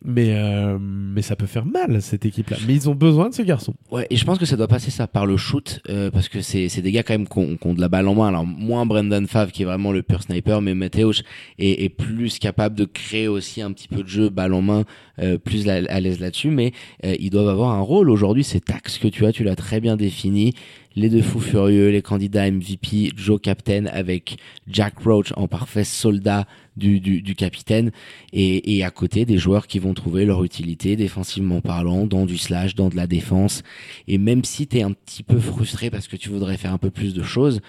Mais, 0.04 0.34
euh, 0.34 0.78
mais 0.80 1.22
ça 1.22 1.36
peut 1.36 1.46
faire 1.46 1.66
mal, 1.66 2.02
cette 2.02 2.26
équipe-là. 2.26 2.56
Mais 2.66 2.74
ils 2.74 2.90
ont 2.90 2.96
besoin 2.96 3.30
de 3.30 3.34
ce 3.34 3.42
garçon. 3.42 3.74
Ouais, 3.92 4.08
et 4.10 4.16
je 4.16 4.24
pense 4.24 4.38
que 4.38 4.46
ça 4.46 4.56
doit 4.56 4.70
passer 4.70 4.92
ça 4.92 5.08
par 5.08 5.26
le 5.26 5.36
shoot, 5.36 5.82
euh, 5.90 6.10
parce 6.10 6.30
que 6.30 6.42
c'est 6.42 6.82
des 6.82 6.92
gars 6.94 7.04
quand 7.04 7.14
même 7.14 7.28
qui 7.28 7.68
ont, 7.68 7.74
de 7.74 7.82
la 7.82 7.90
balle 7.90 8.08
en 8.08 8.16
main. 8.16 8.30
Alors 8.30 8.46
moins 8.46 8.86
Brendan 8.86 9.28
Favre 9.28 9.52
qui 9.52 9.64
est 9.64 9.66
vraiment 9.66 9.92
le 9.92 10.02
pur 10.02 10.24
sniper, 10.24 10.62
mais 10.62 10.74
Mateusz 10.74 11.24
est, 11.58 11.84
est 11.84 11.90
plus 11.90 12.40
capable 12.40 12.76
de 12.76 12.86
créer 12.86 13.28
aussi 13.28 13.62
un 13.62 13.74
petit 13.74 13.90
peu 13.90 14.04
de 14.04 14.08
jeu 14.08 14.30
balle 14.30 14.54
en 14.54 14.62
main, 14.62 14.86
euh, 15.20 15.38
plus 15.38 15.68
à 15.68 16.00
l'aise 16.00 16.22
là-dessus. 16.22 16.50
Mais 16.50 16.72
euh, 17.04 17.16
ils 17.20 17.30
doivent 17.30 17.50
avoir 17.50 17.72
un 17.72 17.82
rôle 17.82 18.10
aujourd'hui. 18.10 18.46
Cet 18.46 18.70
axe 18.70 19.00
que 19.00 19.10
tu 19.10 19.26
as, 19.26 19.34
tu 19.34 19.44
l'as 19.44 19.58
très 19.58 19.82
bien 19.82 19.98
défini. 19.98 20.54
Les 20.96 21.10
deux 21.10 21.22
fous 21.22 21.40
furieux, 21.40 21.90
les 21.90 22.02
candidats 22.02 22.50
MVP, 22.50 23.12
Joe 23.16 23.40
Captain 23.40 23.86
avec 23.86 24.38
Jack 24.68 25.00
Roach 25.00 25.32
en 25.36 25.48
parfait 25.48 25.84
soldat 25.84 26.48
du, 26.78 27.00
du, 27.00 27.36
capitaine 27.36 27.92
et, 28.34 28.78
et 28.78 28.84
à 28.84 28.90
côté 28.90 29.26
des 29.26 29.38
joueurs 29.38 29.68
qui 29.68 29.80
vont 29.80 29.94
trouver 29.94 30.26
leur 30.26 30.44
utilité 30.44 30.96
défensivement 30.96 31.62
parlant 31.62 32.08
dans 32.08 32.26
du 32.26 32.38
slash, 32.38 32.74
dans 32.74 32.90
de 32.90 32.96
la 32.96 33.06
défense. 33.06 33.64
Et 34.08 34.18
même 34.18 34.44
si 34.44 34.66
tu 34.66 34.78
es 34.78 34.82
un 34.82 34.94
petit 34.94 35.24
peu 35.24 35.40
frustré 35.40 35.90
parce 35.90 36.08
que 36.08 36.16
tu 36.16 36.30
voudrais 36.30 36.58
faire 36.58 36.74
un 36.74 36.78
peu 36.78 36.90
plus 36.90 37.14
de 37.14 37.24
choses, 37.24 37.62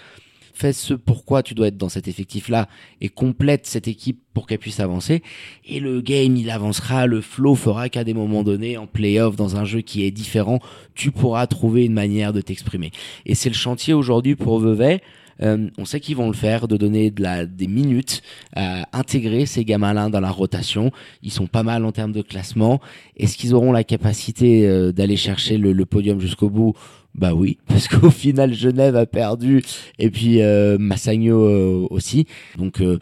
fais 0.61 0.73
ce 0.73 0.95
pourquoi 0.95 1.43
tu 1.43 1.55
dois 1.55 1.69
être 1.69 1.77
dans 1.77 1.89
cet 1.89 2.07
effectif-là 2.07 2.69
et 3.01 3.09
complète 3.09 3.67
cette 3.67 3.89
équipe 3.89 4.21
pour 4.35 4.47
qu'elle 4.47 4.59
puisse 4.59 4.81
avancer. 4.81 5.23
Et 5.65 5.81
le 5.81 6.01
game, 6.01 6.37
il 6.37 6.51
avancera, 6.51 7.07
le 7.07 7.21
flow 7.21 7.55
fera 7.55 7.89
qu'à 7.89 8.05
des 8.05 8.15
moments 8.15 8.43
donnés, 8.43 8.77
en 8.77 8.87
playoff, 8.87 9.37
dans 9.37 9.57
un 9.57 9.65
jeu 9.65 9.81
qui 9.81 10.05
est 10.05 10.11
différent, 10.11 10.61
tu 10.95 11.11
pourras 11.11 11.47
trouver 11.47 11.85
une 11.85 11.95
manière 11.95 12.33
de 12.33 12.41
t'exprimer. 12.41 12.91
Et 13.27 13.35
c'est 13.35 13.49
le 13.49 13.55
chantier 13.55 13.95
aujourd'hui 13.95 14.37
pour 14.37 14.61
Vevey. 14.61 15.01
Euh, 15.43 15.71
on 15.79 15.87
sait 15.87 16.01
qu'ils 16.01 16.17
vont 16.17 16.27
le 16.27 16.37
faire, 16.37 16.69
de 16.69 16.77
donner 16.77 17.11
des 17.11 17.67
minutes 17.67 18.21
à 18.55 18.87
intégrer 18.93 19.47
ces 19.47 19.65
gamins-là 19.65 20.11
dans 20.11 20.21
la 20.21 20.31
rotation. 20.31 20.91
Ils 21.23 21.33
sont 21.33 21.47
pas 21.47 21.63
mal 21.63 21.87
en 21.87 21.93
termes 21.93 22.13
de 22.13 22.21
classement. 22.21 22.79
Est-ce 23.17 23.39
qu'ils 23.39 23.55
auront 23.55 23.73
la 23.73 23.83
capacité 23.83 24.69
euh, 24.69 24.93
d'aller 24.93 25.17
chercher 25.17 25.57
le 25.57 25.87
podium 25.87 26.21
jusqu'au 26.21 26.51
bout? 26.51 26.75
Bah 27.15 27.35
oui, 27.35 27.59
parce 27.67 27.89
qu'au 27.89 28.11
final 28.11 28.55
Genève 28.55 28.97
a 28.97 29.07
perdu 29.07 29.63
et 29.99 30.11
puis 30.11 30.43
euh, 30.43 30.79
Massagno 30.79 31.45
euh, 31.45 31.87
aussi. 31.91 32.27
Donc 32.59 32.81
euh, 32.81 32.99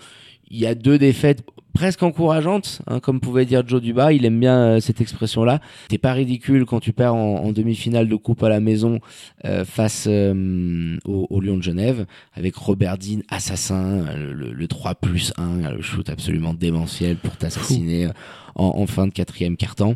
il 0.51 0.59
y 0.59 0.67
a 0.67 0.75
deux 0.75 0.99
défaites 0.99 1.43
presque 1.75 2.03
encourageantes, 2.03 2.83
hein, 2.89 2.99
comme 2.99 3.21
pouvait 3.21 3.45
dire 3.45 3.63
Joe 3.65 3.81
Duba. 3.81 4.13
Il 4.13 4.25
aime 4.25 4.41
bien 4.41 4.59
euh, 4.59 4.81
cette 4.81 5.01
expression-là. 5.01 5.61
T'es 5.89 5.99
pas 5.99 6.13
ridicule 6.13 6.65
quand 6.65 6.81
tu 6.81 6.93
perds 6.93 7.15
en, 7.15 7.37
en 7.45 7.53
demi-finale 7.53 8.09
de 8.09 8.17
coupe 8.17 8.43
à 8.43 8.49
la 8.49 8.59
maison 8.59 8.99
euh, 9.45 9.65
face 9.65 10.09
au, 10.09 11.27
au 11.31 11.41
Lyon 11.41 11.59
de 11.59 11.63
Genève 11.63 12.07
avec 12.35 12.57
Robert 12.57 12.99
Dean, 12.99 13.21
assassin, 13.29 14.05
le, 14.17 14.53
le 14.53 14.69
3 14.69 14.97
plus 14.97 15.33
1, 15.37 15.71
le 15.71 15.83
shoot 15.83 16.09
absolument 16.09 16.55
démentiel 16.55 17.17
pour 17.17 17.37
t'assassiner 17.37 18.09
en, 18.57 18.73
en 18.77 18.87
fin 18.87 19.07
de 19.07 19.13
quatrième 19.13 19.57
quart-temps. 19.57 19.95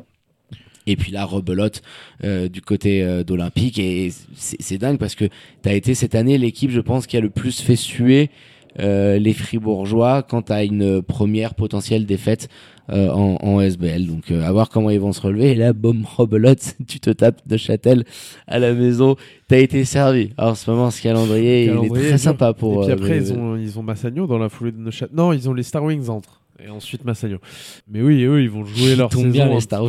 Et 0.87 0.97
puis 0.97 1.12
là, 1.12 1.25
rebelote 1.25 1.83
euh, 2.25 2.49
du 2.49 2.61
côté 2.61 3.03
euh, 3.03 3.25
d'Olympique. 3.25 3.79
Et 3.79 4.11
c'est 4.35 4.79
dingue 4.79 4.99
parce 4.99 5.14
que 5.14 5.27
tu 5.62 5.68
as 5.68 5.75
été 5.75 5.95
cette 5.95 6.14
année 6.14 6.38
l'équipe, 6.38 6.71
je 6.71 6.81
pense, 6.81 7.07
qui 7.07 7.16
a 7.16 7.21
le 7.21 7.31
plus 7.31 7.61
fait 7.61 7.77
suer 7.77 8.31
euh, 8.81 9.18
les 9.18 9.35
Fribourgeois 9.35 10.23
quant 10.23 10.40
à 10.40 10.64
une 10.64 11.03
première 11.03 11.55
potentielle 11.55 12.07
défaite 12.07 12.49
en, 12.88 13.38
en 13.40 13.61
SBL. 13.61 14.07
Donc, 14.07 14.31
à 14.31 14.53
voir 14.53 14.68
comment 14.68 14.90
ils 14.90 15.01
vont 15.01 15.12
se 15.12 15.21
relever. 15.21 15.53
Et 15.53 15.55
là, 15.55 15.73
boum, 15.73 16.05
rebelote, 16.05 16.75
tu 16.87 17.01
te 17.01 17.11
tapes 17.11 17.40
de 17.47 17.57
Châtel 17.57 18.05
à 18.47 18.59
la 18.59 18.75
maison. 18.75 19.16
T'as 19.49 19.59
été 19.59 19.85
servi. 19.85 20.31
Alors, 20.37 20.53
en 20.53 20.55
ce 20.55 20.71
moment, 20.71 20.90
ce 20.90 21.01
calendrier, 21.01 21.66
il 21.66 21.85
est 21.87 21.88
très 21.88 22.18
sympa 22.18 22.53
pour. 22.53 22.83
et 22.83 22.87
puis 22.87 22.92
après, 22.92 23.16
ils 23.18 23.33
ont, 23.33 23.57
ils 23.57 23.79
ont 23.79 23.83
Massagno 23.83 24.27
dans 24.27 24.38
la 24.38 24.49
foulée 24.49 24.73
de 24.73 24.79
Neuchâtel. 24.79 25.16
Non, 25.16 25.33
ils 25.33 25.49
ont 25.49 25.55
les 25.55 25.62
Star 25.62 25.85
Wings 25.85 26.09
entre. 26.09 26.41
Et 26.64 26.68
ensuite 26.70 27.05
Massagno. 27.05 27.38
Mais 27.88 28.03
oui, 28.03 28.22
eux, 28.25 28.40
ils 28.42 28.51
vont 28.51 28.64
jouer 28.64 28.94
leur 28.94 29.09
Ils 29.12 29.16
saison. 29.16 29.29
bien 29.31 29.48
les 29.48 29.61
Star. 29.61 29.83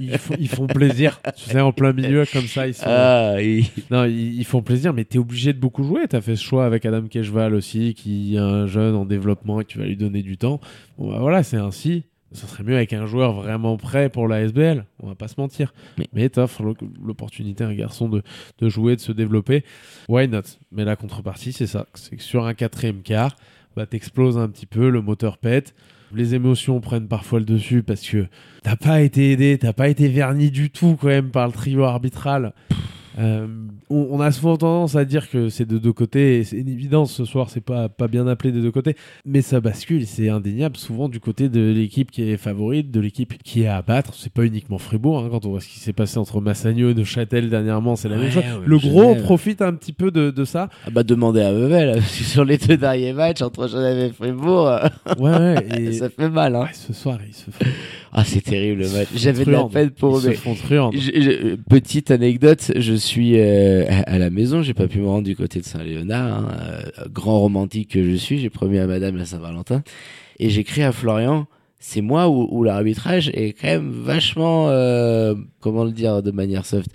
Ils, 0.00 0.16
font, 0.18 0.34
ils 0.38 0.48
font 0.48 0.66
plaisir. 0.66 1.20
tu 1.36 1.50
sais, 1.50 1.60
en 1.60 1.72
plein 1.72 1.92
milieu, 1.92 2.24
comme 2.32 2.46
ça, 2.46 2.66
ils 2.66 2.74
sont. 2.74 2.84
ah, 2.86 3.34
oui. 3.36 3.70
Non, 3.90 4.04
ils, 4.04 4.38
ils 4.38 4.44
font 4.44 4.62
plaisir, 4.62 4.94
mais 4.94 5.04
t'es 5.04 5.18
obligé 5.18 5.52
de 5.52 5.58
beaucoup 5.58 5.84
jouer. 5.84 6.02
T'as 6.08 6.20
fait 6.22 6.36
ce 6.36 6.42
choix 6.42 6.64
avec 6.64 6.86
Adam 6.86 7.06
Keshval 7.08 7.54
aussi, 7.54 7.94
qui 7.94 8.36
est 8.36 8.38
un 8.38 8.66
jeune 8.66 8.94
en 8.94 9.04
développement 9.04 9.60
et 9.60 9.64
que 9.64 9.70
tu 9.70 9.78
vas 9.78 9.84
lui 9.84 9.96
donner 9.96 10.22
du 10.22 10.38
temps. 10.38 10.60
Bon, 10.98 11.10
bah 11.10 11.18
voilà, 11.20 11.42
c'est 11.42 11.56
ainsi. 11.58 12.04
Ça 12.34 12.46
serait 12.46 12.64
mieux 12.64 12.76
avec 12.76 12.94
un 12.94 13.04
joueur 13.04 13.34
vraiment 13.34 13.76
prêt 13.76 14.08
pour 14.08 14.26
la 14.26 14.40
SBL. 14.40 14.86
On 15.02 15.08
va 15.08 15.14
pas 15.14 15.28
se 15.28 15.34
mentir. 15.36 15.74
Mais- 15.98 16.08
Mais 16.14 16.28
t'offres 16.30 16.62
l'o- 16.62 16.74
l'opportunité 17.04 17.62
à 17.62 17.66
un 17.68 17.74
garçon 17.74 18.08
de, 18.08 18.22
de 18.58 18.68
jouer, 18.70 18.96
de 18.96 19.02
se 19.02 19.12
développer. 19.12 19.64
Why 20.08 20.28
not? 20.28 20.40
Mais 20.70 20.86
la 20.86 20.96
contrepartie, 20.96 21.52
c'est 21.52 21.66
ça. 21.66 21.86
C'est 21.92 22.16
que 22.16 22.22
sur 22.22 22.46
un 22.46 22.54
quatrième 22.54 23.02
quart, 23.02 23.36
bah, 23.76 23.86
t'exploses 23.86 24.38
un 24.38 24.48
petit 24.48 24.66
peu, 24.66 24.90
le 24.90 25.02
moteur 25.02 25.38
pète. 25.38 25.74
Les 26.14 26.34
émotions 26.34 26.80
prennent 26.80 27.08
parfois 27.08 27.38
le 27.38 27.46
dessus 27.46 27.82
parce 27.82 28.06
que 28.06 28.26
t'as 28.62 28.76
pas 28.76 29.00
été 29.00 29.32
aidé, 29.32 29.56
t'as 29.58 29.72
pas 29.72 29.88
été 29.88 30.08
verni 30.08 30.50
du 30.50 30.70
tout 30.70 30.96
quand 31.00 31.08
même 31.08 31.30
par 31.30 31.46
le 31.46 31.52
trio 31.52 31.84
arbitral. 31.84 32.52
Euh, 33.18 33.46
on, 33.90 34.08
on, 34.10 34.20
a 34.20 34.32
souvent 34.32 34.56
tendance 34.56 34.96
à 34.96 35.04
dire 35.04 35.28
que 35.28 35.48
c'est 35.48 35.66
de 35.66 35.78
deux 35.78 35.92
côtés, 35.92 36.38
et 36.38 36.44
c'est 36.44 36.56
une 36.56 36.68
évidence 36.68 37.12
ce 37.12 37.24
soir, 37.24 37.50
c'est 37.50 37.60
pas, 37.60 37.88
pas 37.88 38.08
bien 38.08 38.26
appelé 38.26 38.52
des 38.52 38.62
deux 38.62 38.70
côtés, 38.70 38.96
mais 39.24 39.42
ça 39.42 39.60
bascule, 39.60 40.06
c'est 40.06 40.28
indéniable, 40.28 40.76
souvent 40.76 41.08
du 41.08 41.20
côté 41.20 41.48
de 41.48 41.60
l'équipe 41.72 42.10
qui 42.10 42.22
est 42.22 42.36
favorite, 42.36 42.90
de 42.90 43.00
l'équipe 43.00 43.42
qui 43.42 43.62
est 43.62 43.66
à 43.66 43.82
battre. 43.82 44.14
C'est 44.14 44.32
pas 44.32 44.44
uniquement 44.44 44.78
Fribourg, 44.78 45.18
hein, 45.18 45.28
quand 45.30 45.44
on 45.46 45.50
voit 45.50 45.60
ce 45.60 45.68
qui 45.68 45.78
s'est 45.78 45.92
passé 45.92 46.18
entre 46.18 46.40
Massagno 46.40 46.90
et 46.90 46.94
Neuchâtel 46.94 47.50
dernièrement, 47.50 47.96
c'est 47.96 48.08
la 48.08 48.16
même 48.16 48.30
chose. 48.30 48.44
le 48.64 48.78
gros 48.78 49.14
profite 49.16 49.62
un 49.62 49.74
petit 49.74 49.92
peu 49.92 50.10
de, 50.10 50.30
de 50.30 50.44
ça. 50.44 50.68
Ah 50.86 50.90
bah 50.90 51.02
demandez 51.02 51.42
à 51.42 51.52
Vevel, 51.52 52.02
sur 52.06 52.44
les 52.44 52.58
deux 52.58 52.76
derniers 52.76 53.12
matchs 53.12 53.42
entre 53.42 53.68
Genève 53.68 53.98
et 53.98 54.12
Fribourg, 54.12 54.70
ouais, 55.18 55.66
et... 55.78 55.92
ça 55.92 56.08
fait 56.08 56.30
mal. 56.30 56.56
Hein. 56.56 56.68
ce 56.72 56.92
soir, 56.92 57.18
il 57.26 57.34
se 57.34 57.50
fait 57.50 57.66
ah, 58.14 58.24
c'est 58.24 58.42
terrible 58.42 58.82
le 58.82 58.90
match. 58.90 59.08
J'avais 59.14 59.46
de 59.46 59.50
la 59.50 59.64
peine 59.64 59.90
pour 59.90 60.18
eux. 60.18 60.34
Petite 61.70 62.10
anecdote, 62.10 62.72
je 62.76 62.92
suis 62.92 63.40
euh, 63.40 63.86
à 63.88 64.18
la 64.18 64.28
maison, 64.28 64.60
j'ai 64.60 64.74
pas 64.74 64.86
pu 64.86 64.98
me 64.98 65.06
rendre 65.06 65.24
du 65.24 65.34
côté 65.34 65.60
de 65.60 65.64
Saint-Léonard. 65.64 66.40
Hein, 66.40 66.48
euh, 66.60 67.08
grand 67.10 67.40
romantique 67.40 67.92
que 67.92 68.04
je 68.04 68.14
suis, 68.14 68.38
j'ai 68.38 68.50
promis 68.50 68.78
à 68.78 68.86
Madame 68.86 69.16
la 69.16 69.24
Saint-Valentin. 69.24 69.82
Et 70.38 70.50
j'écris 70.50 70.82
à 70.82 70.92
Florian, 70.92 71.46
c'est 71.78 72.02
moi 72.02 72.28
où, 72.28 72.62
l'arbitrage 72.62 73.30
est 73.30 73.54
quand 73.58 73.68
même 73.68 73.90
vachement, 73.90 74.68
euh, 74.68 75.34
comment 75.60 75.84
le 75.84 75.92
dire 75.92 76.22
de 76.22 76.32
manière 76.32 76.66
soft, 76.66 76.90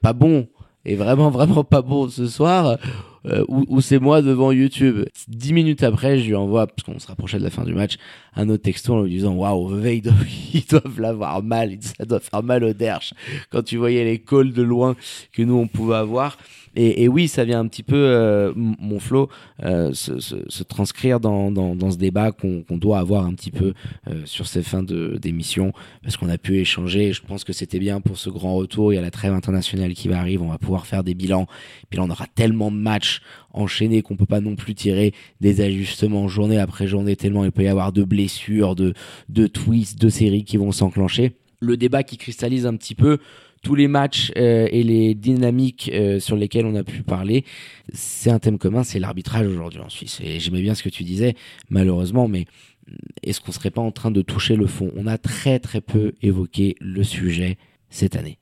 pas 0.00 0.12
bon. 0.12 0.46
Et 0.84 0.94
vraiment, 0.94 1.30
vraiment 1.32 1.64
pas 1.64 1.82
bon 1.82 2.08
ce 2.08 2.28
soir 2.28 2.78
euh, 3.26 3.44
ou, 3.48 3.80
c'est 3.80 3.98
moi 3.98 4.20
devant 4.22 4.52
YouTube. 4.52 5.04
Dix 5.28 5.52
minutes 5.52 5.82
après, 5.82 6.18
je 6.18 6.26
lui 6.26 6.34
envoie, 6.34 6.66
parce 6.66 6.82
qu'on 6.82 6.98
se 6.98 7.06
rapprochait 7.06 7.38
de 7.38 7.44
la 7.44 7.50
fin 7.50 7.64
du 7.64 7.74
match, 7.74 7.96
un 8.36 8.48
autre 8.48 8.62
texto 8.62 8.94
en 8.94 9.02
lui 9.02 9.10
disant 9.10 9.34
Waouh, 9.34 9.84
ils 9.86 10.02
doivent, 10.02 10.98
l'avoir 11.00 11.42
mal, 11.42 11.76
ça 11.80 12.04
doit 12.04 12.20
faire 12.20 12.42
mal 12.42 12.64
au 12.64 12.72
derche. 12.72 13.14
Quand 13.50 13.62
tu 13.62 13.76
voyais 13.76 14.04
les 14.04 14.18
calls 14.18 14.52
de 14.52 14.62
loin 14.62 14.94
que 15.32 15.42
nous 15.42 15.54
on 15.54 15.66
pouvait 15.66 15.96
avoir. 15.96 16.36
Et, 16.76 17.08
oui, 17.08 17.28
ça 17.28 17.44
vient 17.44 17.60
un 17.60 17.68
petit 17.68 17.82
peu, 17.82 17.96
euh, 17.96 18.52
mon 18.56 18.98
flow, 18.98 19.28
euh, 19.62 19.92
se, 19.92 20.18
se, 20.18 20.36
se, 20.48 20.62
transcrire 20.64 21.20
dans, 21.20 21.50
dans, 21.50 21.76
dans 21.76 21.90
ce 21.90 21.96
débat 21.96 22.32
qu'on 22.32 22.62
qu'on 22.62 22.78
doit 22.78 22.98
avoir 22.98 23.26
un 23.26 23.34
petit 23.34 23.50
peu 23.50 23.74
euh, 24.08 24.22
sur 24.24 24.46
ces 24.46 24.62
fins 24.62 24.82
d'émission, 24.82 25.72
parce 26.02 26.16
qu'on 26.16 26.28
a 26.28 26.38
pu 26.38 26.58
échanger. 26.58 27.12
Je 27.12 27.22
pense 27.22 27.44
que 27.44 27.52
c'était 27.52 27.78
bien 27.78 28.00
pour 28.00 28.18
ce 28.18 28.30
grand 28.30 28.54
retour. 28.54 28.92
Il 28.92 28.96
y 28.96 28.98
a 28.98 29.02
la 29.02 29.10
trêve 29.10 29.32
internationale 29.32 29.92
qui 29.94 30.08
va 30.08 30.18
arriver. 30.18 30.42
On 30.42 30.50
va 30.50 30.58
pouvoir 30.58 30.86
faire 30.86 31.04
des 31.04 31.14
bilans. 31.14 31.46
Puis 31.90 31.98
là, 31.98 32.04
on 32.04 32.10
aura 32.10 32.26
tellement 32.34 32.70
de 32.70 32.76
matchs 32.76 33.20
enchaînés 33.52 34.02
qu'on 34.02 34.16
peut 34.16 34.26
pas 34.26 34.40
non 34.40 34.56
plus 34.56 34.74
tirer 34.74 35.12
des 35.40 35.60
ajustements 35.60 36.26
journée 36.28 36.58
après 36.58 36.86
journée, 36.86 37.16
tellement 37.16 37.44
il 37.44 37.52
peut 37.52 37.62
y 37.62 37.68
avoir 37.68 37.92
de 37.92 38.04
blessures, 38.04 38.74
de, 38.74 38.94
de 39.28 39.46
twists, 39.46 40.00
de 40.00 40.08
séries 40.08 40.44
qui 40.44 40.56
vont 40.56 40.72
s'enclencher. 40.72 41.36
Le 41.60 41.76
débat 41.76 42.02
qui 42.02 42.16
cristallise 42.16 42.66
un 42.66 42.76
petit 42.76 42.94
peu, 42.94 43.18
tous 43.64 43.74
les 43.74 43.88
matchs 43.88 44.30
euh, 44.36 44.68
et 44.70 44.84
les 44.84 45.14
dynamiques 45.14 45.90
euh, 45.92 46.20
sur 46.20 46.36
lesquelles 46.36 46.66
on 46.66 46.76
a 46.76 46.84
pu 46.84 47.02
parler, 47.02 47.44
c'est 47.92 48.30
un 48.30 48.38
thème 48.38 48.58
commun, 48.58 48.84
c'est 48.84 49.00
l'arbitrage 49.00 49.48
aujourd'hui 49.48 49.80
en 49.80 49.88
Suisse. 49.88 50.20
Et 50.22 50.38
j'aimais 50.38 50.62
bien 50.62 50.76
ce 50.76 50.84
que 50.84 50.90
tu 50.90 51.02
disais, 51.02 51.34
malheureusement, 51.70 52.28
mais 52.28 52.44
est-ce 53.24 53.40
qu'on 53.40 53.50
serait 53.50 53.70
pas 53.70 53.80
en 53.80 53.90
train 53.90 54.12
de 54.12 54.22
toucher 54.22 54.54
le 54.54 54.66
fond? 54.66 54.92
On 54.94 55.06
a 55.06 55.18
très 55.18 55.58
très 55.58 55.80
peu 55.80 56.12
évoqué 56.22 56.76
le 56.80 57.02
sujet 57.02 57.56
cette 57.88 58.14
année. 58.14 58.38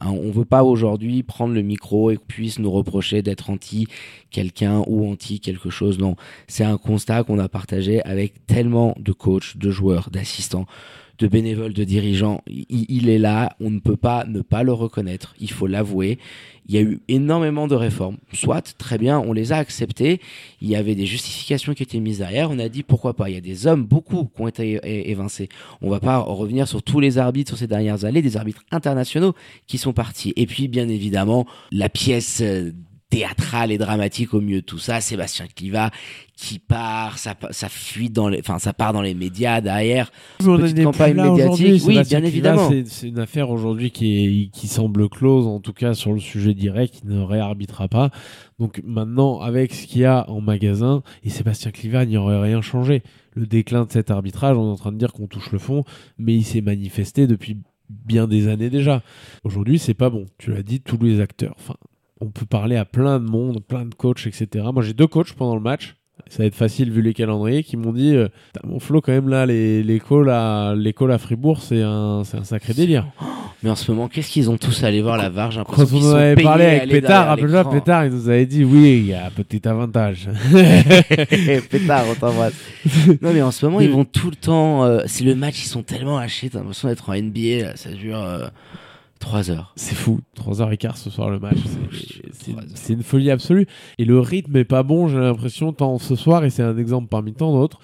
Hein, 0.00 0.10
on 0.10 0.30
veut 0.30 0.44
pas 0.44 0.62
aujourd'hui 0.62 1.22
prendre 1.22 1.54
le 1.54 1.62
micro 1.62 2.10
et 2.10 2.18
puisse 2.18 2.58
nous 2.58 2.70
reprocher 2.70 3.22
d'être 3.22 3.48
anti 3.48 3.86
quelqu'un 4.30 4.82
ou 4.86 5.08
anti 5.08 5.40
quelque 5.40 5.70
chose. 5.70 5.98
Non, 5.98 6.16
c'est 6.48 6.64
un 6.64 6.76
constat 6.76 7.22
qu'on 7.22 7.38
a 7.38 7.48
partagé 7.48 8.02
avec 8.02 8.46
tellement 8.46 8.94
de 8.98 9.12
coachs, 9.12 9.56
de 9.56 9.70
joueurs, 9.70 10.10
d'assistants 10.10 10.66
de 11.18 11.26
bénévoles, 11.26 11.72
de 11.72 11.84
dirigeants. 11.84 12.42
Il, 12.48 13.08
est 13.08 13.18
là, 13.18 13.56
on 13.60 13.70
ne 13.70 13.78
peut 13.78 13.96
pas 13.96 14.24
ne 14.26 14.40
pas 14.40 14.62
le 14.62 14.72
reconnaître, 14.72 15.34
il 15.40 15.50
faut 15.50 15.66
l'avouer. 15.66 16.18
Il 16.68 16.74
y 16.74 16.78
a 16.78 16.80
eu 16.80 17.00
énormément 17.06 17.68
de 17.68 17.76
réformes, 17.76 18.16
soit 18.32 18.76
très 18.76 18.98
bien, 18.98 19.20
on 19.20 19.32
les 19.32 19.52
a 19.52 19.56
acceptées. 19.56 20.20
Il 20.60 20.68
y 20.68 20.74
avait 20.74 20.96
des 20.96 21.06
justifications 21.06 21.74
qui 21.74 21.84
étaient 21.84 22.00
mises 22.00 22.18
derrière. 22.18 22.50
On 22.50 22.58
a 22.58 22.68
dit 22.68 22.82
pourquoi 22.82 23.14
pas? 23.14 23.30
Il 23.30 23.34
y 23.34 23.38
a 23.38 23.40
des 23.40 23.68
hommes, 23.68 23.84
beaucoup, 23.84 24.24
qui 24.24 24.42
ont 24.42 24.48
été 24.48 24.80
évincés. 25.08 25.48
On 25.80 25.90
va 25.90 26.00
pas 26.00 26.18
revenir 26.18 26.66
sur 26.66 26.82
tous 26.82 26.98
les 26.98 27.18
arbitres 27.18 27.50
sur 27.50 27.58
ces 27.58 27.68
dernières 27.68 28.04
années, 28.04 28.20
des 28.20 28.36
arbitres 28.36 28.64
internationaux 28.72 29.34
qui 29.68 29.78
sont 29.78 29.92
partis. 29.92 30.32
Et 30.34 30.46
puis, 30.46 30.66
bien 30.66 30.88
évidemment, 30.88 31.46
la 31.70 31.88
pièce 31.88 32.42
théâtral 33.08 33.70
et 33.70 33.78
dramatique 33.78 34.34
au 34.34 34.40
mieux 34.40 34.60
de 34.60 34.66
tout 34.66 34.78
ça. 34.78 35.00
Sébastien 35.00 35.46
Cliva 35.46 35.90
qui 36.36 36.58
part, 36.58 37.16
ça, 37.18 37.34
ça 37.50 37.68
fuit 37.68 38.10
dans 38.10 38.28
les, 38.28 38.40
enfin, 38.40 38.58
ça 38.58 38.74
part 38.74 38.92
dans 38.92 39.00
les 39.00 39.14
médias 39.14 39.60
derrière. 39.60 40.10
Petite 40.38 40.82
campagne 40.82 41.14
médiatique. 41.14 41.82
Oui, 41.86 42.02
bien 42.02 42.22
évidemment. 42.22 42.70
C'est 42.86 43.08
une 43.08 43.18
affaire 43.18 43.50
aujourd'hui 43.50 43.90
qui, 43.90 44.18
est, 44.18 44.50
qui 44.50 44.68
semble 44.68 45.08
close, 45.08 45.46
en 45.46 45.60
tout 45.60 45.72
cas 45.72 45.94
sur 45.94 46.12
le 46.12 46.20
sujet 46.20 46.52
direct, 46.52 46.96
qui 46.96 47.06
ne 47.06 47.22
réarbitrera 47.22 47.88
pas. 47.88 48.10
Donc 48.58 48.82
maintenant, 48.84 49.40
avec 49.40 49.72
ce 49.72 49.86
qu'il 49.86 50.02
y 50.02 50.04
a 50.04 50.28
en 50.28 50.40
magasin, 50.40 51.02
et 51.24 51.30
Sébastien 51.30 51.70
Cliva 51.70 52.04
n'y 52.04 52.16
aurait 52.16 52.40
rien 52.40 52.60
changé. 52.60 53.02
Le 53.34 53.46
déclin 53.46 53.84
de 53.84 53.92
cet 53.92 54.10
arbitrage, 54.10 54.56
on 54.56 54.68
est 54.68 54.72
en 54.72 54.76
train 54.76 54.92
de 54.92 54.98
dire 54.98 55.12
qu'on 55.12 55.26
touche 55.26 55.52
le 55.52 55.58
fond, 55.58 55.84
mais 56.18 56.34
il 56.34 56.44
s'est 56.44 56.60
manifesté 56.60 57.26
depuis 57.26 57.58
bien 57.88 58.26
des 58.26 58.48
années 58.48 58.70
déjà. 58.70 59.02
Aujourd'hui, 59.44 59.78
c'est 59.78 59.94
pas 59.94 60.10
bon. 60.10 60.26
Tu 60.38 60.50
l'as 60.52 60.62
dit, 60.62 60.80
tous 60.80 60.98
les 61.02 61.20
acteurs. 61.20 61.54
Enfin, 61.58 61.76
on 62.20 62.30
peut 62.30 62.46
parler 62.46 62.76
à 62.76 62.84
plein 62.84 63.18
de 63.18 63.28
monde, 63.28 63.62
plein 63.62 63.84
de 63.84 63.94
coachs, 63.94 64.26
etc. 64.26 64.64
Moi, 64.72 64.82
j'ai 64.82 64.94
deux 64.94 65.06
coachs 65.06 65.32
pendant 65.32 65.54
le 65.54 65.60
match. 65.60 65.96
Ça 66.28 66.38
va 66.42 66.46
être 66.46 66.54
facile 66.54 66.90
vu 66.90 67.02
les 67.02 67.12
calendriers 67.12 67.62
qui 67.62 67.76
m'ont 67.76 67.92
dit 67.92 68.16
euh, 68.16 68.28
mon 68.64 68.80
flow 68.80 69.00
quand 69.00 69.12
même 69.12 69.28
là 69.28 69.46
les 69.46 69.82
les 69.82 70.00
calls 70.00 70.30
à 70.30 70.70
à 70.70 71.18
Fribourg 71.18 71.60
c'est 71.62 71.82
un 71.82 72.22
c'est 72.24 72.38
un 72.38 72.42
sacré 72.42 72.72
délire. 72.72 73.06
Mais 73.62 73.70
en 73.70 73.76
ce 73.76 73.92
moment 73.92 74.08
qu'est-ce 74.08 74.30
qu'ils 74.32 74.50
ont 74.50 74.56
tous 74.56 74.82
allé 74.82 75.02
voir 75.02 75.18
la 75.18 75.28
varge? 75.28 75.60
Quand 75.68 75.92
on 75.92 76.10
en 76.10 76.14
avait 76.14 76.42
parlé 76.42 76.64
avec 76.64 76.90
Pétard, 76.90 77.28
rappelle-toi 77.28 77.70
Pétard 77.70 78.06
il 78.06 78.12
nous 78.12 78.28
avait 78.28 78.46
dit 78.46 78.64
oui 78.64 78.98
il 78.98 79.06
y 79.06 79.14
a 79.14 79.26
un 79.26 79.30
petit 79.30 79.68
avantage. 79.68 80.28
Pétard 81.70 82.04
on 82.10 82.14
t'embrasse. 82.14 82.54
non 83.20 83.32
mais 83.32 83.42
en 83.42 83.52
ce 83.52 83.66
moment 83.66 83.80
ils 83.80 83.90
vont 83.90 84.06
tout 84.06 84.30
le 84.30 84.36
temps 84.36 84.84
euh, 84.84 85.02
c'est 85.06 85.22
le 85.22 85.34
match 85.34 85.62
ils 85.62 85.68
sont 85.68 85.82
tellement 85.82 86.18
hachés 86.18 86.48
t'as 86.48 86.58
l'impression 86.58 86.88
d'être 86.88 87.10
en 87.10 87.14
NBA 87.14 87.76
ça 87.76 87.90
dure 87.90 88.20
euh, 88.20 88.48
3 89.18 89.50
heures. 89.50 89.72
C'est 89.76 89.94
fou. 89.94 90.20
3 90.34 90.62
heures 90.62 90.72
et 90.72 90.76
quart 90.76 90.96
ce 90.96 91.10
soir 91.10 91.30
le 91.30 91.38
match. 91.38 91.58
C'est 92.74 92.92
une 92.92 93.02
folie 93.02 93.30
absolue. 93.30 93.66
Et 93.98 94.04
le 94.04 94.20
rythme 94.20 94.56
est 94.56 94.64
pas 94.64 94.82
bon, 94.82 95.08
j'ai 95.08 95.18
l'impression, 95.18 95.72
tant 95.72 95.98
ce 95.98 96.16
soir, 96.16 96.44
et 96.44 96.50
c'est 96.50 96.62
un 96.62 96.76
exemple 96.76 97.08
parmi 97.08 97.32
tant 97.32 97.52
d'autres. 97.52 97.80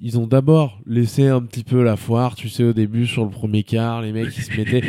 Ils 0.00 0.18
ont 0.18 0.26
d'abord 0.26 0.80
laissé 0.84 1.28
un 1.28 1.42
petit 1.42 1.62
peu 1.62 1.82
la 1.82 1.96
foire, 1.96 2.34
tu 2.34 2.48
sais, 2.48 2.64
au 2.64 2.72
début, 2.72 3.06
sur 3.06 3.24
le 3.24 3.30
premier 3.30 3.62
quart, 3.62 4.02
les 4.02 4.12
mecs, 4.12 4.36
ils 4.36 4.42
se 4.42 4.56
mettaient. 4.56 4.82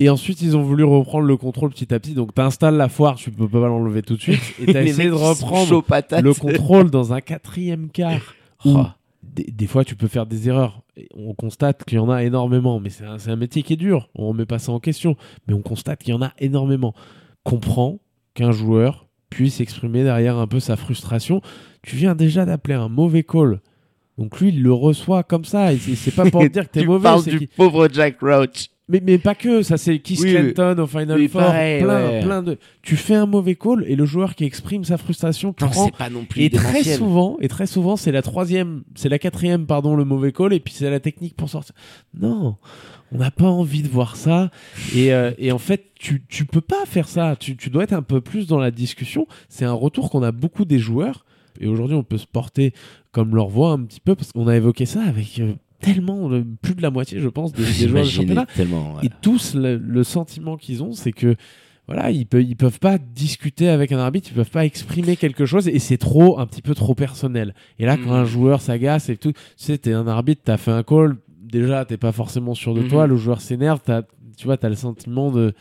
Et 0.00 0.08
ensuite, 0.08 0.42
ils 0.42 0.56
ont 0.56 0.62
voulu 0.62 0.82
reprendre 0.82 1.26
le 1.26 1.36
contrôle 1.36 1.70
petit 1.70 1.92
à 1.94 2.00
petit. 2.00 2.14
Donc, 2.14 2.34
t'installes 2.34 2.76
la 2.76 2.88
foire, 2.88 3.14
tu 3.16 3.30
peux 3.30 3.48
pas 3.48 3.60
l'enlever 3.60 4.02
tout 4.02 4.16
de 4.16 4.20
suite. 4.20 4.40
Et 4.60 4.72
t'as 4.72 4.82
essayé 4.84 5.08
de 5.08 5.14
reprendre 5.14 5.84
le 6.22 6.34
contrôle 6.34 6.90
dans 6.90 7.12
un 7.12 7.20
quatrième 7.20 7.90
quart. 7.90 8.34
Oh 8.64 8.86
des, 9.34 9.66
fois, 9.66 9.84
tu 9.84 9.96
peux 9.96 10.06
faire 10.06 10.26
des 10.26 10.48
erreurs. 10.48 10.82
on 11.14 11.34
constate 11.34 11.84
qu'il 11.84 11.96
y 11.96 12.00
en 12.00 12.10
a 12.10 12.22
énormément, 12.22 12.80
mais 12.80 12.90
c'est 12.90 13.04
un, 13.04 13.36
métier 13.36 13.62
qui 13.62 13.72
est 13.72 13.76
dur. 13.76 14.08
On 14.14 14.32
ne 14.32 14.38
met 14.38 14.46
pas 14.46 14.58
ça 14.58 14.72
en 14.72 14.80
question, 14.80 15.16
mais 15.46 15.54
on 15.54 15.62
constate 15.62 16.02
qu'il 16.02 16.14
y 16.14 16.16
en 16.16 16.22
a 16.22 16.32
énormément. 16.38 16.94
Comprends 17.42 17.98
qu'un 18.34 18.52
joueur 18.52 19.06
puisse 19.30 19.60
exprimer 19.60 20.04
derrière 20.04 20.38
un 20.38 20.46
peu 20.46 20.60
sa 20.60 20.76
frustration. 20.76 21.40
Tu 21.82 21.96
viens 21.96 22.14
déjà 22.14 22.44
d'appeler 22.44 22.74
un 22.74 22.88
mauvais 22.88 23.24
call. 23.24 23.60
Donc 24.16 24.40
lui, 24.40 24.50
il 24.50 24.62
le 24.62 24.72
reçoit 24.72 25.24
comme 25.24 25.44
ça. 25.44 25.72
Et 25.72 25.78
c'est 25.78 26.14
pas 26.14 26.30
pour 26.30 26.48
dire 26.48 26.66
que 26.66 26.78
t'es 26.78 26.84
mauvais. 26.84 27.08
Tu 27.08 27.30
parles 27.30 27.38
du 27.38 27.48
pauvre 27.48 27.88
Jack 27.92 28.20
Roach. 28.20 28.68
Mais, 28.86 29.00
mais 29.02 29.16
pas 29.16 29.34
que, 29.34 29.62
ça 29.62 29.78
c'est 29.78 29.98
Keith 29.98 30.20
Clinton 30.20 30.76
au 30.78 30.86
Final 30.86 31.26
Four, 31.28 31.40
plein, 31.40 32.20
plein 32.22 32.42
de. 32.42 32.58
Tu 32.82 32.96
fais 32.96 33.14
un 33.14 33.24
mauvais 33.24 33.54
call 33.54 33.84
et 33.88 33.96
le 33.96 34.04
joueur 34.04 34.34
qui 34.34 34.44
exprime 34.44 34.84
sa 34.84 34.98
frustration 34.98 35.54
prend. 35.54 35.88
pas 35.88 36.10
non 36.10 36.26
plus 36.26 36.42
et 36.42 36.50
très 36.50 36.84
souvent, 36.84 37.38
et 37.40 37.48
très 37.48 37.66
souvent, 37.66 37.96
c'est 37.96 38.12
la 38.12 38.20
troisième, 38.20 38.82
c'est 38.94 39.08
la 39.08 39.18
quatrième, 39.18 39.64
pardon, 39.64 39.96
le 39.96 40.04
mauvais 40.04 40.32
call 40.32 40.52
et 40.52 40.60
puis 40.60 40.74
c'est 40.74 40.90
la 40.90 41.00
technique 41.00 41.34
pour 41.34 41.48
sortir. 41.48 41.74
Non, 42.12 42.56
on 43.10 43.18
n'a 43.18 43.30
pas 43.30 43.48
envie 43.48 43.82
de 43.82 43.88
voir 43.88 44.16
ça. 44.16 44.50
Et, 44.94 45.14
euh, 45.14 45.32
et 45.38 45.50
en 45.50 45.58
fait, 45.58 45.86
tu, 45.94 46.22
tu 46.28 46.44
peux 46.44 46.60
pas 46.60 46.84
faire 46.84 47.08
ça. 47.08 47.36
Tu, 47.38 47.56
tu 47.56 47.70
dois 47.70 47.84
être 47.84 47.92
un 47.92 48.02
peu 48.02 48.20
plus 48.20 48.46
dans 48.46 48.58
la 48.58 48.70
discussion. 48.70 49.26
C'est 49.48 49.64
un 49.64 49.72
retour 49.72 50.10
qu'on 50.10 50.22
a 50.22 50.32
beaucoup 50.32 50.64
des 50.64 50.78
joueurs. 50.78 51.24
Et 51.60 51.68
aujourd'hui, 51.68 51.96
on 51.96 52.02
peut 52.02 52.18
se 52.18 52.26
porter 52.26 52.74
comme 53.12 53.36
leur 53.36 53.48
voix 53.48 53.70
un 53.70 53.84
petit 53.84 54.00
peu 54.00 54.16
parce 54.16 54.32
qu'on 54.32 54.48
a 54.48 54.56
évoqué 54.56 54.86
ça 54.86 55.02
avec 55.02 55.38
euh, 55.38 55.54
tellement, 55.84 56.30
plus 56.62 56.74
de 56.74 56.82
la 56.82 56.90
moitié, 56.90 57.20
je 57.20 57.28
pense, 57.28 57.52
des, 57.52 57.64
joueurs 57.64 58.04
de 58.04 58.08
championnat. 58.08 58.46
Et 59.02 59.08
tous, 59.20 59.54
le, 59.54 60.04
sentiment 60.04 60.56
qu'ils 60.56 60.82
ont, 60.82 60.92
c'est 60.92 61.12
que 61.12 61.36
voilà, 61.86 62.10
ils, 62.10 62.26
peuvent, 62.26 62.42
ils 62.42 62.56
peuvent 62.56 62.78
pas 62.78 62.96
discuter 62.98 63.68
avec 63.68 63.92
un 63.92 63.98
arbitre, 63.98 64.28
ils 64.30 64.34
peuvent 64.34 64.50
pas 64.50 64.64
exprimer 64.64 65.16
quelque 65.16 65.44
chose 65.44 65.68
et 65.68 65.78
c'est 65.78 65.98
trop, 65.98 66.38
un 66.38 66.46
petit 66.46 66.62
peu 66.62 66.74
trop 66.74 66.94
personnel. 66.94 67.54
Et 67.78 67.84
là, 67.84 67.98
quand 67.98 68.12
un 68.12 68.22
mm. 68.22 68.26
joueur 68.26 68.60
s'agace 68.62 69.10
et 69.10 69.16
tout, 69.16 69.32
tu 69.32 69.38
sais, 69.56 69.76
t'es 69.76 69.92
un 69.92 70.06
arbitre, 70.06 70.40
t'as 70.44 70.56
fait 70.56 70.70
un 70.70 70.82
call, 70.82 71.16
déjà, 71.42 71.84
t'es 71.84 71.98
pas 71.98 72.12
forcément 72.12 72.54
sûr 72.54 72.74
de 72.74 72.82
toi, 72.82 73.04
mm-hmm. 73.06 73.10
le 73.10 73.16
joueur 73.16 73.40
s'énerve, 73.42 73.80
tu 74.36 74.46
vois, 74.46 74.56
t'as 74.56 74.70
le 74.70 74.76
sentiment 74.76 75.30
de, 75.30 75.52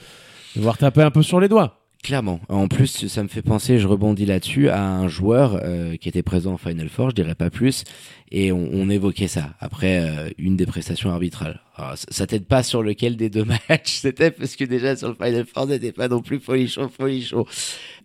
de 0.56 0.62
voir 0.62 0.78
taper 0.78 1.02
un 1.02 1.12
peu 1.12 1.24
sur 1.24 1.42
les 1.42 1.50
doigts. 1.50 1.83
Clairement. 2.04 2.42
En 2.50 2.68
plus, 2.68 3.08
ça 3.08 3.24
me 3.24 3.30
fait 3.30 3.42
penser, 3.42 3.80
je 3.80 3.88
rebondis 3.88 4.26
là-dessus, 4.26 4.68
à 4.68 4.84
un 4.84 5.08
joueur 5.08 5.62
euh, 5.64 5.96
qui 5.96 6.10
était 6.10 6.22
présent 6.22 6.52
en 6.52 6.58
Final 6.58 6.90
Four, 6.90 7.12
je 7.12 7.16
dirais 7.16 7.34
pas 7.34 7.50
plus, 7.50 7.86
et 8.30 8.52
on, 8.52 8.70
on 8.74 8.90
évoquait 8.90 9.30
ça 9.30 9.56
après 9.62 10.02
euh, 10.02 10.30
une 10.38 10.58
des 10.58 10.66
prestations 10.66 11.12
arbitrales. 11.12 11.62
Alors, 11.78 11.94
ça, 11.96 12.28
t'aide 12.28 12.46
pas 12.46 12.62
sur 12.62 12.84
lequel 12.84 13.16
des 13.16 13.30
deux 13.30 13.46
matchs 13.70 14.00
c'était, 14.02 14.32
parce 14.32 14.58
que 14.58 14.66
déjà 14.66 14.98
sur 14.98 15.08
le 15.08 15.16
Final 15.16 15.46
Four, 15.46 15.68
c'était 15.70 15.94
pas 15.94 16.10
non 16.10 16.22
plus 16.22 16.42
folichon, 16.42 16.90
folichon. 16.90 17.46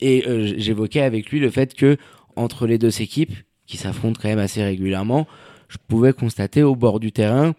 Et 0.01 0.29
euh, 0.29 0.55
j'évoquais 0.57 1.03
avec 1.03 1.31
lui 1.31 1.41
le 1.41 1.51
fait 1.51 1.75
que 1.75 1.97
entre 2.37 2.69
les 2.69 2.79
deux 2.79 3.03
équipes, 3.03 3.35
qui 3.67 3.79
s'affrontent 3.79 4.21
quand 4.23 4.29
même 4.29 4.39
assez 4.39 4.63
régulièrement, 4.63 5.27
je 5.69 5.77
pouvais 5.89 6.13
constater 6.13 6.63
au 6.63 6.77
bord 6.77 7.01
du 7.01 7.11
terrain 7.11 7.53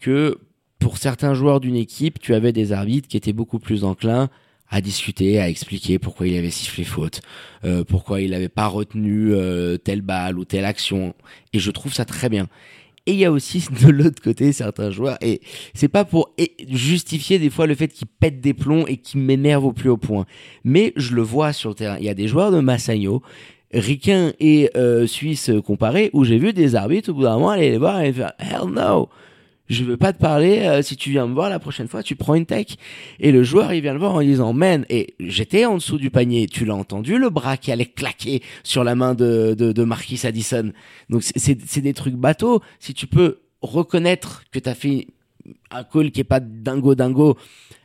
que 0.00 0.38
pour 0.78 0.96
certains 0.96 1.34
joueurs 1.34 1.58
d'une 1.58 1.76
équipe, 1.76 2.20
tu 2.20 2.34
avais 2.34 2.52
des 2.52 2.70
arbitres 2.70 3.08
qui 3.08 3.16
étaient 3.16 3.32
beaucoup 3.32 3.58
plus 3.58 3.82
enclins 3.82 4.30
à 4.72 4.80
discuter, 4.80 5.38
à 5.38 5.50
expliquer 5.50 5.98
pourquoi 5.98 6.26
il 6.26 6.36
avait 6.36 6.50
sifflé 6.50 6.82
faute, 6.82 7.20
euh, 7.64 7.84
pourquoi 7.84 8.22
il 8.22 8.30
n'avait 8.30 8.48
pas 8.48 8.66
retenu 8.66 9.34
euh, 9.34 9.76
telle 9.76 10.00
balle 10.00 10.38
ou 10.38 10.46
telle 10.46 10.64
action. 10.64 11.14
Et 11.52 11.58
je 11.58 11.70
trouve 11.70 11.92
ça 11.92 12.06
très 12.06 12.30
bien. 12.30 12.48
Et 13.04 13.12
il 13.12 13.18
y 13.18 13.26
a 13.26 13.30
aussi 13.30 13.62
de 13.82 13.90
l'autre 13.90 14.22
côté 14.22 14.50
certains 14.52 14.90
joueurs, 14.90 15.18
et 15.20 15.42
c'est 15.74 15.88
pas 15.88 16.06
pour 16.06 16.34
justifier 16.70 17.38
des 17.38 17.50
fois 17.50 17.66
le 17.66 17.74
fait 17.74 17.88
qu'ils 17.88 18.08
pètent 18.08 18.40
des 18.40 18.54
plombs 18.54 18.86
et 18.86 18.96
qu'ils 18.96 19.20
m'énervent 19.20 19.66
au 19.66 19.72
plus 19.74 19.90
haut 19.90 19.98
point. 19.98 20.24
Mais 20.64 20.94
je 20.96 21.14
le 21.14 21.22
vois 21.22 21.52
sur 21.52 21.68
le 21.68 21.74
terrain. 21.74 21.98
Il 21.98 22.04
y 22.04 22.08
a 22.08 22.14
des 22.14 22.26
joueurs 22.26 22.50
de 22.50 22.60
Massagno, 22.60 23.22
ricains 23.74 24.32
et 24.40 24.70
euh, 24.74 25.06
suisses 25.06 25.50
comparés, 25.66 26.08
où 26.14 26.24
j'ai 26.24 26.38
vu 26.38 26.54
des 26.54 26.76
arbitres 26.76 27.10
au 27.10 27.14
bout 27.14 27.24
d'un 27.24 27.34
moment 27.34 27.50
aller 27.50 27.72
les 27.72 27.78
voir 27.78 28.00
et 28.00 28.10
faire 28.10 28.32
Hell 28.38 28.70
no! 28.70 29.10
Je 29.68 29.84
veux 29.84 29.96
pas 29.96 30.12
te 30.12 30.18
parler. 30.18 30.60
euh, 30.60 30.82
si 30.82 30.96
tu 30.96 31.10
viens 31.10 31.26
me 31.26 31.34
voir 31.34 31.48
la 31.48 31.58
prochaine 31.58 31.88
fois, 31.88 32.02
tu 32.02 32.16
prends 32.16 32.34
une 32.34 32.46
tech. 32.46 32.66
Et 33.20 33.32
le 33.32 33.42
joueur, 33.42 33.72
il 33.72 33.80
vient 33.80 33.92
le 33.94 33.98
voir 33.98 34.14
en 34.14 34.20
disant, 34.22 34.52
man, 34.52 34.84
et 34.90 35.14
j'étais 35.20 35.64
en 35.64 35.74
dessous 35.76 35.98
du 35.98 36.10
panier. 36.10 36.46
Tu 36.46 36.64
l'as 36.64 36.74
entendu, 36.74 37.18
le 37.18 37.30
bras 37.30 37.56
qui 37.56 37.72
allait 37.72 37.86
claquer 37.86 38.42
sur 38.64 38.84
la 38.84 38.94
main 38.94 39.14
de, 39.14 39.54
de, 39.54 39.72
de 39.72 39.84
Marquis 39.84 40.20
Addison. 40.26 40.72
Donc, 41.08 41.22
c'est- 41.22 41.80
des 41.80 41.94
trucs 41.94 42.14
bateaux. 42.16 42.60
Si 42.80 42.92
tu 42.94 43.06
peux 43.06 43.40
reconnaître 43.62 44.44
que 44.50 44.58
t'as 44.58 44.74
fait 44.74 45.06
un 45.70 45.84
call 45.84 46.10
qui 46.12 46.20
est 46.20 46.24
pas 46.24 46.40
dingo 46.40 46.94
dingo, 46.94 47.36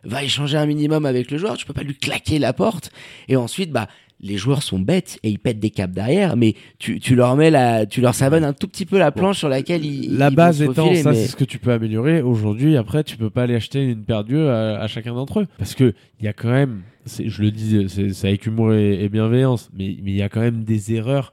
va 0.03 0.23
échanger 0.23 0.57
un 0.57 0.65
minimum 0.65 1.05
avec 1.05 1.31
le 1.31 1.37
joueur. 1.37 1.57
Tu 1.57 1.65
peux 1.65 1.73
pas 1.73 1.83
lui 1.83 1.95
claquer 1.95 2.37
la 2.39 2.53
porte. 2.53 2.91
Et 3.27 3.35
ensuite, 3.35 3.71
bah, 3.71 3.87
les 4.19 4.37
joueurs 4.37 4.63
sont 4.63 4.79
bêtes 4.79 5.19
et 5.23 5.29
ils 5.29 5.39
pètent 5.39 5.59
des 5.59 5.69
câbles 5.69 5.93
derrière, 5.93 6.35
mais 6.37 6.55
tu, 6.79 6.99
tu 6.99 7.15
leur 7.15 7.35
mets 7.35 7.51
la, 7.51 7.85
tu 7.85 8.01
leur 8.01 8.15
savonnes 8.15 8.43
un 8.43 8.53
tout 8.53 8.67
petit 8.67 8.85
peu 8.85 8.97
la 8.97 9.11
planche 9.11 9.37
sur 9.37 9.49
laquelle 9.49 9.85
ils, 9.85 10.17
La 10.17 10.27
ils 10.27 10.29
vont 10.31 10.35
base 10.35 10.57
se 10.59 10.63
étant, 10.63 10.93
ça 10.95 11.13
c'est 11.13 11.27
ce 11.27 11.35
que 11.35 11.43
tu 11.43 11.59
peux 11.59 11.71
améliorer. 11.71 12.21
Aujourd'hui, 12.21 12.77
après, 12.77 13.03
tu 13.03 13.17
peux 13.17 13.29
pas 13.29 13.43
aller 13.43 13.55
acheter 13.55 13.83
une 13.83 14.03
paire 14.03 14.23
d'yeux 14.23 14.49
à, 14.49 14.79
à 14.79 14.87
chacun 14.87 15.13
d'entre 15.13 15.41
eux. 15.41 15.47
Parce 15.57 15.75
que 15.75 15.93
il 16.19 16.25
y 16.25 16.27
a 16.27 16.33
quand 16.33 16.49
même, 16.49 16.81
je 17.05 17.41
le 17.41 17.51
dis, 17.51 17.87
c'est 17.89 18.27
avec 18.27 18.45
humour 18.47 18.73
et, 18.73 19.03
et 19.03 19.09
bienveillance, 19.09 19.69
mais 19.77 19.97
mais 20.03 20.11
il 20.11 20.17
y 20.17 20.23
a 20.23 20.29
quand 20.29 20.41
même 20.41 20.63
des 20.63 20.93
erreurs. 20.93 21.31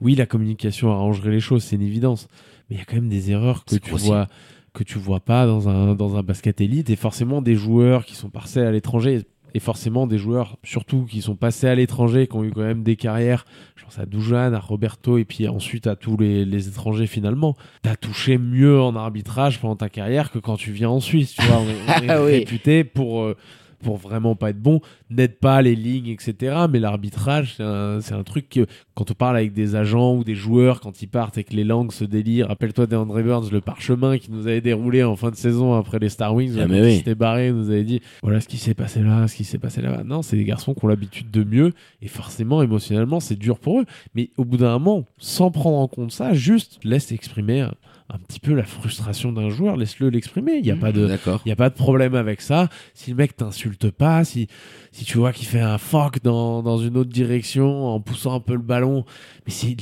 Oui, 0.00 0.14
la 0.14 0.26
communication 0.26 0.90
arrangerait 0.90 1.30
les 1.30 1.40
choses, 1.40 1.62
c'est 1.64 1.76
une 1.76 1.82
évidence. 1.82 2.28
Mais 2.68 2.76
il 2.76 2.78
y 2.78 2.82
a 2.82 2.84
quand 2.84 2.96
même 2.96 3.08
des 3.08 3.30
erreurs 3.30 3.64
que 3.64 3.76
tu 3.76 3.90
vois 3.90 4.28
que 4.72 4.84
tu 4.84 4.98
vois 4.98 5.18
pas 5.18 5.46
dans 5.46 5.68
un 5.68 5.96
dans 5.96 6.16
un 6.16 6.22
basket 6.22 6.60
élite 6.60 6.90
et 6.90 6.96
forcément 6.96 7.42
des 7.42 7.56
joueurs 7.56 8.04
qui 8.04 8.14
sont 8.14 8.30
passés 8.30 8.60
à 8.60 8.70
l'étranger 8.70 9.22
et 9.54 9.60
forcément 9.60 10.06
des 10.06 10.18
joueurs 10.18 10.56
surtout 10.62 11.06
qui 11.08 11.22
sont 11.22 11.36
passés 11.36 11.66
à 11.66 11.74
l'étranger 11.74 12.26
qui 12.26 12.36
ont 12.36 12.44
eu 12.44 12.50
quand 12.50 12.62
même 12.62 12.82
des 12.82 12.96
carrières. 12.96 13.44
Je 13.76 13.84
pense 13.84 13.98
à 13.98 14.06
Dujan, 14.06 14.52
à 14.52 14.58
Roberto 14.58 15.18
et 15.18 15.24
puis 15.24 15.48
ensuite 15.48 15.86
à 15.86 15.96
tous 15.96 16.16
les, 16.16 16.44
les 16.44 16.68
étrangers 16.68 17.06
finalement. 17.06 17.56
T'as 17.82 17.96
touché 17.96 18.38
mieux 18.38 18.80
en 18.80 18.94
arbitrage 18.96 19.60
pendant 19.60 19.76
ta 19.76 19.88
carrière 19.88 20.30
que 20.30 20.38
quand 20.38 20.56
tu 20.56 20.72
viens 20.72 20.90
en 20.90 21.00
Suisse 21.00 21.34
tu 21.34 21.42
vois. 21.46 21.58
On 21.58 21.68
est, 21.68 22.00
on 22.00 22.02
est 22.04 22.10
Ah 22.10 22.22
réputé 22.22 22.84
pour 22.84 23.22
euh, 23.22 23.36
pour 23.82 23.96
vraiment 23.96 24.34
pas 24.36 24.50
être 24.50 24.60
bon 24.60 24.80
n'aide 25.10 25.38
pas 25.38 25.62
les 25.62 25.74
lignes 25.74 26.08
etc 26.08 26.66
mais 26.70 26.78
l'arbitrage 26.78 27.54
c'est 27.56 27.62
un, 27.62 27.98
un 27.98 28.22
truc 28.22 28.48
que 28.48 28.66
quand 28.94 29.10
on 29.10 29.14
parle 29.14 29.36
avec 29.36 29.52
des 29.52 29.74
agents 29.76 30.14
ou 30.16 30.24
des 30.24 30.34
joueurs 30.34 30.80
quand 30.80 31.02
ils 31.02 31.06
partent 31.08 31.38
et 31.38 31.44
que 31.44 31.54
les 31.54 31.64
langues 31.64 31.92
se 31.92 32.04
délirent 32.04 32.48
rappelle-toi 32.48 32.86
d'Andre 32.86 33.20
Burns 33.22 33.48
le 33.50 33.60
parchemin 33.60 34.18
qui 34.18 34.30
nous 34.30 34.46
avait 34.46 34.60
déroulé 34.60 35.02
en 35.02 35.16
fin 35.16 35.30
de 35.30 35.36
saison 35.36 35.74
après 35.74 35.98
les 35.98 36.08
Star 36.08 36.34
Wings 36.34 36.56
Ah, 36.60 36.66
mais 36.68 36.82
oui. 36.82 36.96
s'était 36.98 37.14
barré 37.14 37.52
nous 37.52 37.70
avait 37.70 37.84
dit 37.84 38.00
voilà 38.22 38.40
ce 38.40 38.48
qui 38.48 38.58
s'est 38.58 38.74
passé 38.74 39.00
là 39.00 39.26
ce 39.28 39.34
qui 39.36 39.44
s'est 39.44 39.58
passé 39.58 39.80
là 39.82 40.02
non 40.04 40.22
c'est 40.22 40.36
des 40.36 40.44
garçons 40.44 40.74
qui 40.74 40.84
ont 40.84 40.88
l'habitude 40.88 41.30
de 41.30 41.42
mieux 41.44 41.72
et 42.02 42.08
forcément 42.08 42.62
émotionnellement 42.62 43.20
c'est 43.20 43.36
dur 43.36 43.58
pour 43.58 43.80
eux. 43.80 43.84
Mais 44.14 44.30
au 44.36 44.44
bout 44.44 44.56
d'un 44.56 44.78
moment 44.78 45.04
sans 45.18 45.50
prendre 45.50 45.78
en 45.78 45.88
compte 45.88 46.12
ça 46.12 46.32
juste 46.34 46.78
laisse 46.84 47.12
exprimer 47.12 47.66
un, 48.12 48.18
petit 48.18 48.40
peu 48.40 48.54
la 48.54 48.64
frustration 48.64 49.32
d'un 49.32 49.48
joueur 49.48 49.76
laisse-le 49.76 50.08
l'exprimer 50.08 50.54
il 50.54 50.62
n'y 50.62 50.70
a 50.70 50.76
pas 50.76 50.92
de 50.92 51.06
D'accord. 51.06 51.40
il 51.44 51.48
n'y 51.48 51.52
a 51.52 51.56
pas 51.56 51.70
de 51.70 51.74
problème 51.74 52.14
avec 52.14 52.40
ça. 52.40 52.68
Si 52.94 53.10
le 53.10 53.16
mec 53.16 53.36
t'insulte 53.36 53.90
pas, 53.90 54.24
si, 54.24 54.48
si 54.92 55.04
tu 55.04 55.18
vois 55.18 55.32
qu'il 55.32 55.46
fait 55.46 55.60
un 55.60 55.78
fuck 55.78 56.20
dans, 56.24 56.62
dans 56.64 56.78
une 56.78 56.96
autre 56.96 57.10
direction 57.10 57.86
en 57.86 58.00
poussant 58.00 58.34
un 58.34 58.40
peu 58.40 58.54
le 58.54 58.58
ballon, 58.62 59.04
mais 59.46 59.52
c'est- 59.52 59.76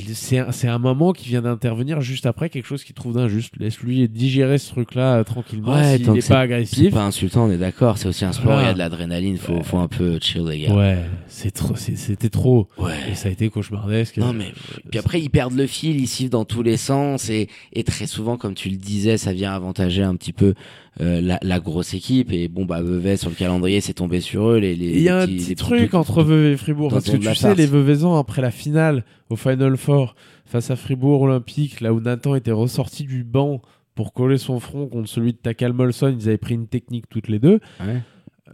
c'est 0.50 0.68
un, 0.68 0.74
un 0.74 0.78
moment 0.78 1.12
qui 1.14 1.28
vient 1.30 1.40
d'intervenir 1.40 2.02
juste 2.02 2.26
après 2.26 2.50
quelque 2.50 2.66
chose 2.66 2.84
qu'il 2.84 2.94
trouve 2.94 3.14
d'injuste. 3.14 3.54
Laisse-lui 3.58 4.06
digérer 4.08 4.58
ce 4.58 4.68
truc-là 4.68 5.16
euh, 5.16 5.24
tranquillement 5.24 5.72
Ouais, 5.74 5.96
s'il 5.96 6.06
n'est 6.10 6.18
pas 6.18 6.20
C'est 6.20 6.34
agressif. 6.34 6.92
pas 6.94 7.04
insultant, 7.06 7.46
on 7.46 7.50
est 7.50 7.56
d'accord. 7.56 7.96
C'est 7.96 8.08
aussi 8.08 8.26
un 8.26 8.32
sport, 8.32 8.52
Voilà. 8.52 8.62
il 8.62 8.66
y 8.66 8.70
a 8.70 8.74
de 8.74 8.78
l'adrénaline, 8.78 9.38
faut, 9.38 9.62
faut 9.62 9.78
un 9.78 9.88
peu 9.88 10.18
chill, 10.20 10.44
les 10.44 10.60
gars. 10.60 10.74
Ouais, 10.74 10.98
c'est 11.26 11.52
trop, 11.52 11.74
c'était 11.74 12.28
trop. 12.28 12.68
Ouais. 12.76 12.92
Et 13.10 13.14
ça 13.14 13.28
a 13.28 13.32
été 13.32 13.48
cauchemardesque. 13.48 14.18
Non, 14.18 14.34
mais 14.34 14.52
puis 14.90 14.98
après, 14.98 15.20
ils 15.22 15.30
perdent 15.30 15.56
le 15.56 15.66
fil, 15.66 15.98
ils 15.98 16.06
sifflent 16.06 16.30
dans 16.30 16.44
tous 16.44 16.62
les 16.62 16.76
sens 16.76 17.30
et, 17.30 17.48
et 17.72 17.82
très 17.82 18.06
souvent, 18.06 18.36
comme 18.36 18.54
tu 18.54 18.68
le 18.68 18.76
disais, 18.76 19.16
ça 19.16 19.32
vient 19.32 19.52
avantager 19.52 20.02
un 20.02 20.16
petit 20.16 20.34
peu 20.34 20.52
euh, 21.00 21.20
la, 21.20 21.38
la 21.42 21.60
grosse 21.60 21.94
équipe. 21.94 22.32
Et 22.32 22.48
bon, 22.48 22.64
bah, 22.64 22.82
Vevey, 22.82 23.16
sur 23.16 23.30
le 23.30 23.36
calendrier, 23.36 23.80
c'est 23.80 23.94
tombé 23.94 24.20
sur 24.20 24.48
eux. 24.48 24.58
Les, 24.58 24.74
les, 24.74 24.86
Il 24.86 25.00
y 25.02 25.08
a 25.08 25.20
un 25.20 25.26
petit 25.26 25.54
truc 25.54 25.94
entre 25.94 26.22
Vevey 26.22 26.52
et 26.52 26.56
Fribourg. 26.56 26.90
Parce 26.90 27.10
que 27.10 27.16
tu 27.16 27.34
sais, 27.34 27.54
les 27.54 27.66
Veveysans, 27.66 28.16
après 28.16 28.42
la 28.42 28.50
finale 28.50 29.04
au 29.30 29.36
Final 29.36 29.76
Four 29.76 30.14
face 30.46 30.70
à 30.70 30.76
Fribourg 30.76 31.22
Olympique, 31.22 31.80
là 31.80 31.92
où 31.92 32.00
Nathan 32.00 32.34
était 32.34 32.52
ressorti 32.52 33.04
du 33.04 33.22
banc 33.24 33.60
pour 33.94 34.12
coller 34.12 34.38
son 34.38 34.60
front 34.60 34.86
contre 34.86 35.08
celui 35.08 35.32
de 35.32 35.38
Takal 35.38 35.72
Molson, 35.72 36.16
ils 36.18 36.28
avaient 36.28 36.38
pris 36.38 36.54
une 36.54 36.68
technique 36.68 37.08
toutes 37.08 37.28
les 37.28 37.38
deux. 37.38 37.60
Ouais. 37.80 38.00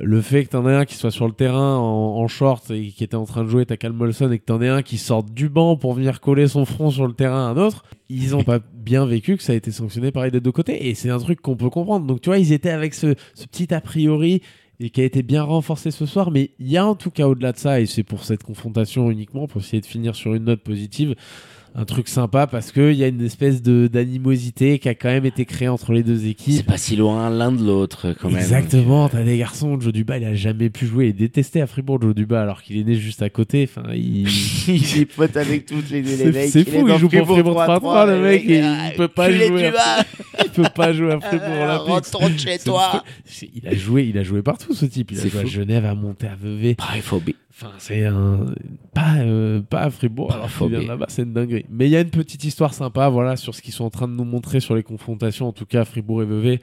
Le 0.01 0.21
fait 0.21 0.45
que 0.45 0.51
t'en 0.51 0.69
aies 0.69 0.75
un 0.75 0.85
qui 0.85 0.95
soit 0.95 1.11
sur 1.11 1.27
le 1.27 1.33
terrain 1.33 1.77
en, 1.77 2.27
short 2.27 2.71
et 2.71 2.89
qui 2.89 3.05
était 3.05 3.15
en 3.15 3.27
train 3.27 3.45
de 3.45 3.49
jouer 3.49 3.65
Takal 3.65 3.93
Molson 3.93 4.31
et 4.33 4.39
que 4.39 4.45
t'en 4.45 4.61
aies 4.61 4.69
un 4.69 4.83
qui 4.83 4.99
sorte 4.99 5.33
du 5.33 5.49
banc 5.49 5.77
pour 5.77 5.95
venir 5.95 6.21
coller 6.21 6.49
son 6.49 6.65
front 6.65 6.91
sur 6.91 7.07
le 7.07 7.13
terrain 7.13 7.49
à 7.49 7.51
un 7.51 7.57
autre, 7.57 7.85
ils 8.09 8.35
ont 8.35 8.43
pas 8.43 8.59
bien 8.59 9.07
vécu 9.07 9.37
que 9.37 9.43
ça 9.43 9.53
a 9.53 9.57
été 9.57 9.71
sanctionné 9.71 10.11
pareil 10.11 10.33
des 10.33 10.41
deux 10.41 10.53
côtés. 10.53 10.89
Et 10.89 10.95
c'est 10.95 11.11
un 11.11 11.19
truc 11.19 11.41
qu'on 11.41 11.57
peut 11.57 11.71
comprendre. 11.71 12.07
Donc 12.07 12.21
tu 12.21 12.31
vois, 12.31 12.39
ils 12.39 12.53
étaient 12.53 12.71
avec 12.71 12.95
ce, 12.95 13.15
ce 13.35 13.47
petit 13.47 13.73
a 13.73 13.81
priori 13.81 14.43
et 14.81 14.91
qui 14.91 15.01
a 15.01 15.05
été 15.05 15.23
bien 15.23 15.43
renforcé 15.43 15.91
ce 15.91 16.07
soir. 16.07 16.31
Mais 16.31 16.51
il 16.59 16.69
y 16.69 16.77
a 16.77 16.87
en 16.87 16.95
tout 16.95 17.11
cas 17.11 17.27
au-delà 17.27 17.53
de 17.53 17.59
ça, 17.59 17.81
et 17.81 17.87
c'est 17.87 18.03
pour 18.03 18.25
cette 18.25 18.43
confrontation 18.43 19.11
uniquement, 19.11 19.47
pour 19.47 19.61
essayer 19.61 19.81
de 19.81 19.87
finir 19.87 20.15
sur 20.15 20.35
une 20.35 20.45
note 20.45 20.63
positive, 20.63 21.15
un 21.77 21.85
truc 21.85 22.09
sympa 22.09 22.47
parce 22.47 22.71
qu'il 22.71 22.93
y 22.93 23.03
a 23.03 23.09
une 23.09 23.21
espèce 23.25 23.61
de 23.61 23.89
d'animosité 23.89 24.79
qui 24.79 24.89
a 24.89 24.95
quand 24.95 25.09
même 25.09 25.27
été 25.27 25.45
créée 25.45 25.67
entre 25.69 25.93
les 25.93 26.05
deux 26.05 26.27
équipes. 26.27 26.55
C'est 26.55 26.63
pas 26.63 26.77
si 26.77 26.95
loin 26.95 27.31
l'un 27.31 27.51
de 27.51 27.65
l'autre, 27.65 28.15
quand 28.21 28.29
même. 28.29 28.39
Exactement, 28.39 29.09
t'as 29.09 29.25
des 29.25 29.39
garçons, 29.39 29.81
Joe 29.81 29.93
Duba, 29.93 30.19
il 30.19 30.25
a 30.25 30.35
jamais 30.35 30.71
pu 30.71 30.87
jouer, 30.87 31.07
il 31.07 31.09
est 31.11 31.13
détesté 31.15 31.61
à 31.61 31.67
Fribourg, 31.67 32.01
Joe 32.01 32.15
Duba, 32.15 32.43
alors 32.43 32.63
qu'il 32.63 32.79
est 32.79 32.85
né 32.85 32.95
juste 32.95 33.23
à 33.23 33.31
côté. 33.31 33.69
Enfin, 33.69 33.89
il... 33.93 34.29
il 34.69 35.01
est 35.01 35.05
pote 35.07 35.37
avec 35.37 35.67
toutes 35.67 35.91
les, 35.91 36.03
les 36.03 36.17
C'est- 36.17 36.33
mecs. 36.33 36.49
c'est 36.51 36.61
est 36.61 36.71
fou, 36.71 36.87
dans 36.87 36.95
il 36.95 37.01
joue 37.01 37.09
pour 37.09 37.27
Fribourg 37.27 37.61
3-3, 37.61 38.07
le 38.07 38.21
mec, 38.23 38.49
et 38.49 38.61
ah, 38.61 38.91
il 38.93 38.97
peut 38.97 39.09
pas 39.09 39.33
jouer 39.33 39.51
du 39.51 39.65
à 39.65 39.71
bas. 39.73 40.05
il 40.45 40.51
peut 40.51 40.63
pas 40.75 40.93
jouer 40.93 41.13
à 41.13 41.21
Fribourg 41.21 41.49
Olympique. 41.49 42.15
Rentre 42.15 42.39
chez 42.39 42.59
toi. 42.59 43.03
Il 43.53 43.67
a 43.67 43.75
joué, 43.75 44.05
il 44.05 44.19
a 44.19 44.23
joué 44.23 44.43
partout 44.43 44.75
ce 44.75 44.87
type. 44.87 45.11
Il 45.11 45.19
a 45.19 45.23
C'est 45.23 45.29
joué 45.31 45.41
à. 45.41 45.47
Genève, 45.47 45.85
à 45.85 45.95
Monté, 45.95 46.29
à 46.29 46.37
Vevey. 46.37 46.77
Ah, 46.79 46.93
il 46.97 47.03
Enfin, 47.57 47.71
c'est 47.79 48.05
un 48.05 48.47
pas 48.95 49.15
euh, 49.19 49.61
pas 49.61 49.83
à 49.83 49.91
Fribourg. 49.91 50.33
Alors 50.33 50.51
qu'il 50.53 50.69
vient 50.71 50.89
là-bas, 50.89 51.07
c'est 51.09 51.23
une 51.23 51.33
dinguerie. 51.33 51.64
Mais 51.71 51.87
il 51.87 51.91
y 51.91 51.97
a 51.97 52.01
une 52.01 52.11
petite 52.11 52.45
histoire 52.45 52.75
sympa, 52.75 53.09
voilà, 53.09 53.37
sur 53.37 53.55
ce 53.55 53.63
qu'ils 53.63 53.75
sont 53.75 53.85
en 53.85 53.91
train 53.91 54.09
de 54.09 54.15
nous 54.15 54.25
montrer 54.25 54.61
sur 54.61 54.75
les 54.75 54.83
confrontations. 54.83 55.49
En 55.49 55.53
tout 55.53 55.67
cas, 55.67 55.85
Fribourg 55.85 56.23
et 56.23 56.27
Vevey, 56.27 56.61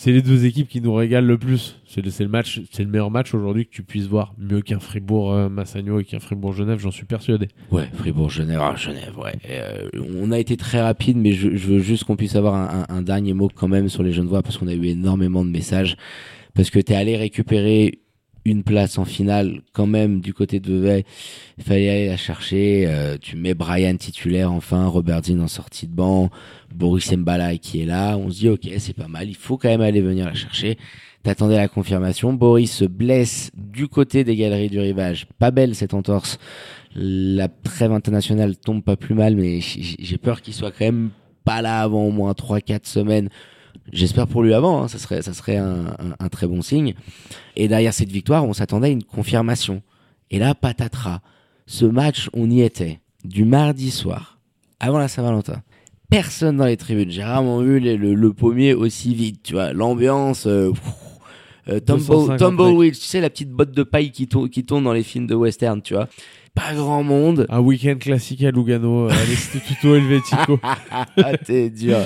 c'est 0.00 0.12
les 0.12 0.22
deux 0.22 0.46
équipes 0.46 0.68
qui 0.68 0.80
nous 0.80 0.94
régalent 0.94 1.26
le 1.26 1.38
plus. 1.38 1.80
C'est 1.84 2.02
le, 2.02 2.10
c'est 2.12 2.22
le 2.24 2.86
meilleur 2.86 3.10
match 3.10 3.34
aujourd'hui 3.34 3.66
que 3.66 3.72
tu 3.72 3.82
puisses 3.82 4.06
voir, 4.06 4.32
mieux 4.38 4.60
qu'un 4.60 4.78
Fribourg 4.78 5.32
euh, 5.32 5.48
Massagno 5.48 5.98
et 5.98 6.04
qu'un 6.04 6.20
Fribourg 6.20 6.52
Genève, 6.52 6.78
j'en 6.78 6.92
suis 6.92 7.04
persuadé. 7.04 7.48
Ouais, 7.72 7.88
Fribourg, 7.94 8.30
Genève, 8.30 8.60
ah, 8.62 8.76
Genève, 8.76 9.18
ouais. 9.18 9.32
Euh, 9.50 9.88
on 10.22 10.30
a 10.30 10.38
été 10.38 10.56
très 10.56 10.80
rapide, 10.80 11.16
mais 11.16 11.32
je, 11.32 11.48
veux 11.48 11.80
juste 11.80 12.04
qu'on 12.04 12.14
puisse 12.14 12.36
avoir 12.36 12.86
un, 12.88 13.02
dernier 13.02 13.34
mot 13.34 13.50
quand 13.52 13.66
même 13.66 13.88
sur 13.88 14.04
les 14.04 14.12
Genevois 14.12 14.42
parce 14.42 14.56
qu'on 14.56 14.68
a 14.68 14.72
eu 14.72 14.86
énormément 14.86 15.44
de 15.44 15.50
messages. 15.50 15.96
Parce 16.54 16.70
que 16.70 16.78
t'es 16.78 16.94
allé 16.94 17.16
récupérer 17.16 17.98
une 18.48 18.62
place 18.62 18.98
en 18.98 19.04
finale 19.04 19.60
quand 19.72 19.86
même 19.86 20.20
du 20.20 20.34
côté 20.34 20.60
de 20.60 20.72
Vevey. 20.72 21.04
Il 21.58 21.64
fallait 21.64 21.88
aller 21.88 22.06
la 22.08 22.16
chercher. 22.16 22.84
Euh, 22.86 23.16
tu 23.20 23.36
mets 23.36 23.54
Brian 23.54 23.96
titulaire 23.96 24.52
enfin, 24.52 24.86
Robert 24.86 25.22
Dean 25.22 25.40
en 25.40 25.48
sortie 25.48 25.86
de 25.86 25.94
banc, 25.94 26.30
Boris 26.74 27.12
Mbala 27.12 27.56
qui 27.58 27.82
est 27.82 27.86
là. 27.86 28.16
On 28.16 28.30
se 28.30 28.38
dit 28.38 28.48
ok, 28.48 28.68
c'est 28.78 28.96
pas 28.96 29.08
mal. 29.08 29.28
Il 29.28 29.36
faut 29.36 29.56
quand 29.56 29.68
même 29.68 29.80
aller 29.80 30.00
venir 30.00 30.26
la 30.26 30.34
chercher. 30.34 30.78
T'attendais 31.22 31.56
la 31.56 31.68
confirmation. 31.68 32.32
Boris 32.32 32.72
se 32.72 32.84
blesse 32.84 33.50
du 33.54 33.88
côté 33.88 34.24
des 34.24 34.36
galeries 34.36 34.70
du 34.70 34.78
rivage. 34.78 35.26
Pas 35.38 35.50
belle 35.50 35.74
cette 35.74 35.94
entorse. 35.94 36.38
La 36.94 37.48
trêve 37.48 37.92
internationale 37.92 38.56
tombe 38.56 38.82
pas 38.82 38.96
plus 38.96 39.14
mal, 39.14 39.36
mais 39.36 39.60
j'ai 39.60 40.18
peur 40.18 40.40
qu'il 40.40 40.54
soit 40.54 40.70
quand 40.70 40.84
même 40.84 41.10
pas 41.44 41.60
là 41.62 41.80
avant 41.80 42.04
au 42.04 42.10
moins 42.10 42.32
3-4 42.32 42.86
semaines. 42.86 43.28
J'espère 43.92 44.26
pour 44.26 44.42
lui 44.42 44.52
avant, 44.54 44.82
hein, 44.82 44.88
ça 44.88 44.98
serait, 44.98 45.22
ça 45.22 45.32
serait 45.32 45.56
un, 45.56 45.86
un- 45.86 46.16
un 46.18 46.28
très 46.28 46.46
bon 46.46 46.62
signe. 46.62 46.94
Et 47.56 47.68
derrière 47.68 47.94
cette 47.94 48.10
victoire, 48.10 48.44
on 48.44 48.52
s'attendait 48.52 48.88
à 48.88 48.90
une 48.90 49.04
confirmation. 49.04 49.82
Et 50.30 50.38
là, 50.38 50.54
patatras. 50.54 51.20
Ce 51.66 51.84
match, 51.84 52.30
on 52.32 52.50
y 52.50 52.62
était 52.62 53.00
du 53.24 53.44
mardi 53.44 53.90
soir, 53.90 54.38
avant 54.80 54.98
la 54.98 55.08
Saint-Valentin. 55.08 55.62
Personne 56.10 56.56
dans 56.56 56.64
les 56.64 56.76
tribunes. 56.76 57.10
J'ai 57.10 57.22
rarement 57.22 57.60
vu 57.60 57.80
le, 57.80 58.32
pommier 58.32 58.72
aussi 58.72 59.14
vite, 59.14 59.42
tu 59.42 59.52
vois. 59.52 59.72
L'ambiance. 59.72 60.46
Euh, 60.46 60.72
euh 61.68 61.80
tu 61.80 62.94
sais, 62.94 63.20
la 63.20 63.28
petite 63.28 63.50
botte 63.50 63.72
de 63.72 63.82
paille 63.82 64.10
qui, 64.10 64.26
qui 64.26 64.64
tourne 64.64 64.84
dans 64.84 64.94
les 64.94 65.02
films 65.02 65.26
de 65.26 65.34
western, 65.34 65.82
tu 65.82 65.94
vois. 65.94 66.08
Pas 66.58 66.74
grand 66.74 67.02
monde. 67.04 67.46
Un 67.48 67.60
week-end 67.60 67.96
classique 67.98 68.42
à 68.42 68.50
Lugano, 68.50 69.08
à 69.08 69.14
l'Instituto 69.14 69.94
Helvetico. 69.94 70.58
ah, 70.62 71.36
t'es 71.38 71.70
dur. 71.70 71.98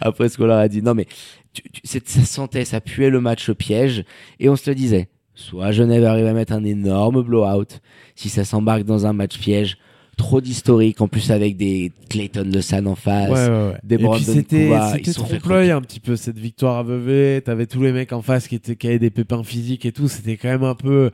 Après 0.00 0.28
ce 0.28 0.36
qu'on 0.36 0.46
leur 0.46 0.58
a 0.58 0.68
dit. 0.68 0.82
Non, 0.82 0.94
mais 0.94 1.06
tu, 1.52 1.62
ça 1.84 2.24
sentait, 2.24 2.64
ça 2.64 2.80
puait 2.80 3.10
le 3.10 3.20
match 3.20 3.48
au 3.48 3.54
piège. 3.54 4.04
Et 4.40 4.48
on 4.48 4.56
se 4.56 4.68
le 4.68 4.74
disait. 4.74 5.08
Soit 5.34 5.72
Genève 5.72 6.04
arrive 6.04 6.26
à 6.26 6.32
mettre 6.32 6.52
un 6.52 6.64
énorme 6.64 7.22
blowout. 7.22 7.80
Si 8.16 8.28
ça 8.28 8.44
s'embarque 8.44 8.82
dans 8.82 9.06
un 9.06 9.12
match 9.12 9.38
piège, 9.38 9.78
trop 10.16 10.40
d'historique 10.40 11.00
en 11.00 11.08
plus 11.08 11.30
avec 11.30 11.56
des 11.56 11.92
Clayton 12.10 12.50
Le 12.52 12.60
San 12.60 12.86
en 12.86 12.94
face 12.94 13.30
ouais, 13.30 13.48
ouais, 13.48 13.70
ouais. 13.70 13.78
des 13.82 13.96
Brandon 13.96 14.22
c'était 14.22 14.70
trompe-l'œil 15.14 15.70
un 15.70 15.80
petit 15.80 16.00
peu 16.00 16.16
cette 16.16 16.38
victoire 16.38 16.76
à 16.76 16.82
Vevey 16.82 17.40
t'avais 17.40 17.66
tous 17.66 17.82
les 17.82 17.92
mecs 17.92 18.12
en 18.12 18.20
face 18.20 18.46
qui 18.46 18.56
étaient 18.56 18.76
qui 18.76 18.88
avaient 18.88 18.98
des 18.98 19.10
pépins 19.10 19.42
physiques 19.42 19.86
et 19.86 19.92
tout 19.92 20.08
c'était 20.08 20.36
quand 20.36 20.48
même 20.48 20.64
un 20.64 20.74
peu 20.74 21.10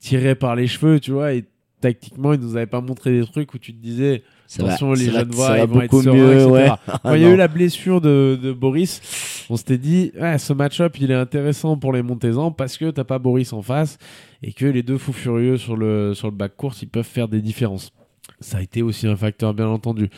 tiré 0.00 0.34
par 0.34 0.54
les 0.54 0.66
cheveux 0.66 1.00
tu 1.00 1.12
vois 1.12 1.32
et 1.32 1.44
tactiquement 1.86 2.32
ils 2.32 2.40
nous 2.40 2.56
avaient 2.56 2.66
pas 2.66 2.80
montré 2.80 3.18
des 3.18 3.26
trucs 3.26 3.54
où 3.54 3.58
tu 3.58 3.74
te 3.74 3.82
disais 3.82 4.22
attention 4.54 4.92
les 4.92 5.10
jeunes 5.10 5.30
voix 5.30 5.58
ils 5.58 5.66
vont 5.66 5.80
être 5.80 6.02
sereins, 6.02 6.56
etc. 6.58 6.74
quand 7.02 7.14
il 7.14 7.22
y 7.22 7.24
a 7.24 7.30
eu 7.30 7.36
la 7.36 7.48
blessure 7.48 8.00
de, 8.00 8.38
de 8.40 8.52
Boris 8.52 9.46
on 9.50 9.56
s'était 9.56 9.78
dit 9.78 10.12
ouais, 10.20 10.38
ce 10.38 10.52
match-up 10.52 10.96
il 11.00 11.10
est 11.10 11.14
intéressant 11.14 11.76
pour 11.76 11.92
les 11.92 12.02
Montezans 12.02 12.52
parce 12.52 12.76
que 12.76 12.90
t'as 12.90 13.04
pas 13.04 13.18
Boris 13.18 13.52
en 13.52 13.62
face 13.62 13.98
et 14.42 14.52
que 14.52 14.66
les 14.66 14.82
deux 14.82 14.98
fous 14.98 15.12
furieux 15.12 15.56
sur 15.56 15.76
le 15.76 16.14
sur 16.14 16.28
le 16.28 16.36
bac 16.36 16.56
course 16.56 16.82
ils 16.82 16.88
peuvent 16.88 17.04
faire 17.04 17.28
des 17.28 17.40
différences 17.40 17.92
ça 18.40 18.58
a 18.58 18.62
été 18.62 18.82
aussi 18.82 19.06
un 19.06 19.16
facteur, 19.16 19.54
bien 19.54 19.68
entendu. 19.68 20.10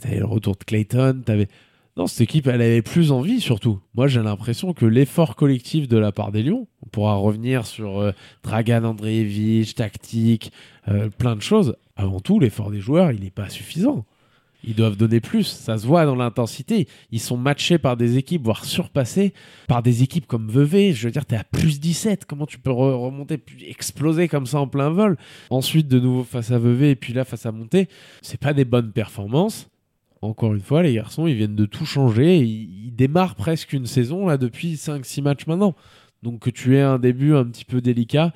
T'avais 0.00 0.18
le 0.18 0.26
retour 0.26 0.56
de 0.56 0.64
Clayton, 0.64 1.22
t'avais. 1.24 1.48
Non, 1.96 2.06
cette 2.06 2.20
équipe, 2.20 2.46
elle 2.46 2.60
avait 2.60 2.82
plus 2.82 3.10
envie, 3.10 3.40
surtout. 3.40 3.80
Moi, 3.94 4.06
j'ai 4.06 4.22
l'impression 4.22 4.74
que 4.74 4.84
l'effort 4.84 5.34
collectif 5.34 5.88
de 5.88 5.96
la 5.96 6.12
part 6.12 6.30
des 6.30 6.42
Lions, 6.42 6.68
on 6.84 6.88
pourra 6.90 7.14
revenir 7.14 7.64
sur 7.64 7.98
euh, 8.00 8.12
Dragan 8.42 8.84
Andreevich, 8.84 9.74
tactique, 9.74 10.52
euh, 10.88 11.08
plein 11.10 11.36
de 11.36 11.42
choses. 11.42 11.76
Avant 11.96 12.20
tout, 12.20 12.38
l'effort 12.40 12.70
des 12.70 12.80
joueurs, 12.80 13.12
il 13.12 13.20
n'est 13.20 13.30
pas 13.30 13.48
suffisant. 13.48 14.04
Ils 14.64 14.74
doivent 14.74 14.96
donner 14.96 15.20
plus. 15.20 15.44
Ça 15.44 15.78
se 15.78 15.86
voit 15.86 16.04
dans 16.06 16.16
l'intensité. 16.16 16.88
Ils 17.12 17.20
sont 17.20 17.36
matchés 17.36 17.78
par 17.78 17.96
des 17.96 18.16
équipes, 18.16 18.42
voire 18.42 18.64
surpassés 18.64 19.32
par 19.68 19.82
des 19.82 20.02
équipes 20.02 20.26
comme 20.26 20.48
Vevey. 20.48 20.92
Je 20.92 21.06
veux 21.06 21.12
dire, 21.12 21.24
t'es 21.24 21.36
à 21.36 21.44
plus 21.44 21.78
17. 21.78 22.24
Comment 22.24 22.46
tu 22.46 22.58
peux 22.58 22.72
remonter, 22.72 23.40
exploser 23.66 24.26
comme 24.26 24.46
ça 24.46 24.58
en 24.58 24.66
plein 24.66 24.90
vol? 24.90 25.16
Ensuite, 25.50 25.86
de 25.88 26.00
nouveau 26.00 26.24
face 26.24 26.50
à 26.50 26.58
Vevey 26.58 26.90
et 26.90 26.96
puis 26.96 27.12
là 27.12 27.24
face 27.24 27.46
à 27.46 27.52
Monté. 27.52 27.88
C'est 28.22 28.40
pas 28.40 28.52
des 28.52 28.64
bonnes 28.64 28.90
performances. 28.92 29.68
Encore 30.22 30.54
une 30.54 30.60
fois, 30.60 30.82
les 30.82 30.94
garçons, 30.94 31.28
ils 31.28 31.36
viennent 31.36 31.54
de 31.54 31.66
tout 31.66 31.86
changer. 31.86 32.38
Ils, 32.38 32.92
démarrent 32.96 33.34
presque 33.34 33.74
une 33.74 33.84
saison 33.84 34.26
là 34.26 34.38
depuis 34.38 34.74
5-6 34.74 35.20
matchs 35.20 35.46
maintenant. 35.46 35.74
Donc 36.22 36.40
que 36.40 36.50
tu 36.50 36.76
aies 36.76 36.82
un 36.82 36.98
début 36.98 37.34
un 37.34 37.44
petit 37.44 37.66
peu 37.66 37.82
délicat. 37.82 38.32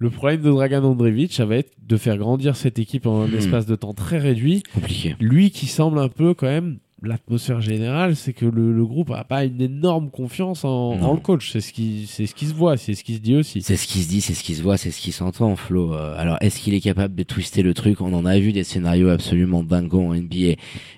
Le 0.00 0.10
problème 0.10 0.42
de 0.42 0.50
Dragan 0.50 0.84
Andreevich, 0.84 1.34
ça 1.34 1.44
va 1.44 1.56
être 1.56 1.72
de 1.82 1.96
faire 1.96 2.16
grandir 2.18 2.54
cette 2.54 2.78
équipe 2.78 3.06
en 3.06 3.22
un 3.22 3.28
hmm. 3.28 3.34
espace 3.34 3.66
de 3.66 3.74
temps 3.74 3.94
très 3.94 4.18
réduit. 4.18 4.62
Compliqué. 4.72 5.16
Lui 5.18 5.50
qui 5.50 5.66
semble 5.66 5.98
un 5.98 6.08
peu 6.08 6.34
quand 6.34 6.46
même 6.46 6.78
l'atmosphère 7.02 7.60
générale, 7.60 8.16
c'est 8.16 8.32
que 8.32 8.46
le, 8.46 8.84
groupe 8.84 9.10
a 9.10 9.24
pas 9.24 9.44
une 9.44 9.60
énorme 9.60 10.10
confiance 10.10 10.64
en, 10.64 11.14
le 11.14 11.20
coach. 11.20 11.52
C'est 11.52 11.60
ce 11.60 11.72
qui, 11.72 12.06
c'est 12.08 12.26
ce 12.26 12.34
qui 12.34 12.46
se 12.46 12.54
voit, 12.54 12.76
c'est 12.76 12.94
ce 12.94 13.04
qui 13.04 13.14
se 13.14 13.20
dit 13.20 13.36
aussi. 13.36 13.62
C'est 13.62 13.76
ce 13.76 13.86
qui 13.86 14.02
se 14.02 14.08
dit, 14.08 14.20
c'est 14.20 14.34
ce 14.34 14.42
qui 14.42 14.54
se 14.54 14.62
voit, 14.62 14.76
c'est 14.76 14.90
ce 14.90 15.00
qui 15.00 15.12
s'entend, 15.12 15.54
Flo. 15.56 15.94
Euh, 15.94 16.14
alors, 16.18 16.36
est-ce 16.40 16.58
qu'il 16.60 16.74
est 16.74 16.80
capable 16.80 17.14
de 17.14 17.22
twister 17.22 17.62
le 17.62 17.74
truc? 17.74 18.00
On 18.00 18.12
en 18.12 18.24
a 18.24 18.38
vu 18.38 18.52
des 18.52 18.64
scénarios 18.64 19.08
absolument 19.08 19.62
dingos 19.62 20.02
en 20.02 20.14
NBA, 20.14 20.54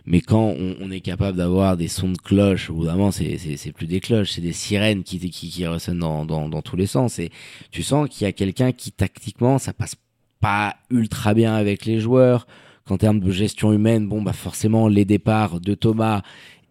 mais 0.07 0.21
quand 0.21 0.55
on, 0.59 0.91
est 0.91 1.01
capable 1.01 1.37
d'avoir 1.37 1.77
des 1.77 1.89
sons 1.89 2.11
de 2.11 2.19
cloche, 2.19 2.71
évidemment, 2.71 3.11
c'est 3.11 3.37
c'est 3.39 3.73
plus 3.73 3.87
des 3.87 4.01
cloches, 4.01 4.33
c'est 4.33 4.41
des 4.41 4.53
sirènes 4.53 5.03
qui 5.05 5.19
qui, 5.19 5.51
qui 5.51 5.67
ressonnent 5.67 5.99
dans, 5.99 6.25
dans 6.25 6.49
dans 6.49 6.63
tous 6.63 6.77
les 6.77 6.87
sens. 6.87 7.19
Et 7.19 7.31
tu 7.71 7.83
sens 7.83 8.09
qu'il 8.09 8.25
y 8.25 8.29
a 8.29 8.33
quelqu'un 8.33 8.73
qui 8.73 8.91
tactiquement, 8.91 9.59
ça 9.59 9.73
passe 9.73 9.97
pas 10.41 10.77
ultra 10.91 11.35
bien 11.35 11.55
avec 11.55 11.85
les 11.85 12.01
joueurs 12.01 12.47
qu'en 12.91 12.99
termes 12.99 13.21
de 13.21 13.31
gestion 13.31 13.73
humaine, 13.73 14.09
bon 14.09 14.21
bah 14.21 14.33
forcément 14.33 14.89
les 14.89 15.05
départs 15.05 15.61
de 15.61 15.75
Thomas 15.75 16.23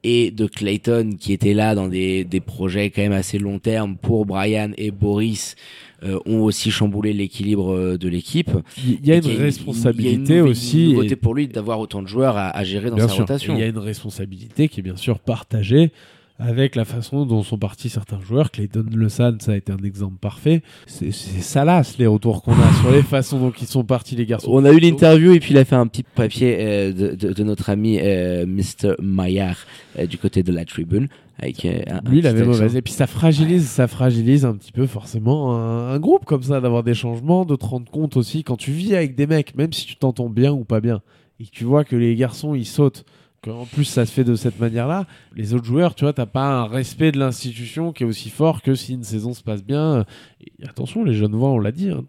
et 0.04 0.32
de 0.32 0.48
Clayton 0.48 1.12
qui 1.18 1.32
étaient 1.32 1.54
là 1.54 1.76
dans 1.76 1.88
des, 1.88 2.26
des 2.26 2.42
projets 2.42 2.90
quand 2.90 3.02
même 3.02 3.14
assez 3.14 3.40
long 3.40 3.58
terme 3.58 3.96
pour 3.96 4.26
Brian 4.26 4.72
et 4.78 4.92
Boris 4.92 5.56
euh, 6.04 6.20
ont 6.26 6.42
aussi 6.42 6.72
chamboulé 6.72 7.14
l'équilibre 7.14 7.74
euh, 7.74 7.98
de 7.98 8.10
l'équipe. 8.10 8.52
Il 8.86 9.06
y 9.06 9.14
a 9.14 9.16
une 9.16 9.28
responsabilité 9.28 10.42
aussi. 10.42 10.92
Une 10.92 11.16
pour 11.16 11.36
lui 11.36 11.48
d'avoir 11.48 11.80
autant 11.80 12.02
de 12.02 12.08
joueurs 12.08 12.36
à, 12.36 12.50
à 12.50 12.64
gérer 12.66 12.90
dans 12.90 12.98
sa 12.98 13.14
rotation. 13.14 13.56
Il 13.56 13.62
y 13.62 13.64
a 13.64 13.68
une 13.68 13.78
responsabilité 13.78 14.68
qui 14.68 14.82
est 14.82 14.84
bien 14.84 14.98
sûr 14.98 15.20
partagée 15.20 15.94
avec 16.40 16.78
la 16.78 16.86
façon 16.86 17.26
dont 17.26 17.44
sont 17.44 17.58
partis 17.58 17.90
certains 17.90 18.22
joueurs. 18.22 18.50
Clayton 18.50 18.86
Le 18.94 19.10
San, 19.10 19.40
ça 19.42 19.52
a 19.52 19.56
été 19.56 19.74
un 19.74 19.84
exemple 19.84 20.18
parfait. 20.20 20.64
C'est 20.88 21.12
salace 21.12 21.98
les 21.98 22.08
retours 22.08 22.42
qu'on 22.42 22.54
a 22.54 22.74
sur 22.82 22.92
les 22.92 23.04
façons 23.04 23.40
dont 23.40 23.52
ils 23.52 23.68
sont 23.68 23.84
partis 23.84 24.16
les 24.16 24.26
garçons. 24.26 24.50
On 24.52 24.64
a 24.64 24.72
eu 24.72 24.80
l'interview 24.80 25.34
et 25.34 25.40
puis 25.42 25.52
il 25.52 25.58
a 25.58 25.66
fait 25.66 25.76
un 25.76 25.88
petit 25.88 26.04
papier 26.04 26.58
euh, 26.60 26.94
de, 26.94 27.16
de, 27.16 27.34
de, 27.34 27.44
notre 27.44 27.70
ami 27.70 28.00
euh, 28.02 28.46
Mr. 28.46 28.94
Maillard 29.02 29.58
euh, 29.98 30.06
du 30.06 30.18
côté 30.18 30.42
de 30.42 30.54
la 30.54 30.64
tribune. 30.64 31.10
Avec, 31.42 31.66
un, 31.66 32.02
Lui, 32.10 32.20
il 32.20 32.28
avait 32.28 32.44
mauvaise. 32.44 32.76
Et 32.76 32.82
puis 32.82 32.94
ça 32.94 33.08
fragilise, 33.08 33.68
ça 33.68 33.88
fragilise 33.88 34.46
un 34.46 34.56
petit 34.56 34.72
peu 34.72 34.88
forcément 34.88 35.56
un, 35.56 35.90
un 35.94 36.00
groupe 36.00 36.26
comme 36.26 36.44
ça, 36.44 36.62
d'avoir 36.62 36.84
des 36.84 36.94
changements, 36.94 37.46
de 37.46 37.56
te 37.56 37.66
rendre 37.66 37.90
compte 37.92 38.16
aussi 38.18 38.44
quand 38.44 38.58
tu 38.58 38.72
vis 38.72 38.96
avec 38.96 39.16
des 39.16 39.28
mecs, 39.28 39.56
même 39.56 39.74
si 39.74 39.86
tu 39.86 39.96
t'entends 39.98 40.30
bien 40.30 40.52
ou 40.52 40.64
pas 40.64 40.80
bien, 40.80 41.02
et 41.40 41.46
que 41.46 41.52
tu 41.52 41.64
vois 41.64 41.84
que 41.84 41.96
les 41.96 42.16
garçons 42.16 42.56
ils 42.56 42.66
sautent 42.66 43.06
en 43.48 43.66
plus 43.66 43.86
ça 43.86 44.06
se 44.06 44.12
fait 44.12 44.24
de 44.24 44.36
cette 44.36 44.60
manière-là, 44.60 45.06
les 45.36 45.54
autres 45.54 45.66
joueurs, 45.66 45.96
tu 45.96 46.06
vois, 46.06 46.14
t'as 46.14 46.26
pas 46.26 46.48
un 46.48 46.66
respect 46.66 47.12
de 47.12 47.20
l'institution 47.20 47.94
qui 47.94 48.04
est 48.04 48.06
aussi 48.06 48.30
fort 48.30 48.62
que 48.62 48.76
si 48.76 48.94
une 48.94 49.04
saison 49.04 49.34
se 49.34 49.44
passe 49.44 49.64
bien. 49.64 50.06
Et 50.42 50.68
attention, 50.68 51.04
les 51.04 51.14
jeunes 51.14 51.36
voix, 51.36 51.50
on 51.50 51.60
l'a 51.60 51.72
dit, 51.72 51.90
hein, 51.90 52.04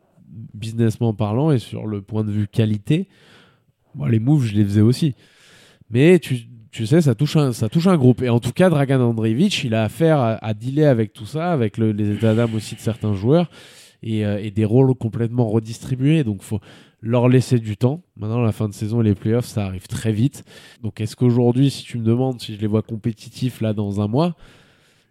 businessment 0.55 1.15
parlant 1.15 1.51
et 1.51 1.59
sur 1.59 1.87
le 1.87 2.03
point 2.03 2.25
de 2.25 2.31
vue 2.31 2.49
qualité, 2.49 3.09
les 4.09 4.19
moves, 4.19 4.45
je 4.45 4.55
les 4.55 4.65
faisais 4.65 4.81
aussi. 4.81 5.15
Mais 5.91 6.19
tu, 6.19 6.49
tu 6.71 6.87
sais, 6.87 7.01
ça 7.01 7.15
touche, 7.15 7.37
un, 7.37 7.53
ça 7.53 7.69
touche 7.69 7.87
un 7.87 7.97
groupe. 7.97 8.23
Et 8.23 8.29
en 8.29 8.41
tout 8.41 8.53
cas, 8.53 8.71
Dragan 8.71 9.01
Andreevich, 9.01 9.65
il 9.65 9.75
a 9.75 9.85
affaire 9.85 10.39
à, 10.41 10.55
dealer 10.55 10.87
avec 10.87 11.13
tout 11.13 11.27
ça, 11.27 11.53
avec 11.53 11.79
les 11.79 12.11
états 12.11 12.35
d'âme 12.35 12.55
aussi 12.55 12.77
de 12.77 12.81
certains 12.81 13.15
joueurs 13.15 13.51
et, 14.03 14.25
euh, 14.25 14.43
et, 14.43 14.51
des 14.51 14.65
rôles 14.65 14.95
complètement 14.95 15.49
redistribués. 15.49 16.23
Donc, 16.23 16.43
faut 16.43 16.61
leur 17.01 17.29
laisser 17.29 17.59
du 17.59 17.77
temps. 17.77 18.03
Maintenant, 18.17 18.41
la 18.41 18.53
fin 18.53 18.69
de 18.69 18.75
saison 18.75 19.01
et 19.01 19.05
les 19.05 19.15
playoffs, 19.15 19.47
ça 19.47 19.65
arrive 19.65 19.87
très 19.87 20.13
vite. 20.13 20.45
Donc, 20.83 21.01
est-ce 21.01 21.17
qu'aujourd'hui, 21.17 21.71
si 21.71 21.85
tu 21.85 21.99
me 21.99 22.05
demandes 22.05 22.41
si 22.41 22.55
je 22.55 22.61
les 22.61 22.67
vois 22.67 22.83
compétitifs 22.83 23.61
là 23.61 23.73
dans 23.73 24.01
un 24.01 24.09
mois, 24.09 24.37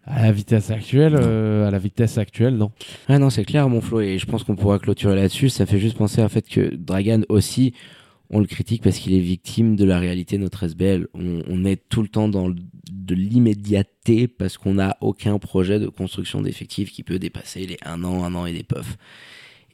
à 0.05 0.23
la 0.23 0.31
vitesse 0.31 0.71
actuelle, 0.71 1.15
euh, 1.15 1.67
à 1.67 1.71
la 1.71 1.77
vitesse 1.77 2.17
actuelle, 2.17 2.55
non. 2.55 2.71
Ah 3.07 3.19
non, 3.19 3.29
c'est 3.29 3.45
clair, 3.45 3.69
mon 3.69 3.81
Flo, 3.81 4.01
et 4.01 4.17
je 4.17 4.25
pense 4.25 4.43
qu'on 4.43 4.55
pourra 4.55 4.79
clôturer 4.79 5.15
là-dessus. 5.15 5.49
Ça 5.49 5.65
fait 5.65 5.79
juste 5.79 5.97
penser 5.97 6.21
à 6.21 6.29
fait 6.29 6.47
que 6.47 6.73
Dragan 6.75 7.21
aussi, 7.29 7.73
on 8.31 8.39
le 8.39 8.45
critique 8.45 8.81
parce 8.81 8.97
qu'il 8.97 9.13
est 9.13 9.19
victime 9.19 9.75
de 9.75 9.85
la 9.85 9.99
réalité 9.99 10.37
de 10.37 10.43
notre 10.43 10.63
SBL. 10.63 11.07
On, 11.13 11.65
est 11.65 11.87
tout 11.89 12.01
le 12.01 12.07
temps 12.07 12.27
dans 12.27 12.49
de 12.49 13.15
l'immédiateté 13.15 14.27
parce 14.27 14.57
qu'on 14.57 14.75
n'a 14.75 14.97
aucun 15.01 15.37
projet 15.39 15.79
de 15.79 15.87
construction 15.87 16.41
d'effectifs 16.41 16.91
qui 16.91 17.03
peut 17.03 17.19
dépasser 17.19 17.65
les 17.65 17.77
un 17.85 18.03
an, 18.03 18.23
un 18.23 18.35
an 18.35 18.45
et 18.45 18.53
des 18.53 18.63
puffs. 18.63 18.97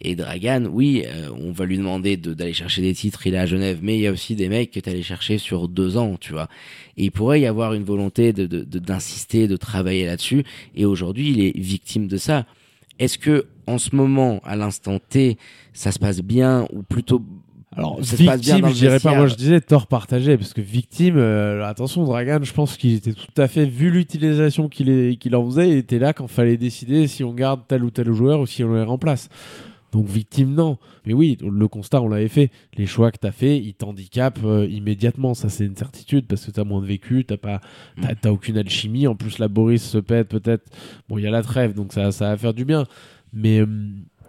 Et 0.02 0.16
Dragan, 0.16 0.66
oui, 0.72 1.04
euh, 1.06 1.30
on 1.40 1.52
va 1.52 1.66
lui 1.66 1.78
demander 1.78 2.18
d'aller 2.18 2.54
chercher 2.54 2.82
des 2.82 2.94
titres, 2.94 3.26
il 3.28 3.34
est 3.34 3.38
à 3.38 3.46
Genève, 3.46 3.80
mais 3.82 3.96
il 3.96 4.02
y 4.02 4.08
a 4.08 4.12
aussi 4.12 4.36
des 4.36 4.50
mecs 4.50 4.72
que 4.72 4.80
tu 4.80 4.90
allé 4.90 5.04
chercher 5.04 5.38
sur 5.38 5.68
deux 5.70 5.98
ans, 5.98 6.18
tu 6.20 6.34
vois. 6.34 6.50
Et 6.98 7.06
il 7.06 7.12
pourrait 7.12 7.42
y 7.42 7.46
avoir 7.46 7.74
une 7.74 7.84
volonté 7.84 8.34
de 8.34 8.46
d'insister, 8.46 9.48
de, 9.48 9.54
de 9.54 9.58
travailler 9.58 10.06
là-dessus. 10.06 10.44
Et 10.76 10.86
aujourd'hui, 10.86 11.32
il 11.32 11.42
est 11.42 11.58
victime 11.58 12.08
de 12.08 12.18
ça. 12.18 12.46
Est-ce 13.00 13.18
que 13.18 13.48
en 13.68 13.78
ce 13.78 13.96
moment, 13.96 14.42
à 14.44 14.56
l'instant 14.56 15.00
T, 15.00 15.38
ça 15.74 15.92
se 15.92 16.00
passe 16.00 16.22
bien 16.22 16.68
ou 16.72 16.84
plutôt 16.84 17.22
alors, 17.78 17.98
ça 17.98 18.16
victime, 18.16 18.26
se 18.26 18.26
passe 18.26 18.42
bien 18.42 18.60
dans 18.60 18.70
je 18.70 18.74
dirais 18.74 19.00
pas, 19.02 19.16
moi 19.16 19.28
je 19.28 19.36
disais 19.36 19.60
tort 19.60 19.88
partagé, 19.88 20.38
parce 20.38 20.54
que 20.54 20.62
victime, 20.62 21.18
euh, 21.18 21.66
attention, 21.66 22.06
Dragan, 22.06 22.40
je 22.42 22.54
pense 22.54 22.78
qu'il 22.78 22.94
était 22.94 23.12
tout 23.12 23.42
à 23.42 23.50
fait, 23.50 23.66
vu 23.66 23.92
l'utilisation 23.92 24.70
qu'il 24.70 25.18
qu'il 25.18 25.36
en 25.36 25.46
faisait, 25.46 25.70
il 25.72 25.78
était 25.78 26.00
là 26.00 26.14
quand 26.14 26.28
fallait 26.28 26.56
décider 26.56 27.08
si 27.08 27.24
on 27.26 27.34
garde 27.34 27.62
tel 27.68 27.84
ou 27.84 27.92
tel 27.92 28.14
joueur 28.14 28.40
ou 28.40 28.46
si 28.46 28.64
on 28.64 28.74
les 28.74 28.84
remplace. 28.84 29.28
Donc 29.96 30.08
victime, 30.08 30.54
non. 30.54 30.78
Mais 31.06 31.14
oui, 31.14 31.38
le 31.42 31.68
constat, 31.70 32.02
on 32.02 32.10
l'avait 32.10 32.28
fait. 32.28 32.52
Les 32.76 32.86
choix 32.86 33.14
que 33.14 33.18
tu 33.18 33.28
as 33.28 33.32
fait, 33.32 33.58
ils 33.58 33.76
t'handicapent 33.76 34.44
euh, 34.44 34.68
immédiatement. 34.70 35.34
Ça, 35.34 35.48
c'est 35.48 35.64
une 35.64 35.78
certitude 35.78 36.28
parce 36.28 36.46
que 36.46 36.52
tu 36.52 36.60
as 36.60 36.66
moins 36.66 36.82
de 36.82 36.86
vécu, 36.86 37.24
tu 37.26 37.38
pas, 37.38 37.62
mm. 37.96 38.28
aucune 38.28 38.58
alchimie. 38.58 39.08
En 39.08 39.16
plus, 39.16 39.40
la 39.40 39.48
Boris 39.48 39.82
se 39.82 39.98
pète 39.98 40.28
peut-être. 40.28 40.70
Bon, 41.08 41.18
il 41.18 41.24
y 41.24 41.28
a 41.28 41.32
la 41.32 41.44
trêve, 41.44 41.74
donc 41.74 41.94
ça, 41.94 42.12
ça 42.12 42.28
va 42.28 42.36
faire 42.36 42.54
du 42.54 42.66
bien. 42.66 42.84
Mais 43.32 43.62
euh, 43.62 43.68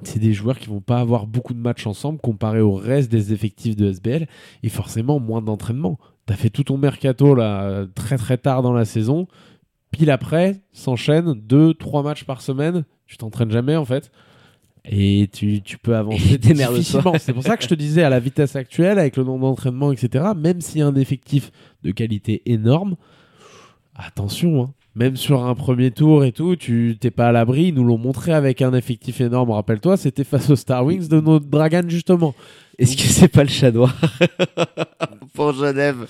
c'est 0.04 0.20
des 0.20 0.32
joueurs 0.32 0.60
qui 0.60 0.68
vont 0.68 0.80
pas 0.80 1.00
avoir 1.00 1.26
beaucoup 1.26 1.52
de 1.52 1.58
matchs 1.58 1.88
ensemble 1.88 2.20
comparé 2.20 2.60
au 2.60 2.74
reste 2.74 3.10
des 3.10 3.32
effectifs 3.32 3.74
de 3.74 3.90
SBL 3.90 4.28
et 4.62 4.68
forcément 4.68 5.18
moins 5.18 5.42
d'entraînement. 5.42 5.98
Tu 6.28 6.32
as 6.32 6.36
fait 6.36 6.50
tout 6.50 6.62
ton 6.62 6.78
mercato 6.78 7.34
là 7.34 7.86
très 7.96 8.18
très 8.18 8.38
tard 8.38 8.62
dans 8.62 8.72
la 8.72 8.84
saison. 8.84 9.26
Pile 9.90 10.12
après, 10.12 10.60
s'enchaîne 10.70 11.32
deux, 11.34 11.74
trois 11.74 12.04
matchs 12.04 12.22
par 12.22 12.40
semaine. 12.40 12.84
Tu 13.06 13.16
t'entraînes 13.16 13.50
jamais 13.50 13.74
en 13.74 13.84
fait 13.84 14.12
Et 14.88 15.28
tu, 15.32 15.62
tu 15.62 15.78
peux 15.78 15.96
avancer 15.96 16.38
Démerde-toi. 16.38 16.78
difficilement. 16.78 17.14
C'est 17.18 17.32
pour 17.32 17.42
ça 17.42 17.56
que 17.56 17.62
je 17.64 17.68
te 17.68 17.74
disais, 17.74 18.02
à 18.02 18.10
la 18.10 18.20
vitesse 18.20 18.54
actuelle, 18.56 18.98
avec 18.98 19.16
le 19.16 19.24
nombre 19.24 19.48
d'entraînements, 19.48 19.92
etc., 19.92 20.26
même 20.36 20.60
s'il 20.60 20.78
y 20.78 20.82
a 20.82 20.86
un 20.86 20.94
effectif 20.94 21.50
de 21.82 21.90
qualité 21.90 22.42
énorme, 22.46 22.96
attention, 23.96 24.62
hein. 24.62 24.74
même 24.94 25.16
sur 25.16 25.44
un 25.44 25.54
premier 25.54 25.90
tour 25.90 26.24
et 26.24 26.32
tout, 26.32 26.54
tu 26.56 26.96
t'es 27.00 27.10
pas 27.10 27.28
à 27.28 27.32
l'abri. 27.32 27.68
Ils 27.68 27.74
nous 27.74 27.84
l'ont 27.84 27.98
montré 27.98 28.32
avec 28.32 28.62
un 28.62 28.74
effectif 28.74 29.20
énorme, 29.20 29.50
rappelle-toi, 29.50 29.96
c'était 29.96 30.24
face 30.24 30.50
aux 30.50 30.56
Star 30.56 30.84
Wings 30.84 31.08
de 31.08 31.20
notre 31.20 31.46
Dragon, 31.46 31.82
justement. 31.88 32.34
Est-ce 32.78 32.96
que 32.96 33.02
c'est 33.04 33.28
pas 33.28 33.42
le 33.42 33.48
chat 33.48 33.70
noir 33.70 33.94
pour 35.32 35.52
Genève 35.54 36.06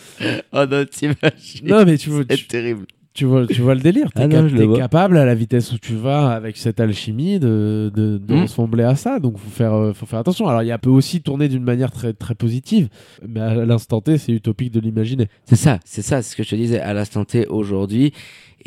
Oh 0.53 0.65
non, 0.69 0.85
t'imagines 0.85 1.65
Non, 1.65 1.85
mais 1.85 1.97
tu 1.97 2.11
vois, 2.11 2.25
C'est 2.29 2.37
tu, 2.37 2.47
terrible. 2.49 2.87
Tu 3.17 3.25
vois, 3.25 3.47
tu 3.47 3.61
vois 3.63 3.75
le 3.75 3.81
délire. 3.81 4.13
T'es 4.13 4.23
Ah 4.25 4.29
cap- 4.29 4.77
capable, 4.77 5.17
à 5.17 5.25
la 5.25 5.35
vitesse 5.35 5.73
où 5.73 5.79
tu 5.79 5.95
vas, 5.95 6.31
avec 6.33 6.57
cette 6.57 6.79
alchimie, 6.79 7.39
de, 7.41 7.91
de, 7.95 8.19
de 8.19 8.35
Mm. 8.35 8.43
ressembler 8.43 8.85
à 8.85 8.95
ça. 8.95 9.19
Donc, 9.19 9.39
faut 9.39 9.51
faire, 9.51 9.73
euh, 9.75 9.93
faut 9.93 10.07
faire 10.07 10.19
attention. 10.19 10.47
Alors, 10.47 10.63
il 10.63 10.67
y 10.67 10.73
a 10.73 10.79
peut 10.79 10.91
aussi 10.91 11.23
tourner 11.23 11.49
d'une 11.49 11.65
manière 11.65 11.91
très, 11.91 12.13
très 12.13 12.35
positive, 12.35 12.89
mais 13.27 13.41
à 13.41 13.55
l'instant 13.65 14.01
T, 14.01 14.19
c'est 14.19 14.33
utopique 14.33 14.71
de 14.73 14.81
l'imaginer. 14.81 15.27
C'est 15.45 15.57
ça, 15.57 15.81
c'est 15.85 16.03
ça, 16.03 16.23
c'est 16.23 16.33
ce 16.33 16.37
que 16.37 16.43
je 16.45 16.51
te 16.51 16.57
disais 16.57 16.79
à 16.81 16.93
l'instant 16.93 17.25
T 17.25 17.47
aujourd'hui. 17.47 18.13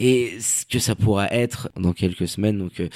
Et 0.02 0.30
ce 0.40 0.66
que 0.66 0.80
ça 0.80 0.96
pourra 0.96 1.28
être 1.28 1.70
dans 1.78 1.92
quelques 1.94 2.28
semaines. 2.28 2.58
Donc, 2.58 2.80
euh, 2.80 2.88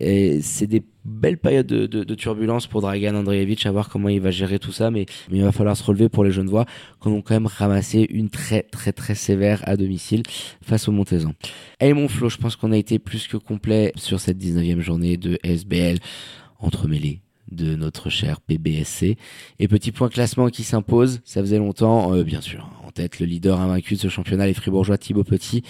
et 0.00 0.40
c'est 0.40 0.66
des 0.66 0.82
belles 1.04 1.38
périodes 1.38 1.66
de, 1.66 1.86
de, 1.86 2.04
de 2.04 2.14
turbulence 2.14 2.66
pour 2.66 2.80
Dragan 2.80 3.14
Andreevich, 3.14 3.66
à 3.66 3.72
voir 3.72 3.88
comment 3.88 4.08
il 4.08 4.20
va 4.20 4.30
gérer 4.30 4.58
tout 4.58 4.72
ça. 4.72 4.90
Mais, 4.90 5.06
mais 5.30 5.38
il 5.38 5.44
va 5.44 5.52
falloir 5.52 5.76
se 5.76 5.82
relever 5.82 6.08
pour 6.08 6.24
les 6.24 6.32
jeunes 6.32 6.48
voix, 6.48 6.66
qu'on 6.98 7.12
ont 7.12 7.22
quand 7.22 7.34
même 7.34 7.46
ramassé 7.46 8.06
une 8.10 8.30
très, 8.30 8.62
très, 8.62 8.92
très 8.92 9.14
sévère 9.14 9.62
à 9.66 9.76
domicile 9.76 10.22
face 10.62 10.88
au 10.88 10.92
Montezan. 10.92 11.32
Et 11.80 11.92
mon 11.92 12.08
Flo, 12.08 12.28
je 12.28 12.36
pense 12.36 12.56
qu'on 12.56 12.72
a 12.72 12.76
été 12.76 12.98
plus 12.98 13.26
que 13.28 13.36
complet 13.36 13.92
sur 13.96 14.20
cette 14.20 14.38
19e 14.38 14.80
journée 14.80 15.16
de 15.16 15.38
SBL 15.42 15.98
entremêlée 16.58 17.22
de 17.50 17.74
notre 17.74 18.10
cher 18.10 18.40
PBSC. 18.40 19.16
Et 19.58 19.68
petit 19.68 19.92
point 19.92 20.08
classement 20.08 20.48
qui 20.48 20.62
s'impose, 20.62 21.20
ça 21.24 21.40
faisait 21.40 21.58
longtemps, 21.58 22.14
euh, 22.14 22.22
bien 22.22 22.40
sûr, 22.40 22.70
en 22.86 22.90
tête 22.90 23.18
le 23.18 23.26
leader 23.26 23.60
invaincu 23.60 23.94
de 23.94 24.00
ce 24.00 24.08
championnat, 24.08 24.46
les 24.46 24.54
Fribourgeois 24.54 24.98
Thibaut 24.98 25.24
Petit. 25.24 25.62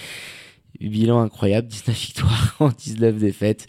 Bilan 0.89 1.21
incroyable, 1.21 1.67
19 1.67 1.95
victoires 2.05 2.55
en 2.59 2.69
19 2.69 3.17
défaites. 3.17 3.67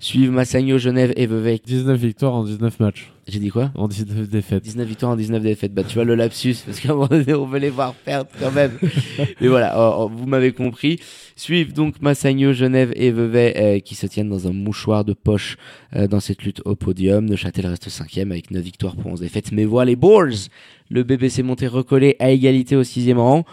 Suivent 0.00 0.32
Massagno, 0.32 0.78
Genève 0.78 1.12
et 1.16 1.26
Vevey. 1.26 1.60
19 1.64 1.98
victoires 1.98 2.34
en 2.34 2.44
19 2.44 2.80
matchs. 2.80 3.10
J'ai 3.28 3.38
dit 3.38 3.50
quoi? 3.50 3.70
En 3.76 3.86
19 3.86 4.28
défaites. 4.28 4.62
19 4.62 4.86
victoires 4.86 5.12
en 5.12 5.16
19 5.16 5.42
défaites. 5.42 5.72
Bah, 5.72 5.84
tu 5.84 5.94
vois 5.94 6.04
le 6.04 6.14
lapsus, 6.14 6.56
parce 6.66 6.80
qu'à 6.80 6.90
un 6.90 6.94
moment 6.94 7.06
donné, 7.06 7.34
on 7.34 7.46
veut 7.46 7.60
les 7.60 7.70
voir 7.70 7.94
perdre 7.94 8.30
quand 8.40 8.50
même. 8.50 8.72
Mais 9.40 9.48
voilà, 9.48 9.74
oh, 9.76 10.04
oh, 10.04 10.10
vous 10.12 10.26
m'avez 10.26 10.52
compris. 10.52 10.98
Suivent 11.36 11.72
donc 11.72 12.00
Massagno, 12.02 12.52
Genève 12.52 12.92
et 12.96 13.10
Vevey 13.10 13.54
euh, 13.56 13.78
qui 13.80 13.94
se 13.94 14.06
tiennent 14.06 14.28
dans 14.28 14.48
un 14.48 14.52
mouchoir 14.52 15.04
de 15.04 15.12
poche 15.12 15.56
euh, 15.94 16.08
dans 16.08 16.20
cette 16.20 16.42
lutte 16.42 16.62
au 16.64 16.74
podium. 16.74 17.26
Neuchâtel 17.26 17.66
reste 17.66 17.88
cinquième 17.88 18.32
avec 18.32 18.50
9 18.50 18.62
victoires 18.62 18.96
pour 18.96 19.12
11 19.12 19.20
défaites. 19.20 19.52
Mais 19.52 19.64
voilà 19.64 19.90
les 19.90 19.96
Bulls 19.96 20.48
Le 20.90 21.02
BBC 21.02 21.42
monté 21.42 21.66
recollé 21.66 22.16
à 22.18 22.30
égalité 22.30 22.76
au 22.76 22.84
sixième 22.84 23.18
rang. 23.18 23.44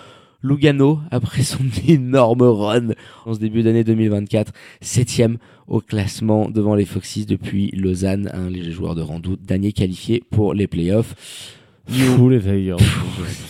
Lugano, 0.42 1.00
après 1.12 1.44
son 1.44 1.66
énorme 1.88 2.44
run 2.44 2.90
en 3.26 3.34
ce 3.34 3.40
début 3.40 3.64
d'année 3.64 3.84
2024, 3.84 4.54
septième 4.82 5.38
au 5.68 5.82
classement 5.82 6.50
devant 6.50 6.76
les 6.76 6.86
Foxys 6.86 7.26
depuis 7.26 7.72
Lausanne, 7.72 8.30
un 8.34 8.50
léger 8.50 8.72
joueur 8.72 8.96
de 8.96 9.02
rando, 9.02 9.36
dernier 9.36 9.74
qualifié 9.74 10.24
pour 10.32 10.54
les 10.54 10.68
playoffs. 10.68 11.59
Fou 11.90 12.30
les 12.30 12.40
Tigers. 12.40 12.76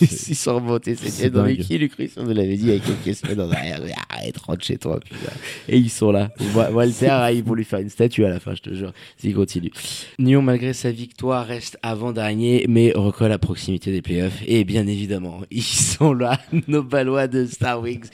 Ils 0.00 0.34
sont 0.36 0.54
remontés, 0.56 0.96
c'était 0.96 1.28
dans 1.30 1.44
qui, 1.54 1.76
Ruiz, 1.76 2.12
on 2.16 2.22
nous 2.22 2.32
l'avait 2.32 2.56
dit 2.56 2.62
il 2.64 2.74
y 2.74 2.76
a 2.76 2.78
quelques 2.78 3.14
semaines 3.16 3.40
en 3.40 3.50
arrière. 3.50 3.80
Arrête, 4.08 4.38
rentre 4.38 4.64
chez 4.64 4.78
toi, 4.78 4.98
putain. 5.00 5.32
Et 5.68 5.76
ils 5.76 5.90
sont 5.90 6.10
là. 6.10 6.30
Wa- 6.54 6.70
Walter, 6.70 7.08
ah, 7.10 7.32
ils 7.32 7.42
vont 7.44 7.54
lui 7.54 7.64
faire 7.64 7.80
une 7.80 7.90
statue 7.90 8.24
à 8.24 8.30
la 8.30 8.40
fin, 8.40 8.54
je 8.54 8.62
te 8.62 8.74
jure, 8.74 8.92
s'il 9.18 9.34
continue. 9.34 9.70
Nyon, 10.18 10.40
malgré 10.42 10.72
sa 10.72 10.90
victoire, 10.90 11.46
reste 11.46 11.78
avant-dernier, 11.82 12.64
mais 12.68 12.92
recolle 12.94 13.32
à 13.32 13.38
proximité 13.38 13.92
des 13.92 14.00
playoffs. 14.02 14.40
Et 14.46 14.64
bien 14.64 14.86
évidemment, 14.86 15.40
ils 15.50 15.62
sont 15.62 16.12
là, 16.14 16.40
nos 16.66 16.82
Balois 16.82 17.26
de 17.28 17.44
Star 17.44 17.80
Wings, 17.82 18.08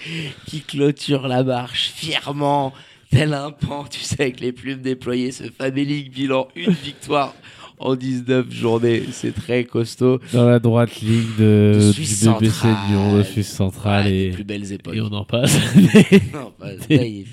qui 0.46 0.60
clôturent 0.60 1.28
la 1.28 1.44
marche 1.44 1.92
fièrement, 1.94 2.72
tel 3.10 3.32
un 3.32 3.52
pan, 3.52 3.84
tu 3.88 4.00
sais, 4.00 4.20
avec 4.22 4.40
les 4.40 4.52
plumes 4.52 4.80
déployées, 4.82 5.30
ce 5.30 5.44
famélique 5.44 6.12
bilan, 6.12 6.48
une 6.56 6.72
victoire 6.72 7.34
en 7.78 7.94
19 7.94 8.50
journées, 8.50 9.02
c'est 9.12 9.34
très 9.34 9.64
costaud. 9.64 10.20
Dans 10.32 10.46
la 10.46 10.58
droite 10.58 11.00
ligne 11.00 11.22
de, 11.38 11.74
De 11.74 11.92
du 11.92 12.00
BBC 12.00 12.24
centrale. 12.24 12.76
Lyon, 12.88 13.16
de 13.18 13.22
Suisse 13.22 13.52
centrale 13.52 14.06
Ouais, 14.06 14.16
et, 14.16 14.30
plus 14.30 14.44
belles 14.44 14.72
époques. 14.72 14.94
et 14.94 15.00
on 15.00 15.12
en 15.12 15.24
passe. 15.24 15.56
Non, 16.32 16.52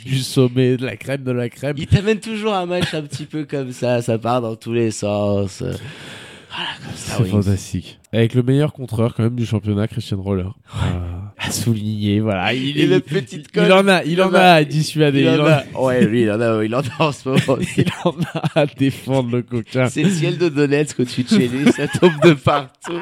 du 0.06 0.18
sommet, 0.20 0.78
de 0.78 0.86
la 0.86 0.96
crème 0.98 1.24
de 1.24 1.32
la 1.32 1.50
crème. 1.50 1.76
Il 1.78 1.88
t'amène 1.88 2.20
toujours 2.20 2.54
un 2.54 2.66
match 2.66 2.94
un 2.94 3.02
petit 3.02 3.26
peu 3.26 3.46
comme 3.46 3.72
ça, 3.72 4.02
ça 4.02 4.18
part 4.18 4.42
dans 4.42 4.56
tous 4.56 4.74
les 4.74 4.92
sens. 4.92 5.62
Voilà, 5.62 6.70
comme 6.84 6.96
ça, 6.96 7.16
C'est 7.18 7.26
fantastique. 7.26 8.00
Avec 8.12 8.34
le 8.36 8.44
meilleur 8.44 8.74
contreur 8.74 9.16
quand 9.16 9.24
même 9.24 9.36
du 9.36 9.46
championnat, 9.46 9.88
Christian 9.88 10.22
Roller. 10.22 10.52
Ah, 10.74 11.23
à 11.46 11.52
souligner, 11.52 12.20
voilà. 12.20 12.54
Il, 12.54 12.80
Et 12.80 13.00
petite 13.00 13.48
il 13.56 13.72
en 13.72 13.88
a, 13.88 14.04
il, 14.04 14.22
en 14.22 14.34
a 14.34 14.40
à 14.54 14.64
dissuader. 14.64 15.20
Il 15.22 15.26
Il 15.26 15.42
en 15.42 15.46
a, 15.46 15.52
a. 15.76 15.82
Ouais, 15.82 16.06
lui, 16.06 16.22
il 16.24 16.32
en 16.32 16.40
a, 16.42 16.64
il 16.64 16.74
en 16.76 16.80
a 16.82 17.04
en 17.04 17.12
ce 17.12 17.30
moment. 17.30 17.60
il 17.78 17.86
en 18.06 18.16
a 18.34 18.62
à 18.62 18.66
défendre 18.66 19.32
le 19.36 19.42
coquin. 19.42 19.88
C'est 19.90 20.04
le 20.04 20.10
ciel 20.10 20.38
de 20.38 20.50
Donetsk 20.50 20.98
chez 21.08 21.48
lui, 21.48 21.72
ça 21.72 21.88
tombe 21.88 22.14
de 22.24 22.34
partout. 22.34 23.02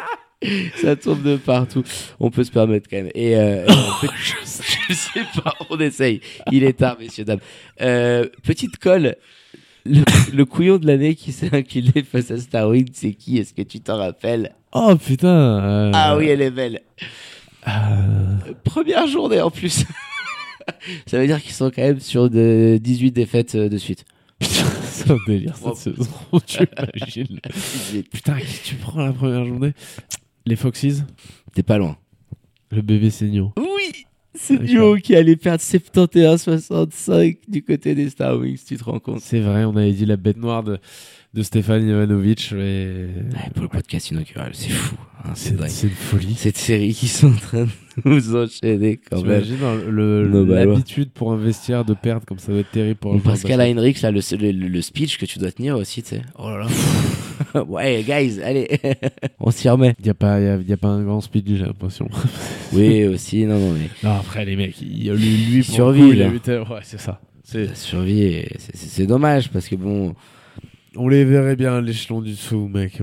Ça 0.78 0.96
tombe 0.96 1.22
de 1.22 1.36
partout. 1.38 1.84
On 2.20 2.32
peut 2.32 2.44
se 2.44 2.52
permettre 2.52 2.90
quand 2.90 2.98
même. 2.98 3.12
Et 3.14 3.36
euh, 3.38 3.66
je 4.88 4.94
sais 4.94 5.26
pas, 5.44 5.54
on 5.70 5.80
essaye. 5.80 6.22
Il 6.52 6.64
est 6.64 6.74
tard, 6.80 6.98
messieurs 7.00 7.26
dames. 7.26 7.40
Euh, 7.82 8.26
petite 8.44 8.78
colle. 8.78 9.16
Le, 9.86 10.04
le 10.34 10.46
couillon 10.46 10.78
de 10.78 10.86
l'année 10.88 11.16
qui 11.16 11.32
s'est 11.32 11.56
incliné 11.56 12.04
face 12.04 12.30
à 12.32 12.38
Starwind, 12.38 12.90
c'est 12.94 13.14
qui? 13.14 13.38
Est-ce 13.40 13.54
que 13.54 13.62
tu 13.64 13.80
t'en 13.82 13.98
rappelles? 13.98 14.54
Oh 14.74 14.96
putain. 14.96 15.28
euh, 15.28 15.92
Ah 15.94 16.16
oui, 16.18 16.28
elle 16.28 16.42
est 16.42 16.52
belle. 16.52 16.82
Euh, 17.68 18.54
Première 18.64 19.08
journée 19.08 19.42
en 19.42 19.52
plus. 19.52 19.86
Ça 21.06 21.20
veut 21.20 21.28
dire 21.28 21.42
qu'ils 21.42 21.54
sont 21.54 21.70
quand 21.70 21.82
même 21.82 22.00
sur 22.00 22.30
de 22.30 22.80
18 22.82 23.12
défaites 23.12 23.56
euh, 23.56 23.70
de 23.70 23.78
suite. 23.78 24.06
Putain, 24.40 24.66
c'est 24.84 25.12
un 25.12 25.18
délire 25.28 25.56
cette 25.56 25.76
saison. 25.76 26.10
tu 26.46 26.64
imagines. 26.94 27.40
Putain, 28.12 28.40
qui 28.40 28.60
tu 28.64 28.76
prends 28.76 29.06
la 29.06 29.14
première 29.14 29.46
journée? 29.46 29.74
Les 30.46 30.56
Foxes, 30.56 31.04
T'es 31.54 31.64
pas 31.64 31.78
loin. 31.78 31.98
le 32.72 32.82
bébé 32.82 33.10
Seignon. 33.10 33.52
Oui, 33.58 34.06
ce 34.36 34.54
D'accord. 34.54 34.68
duo 34.68 34.96
qui 34.96 35.16
allait 35.16 35.36
perdre 35.36 35.62
71-65 35.62 37.38
du 37.48 37.64
côté 37.64 37.94
des 37.94 38.10
Star 38.10 38.38
Wings, 38.40 38.60
tu 38.66 38.78
te 38.78 38.84
rends 38.84 39.00
compte? 39.00 39.20
C'est 39.20 39.42
vrai, 39.42 39.66
on 39.66 39.76
avait 39.76 39.92
dit 39.92 40.06
la 40.06 40.18
bête 40.18 40.38
noire 40.38 40.64
de, 40.64 40.80
de 41.34 41.44
Stéphane 41.44 41.88
Ivanovic. 41.88 42.52
Mais... 42.56 43.08
Ouais, 43.34 43.50
Pour 43.54 43.64
le 43.64 43.70
podcast 43.70 44.12
inaugural, 44.12 44.52
c'est 44.54 44.70
fou. 44.70 44.96
hein, 45.24 45.32
c'est 45.34 45.52
une 45.88 45.90
folie. 45.94 46.36
Cette 46.36 46.58
série 46.58 46.94
qui 46.94 47.08
sont 47.08 47.28
en 47.32 47.36
train 47.38 47.64
de 47.64 47.70
nous 48.06 48.36
enchaîner 48.36 48.98
quand 48.98 49.22
même. 49.24 49.44
Hein, 49.64 50.46
l'habitude 50.56 51.12
pour 51.12 51.32
un 51.32 51.38
vestiaire 51.38 51.86
de 51.86 51.94
perdre 51.94 52.26
comme 52.26 52.40
ça 52.40 52.52
doit 52.52 52.62
être 52.62 52.72
terrible 52.72 52.96
pour 53.00 53.14
un 53.16 53.20
Pascal. 53.20 53.62
Heinrich, 53.62 54.02
là, 54.02 54.12
le, 54.12 54.20
le, 54.38 54.52
le 54.52 54.82
speech 54.82 55.18
que 55.18 55.26
tu 55.26 55.40
dois 55.40 55.52
tenir 55.52 55.78
aussi, 55.78 56.04
tu 56.04 56.10
sais. 56.10 56.22
Oh 56.38 56.50
là 56.50 56.66
là. 57.54 57.64
ouais, 57.64 58.04
guys, 58.04 58.42
allez, 58.44 58.68
on 59.40 59.52
s'y 59.52 59.68
remet. 59.70 59.96
Il 60.00 60.04
n'y 60.06 60.10
a, 60.12 60.14
pas- 60.14 60.40
y 60.40 60.48
a, 60.48 60.58
y 60.58 60.74
a 60.74 60.78
pas 60.78 60.90
un 60.90 61.04
grand 61.04 61.22
speed, 61.22 61.48
j'ai 61.56 61.66
l'impression. 61.66 62.08
Oui, 62.74 63.06
aussi, 63.08 63.46
non, 63.46 63.58
non, 63.60 63.74
mais 63.74 63.90
non, 64.04 64.16
après, 64.18 64.46
les 64.46 64.56
mecs, 64.56 64.80
il, 64.82 65.12
lui, 65.14 65.38
lui 65.48 65.64
pour 65.64 65.76
coup, 65.94 66.12
il 66.12 66.22
a 66.22 66.28
là. 66.28 66.34
eu 66.34 66.40
tel- 66.40 66.62
Ouais, 66.62 66.80
c'est 66.84 67.00
ça. 67.00 67.20
La 67.54 67.74
survie, 67.76 68.22
est- 68.24 68.56
c'est- 68.60 68.76
c'est 68.76 68.88
c'est 68.88 69.06
dommage 69.08 69.50
parce 69.50 69.68
que 69.68 69.76
bon, 69.76 70.14
On 70.98 71.08
les 71.08 71.24
verrait 71.24 71.56
bien 71.56 71.76
à 71.78 71.82
l'échelon 71.82 72.22
du 72.22 72.32
dessous, 72.32 72.68
mec, 72.68 73.02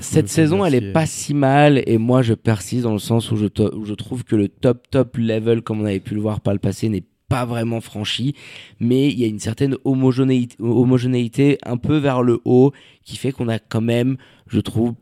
Cette 0.00 0.28
saison, 0.28 0.64
elle 0.64 0.74
est 0.76 0.92
pas 0.92 1.06
si 1.06 1.34
mal 1.34 1.82
et 1.86 1.98
moi 1.98 2.22
je 2.22 2.32
persiste 2.34 2.84
dans 2.84 2.92
le 2.92 3.00
sens 3.00 3.32
où 3.32 3.36
je, 3.36 3.46
to- 3.46 3.74
où 3.74 3.84
je 3.84 3.94
trouve 3.94 4.22
que 4.22 4.36
le 4.36 4.48
top 4.48 4.88
top 4.90 5.16
level, 5.16 5.62
comme 5.62 5.80
on 5.80 5.84
avait 5.84 5.98
pu 5.98 6.14
le 6.14 6.20
voir 6.20 6.40
par 6.40 6.52
le 6.52 6.60
passé, 6.60 6.88
n'est 6.88 7.02
pas 7.28 7.44
vraiment 7.44 7.80
franchi, 7.80 8.34
mais 8.78 9.08
il 9.08 9.18
y 9.18 9.24
a 9.24 9.26
une 9.26 9.40
certaine 9.40 9.76
homogénéité, 9.84 10.54
homogénéité 10.60 11.58
un 11.64 11.76
peu 11.76 11.96
vers 11.96 12.22
le 12.22 12.38
haut 12.44 12.72
qui 13.02 13.16
fait 13.16 13.32
qu'on 13.32 13.48
a 13.48 13.58
quand 13.58 13.80
même, 13.80 14.16
je 14.46 14.60
trouve, 14.60 14.94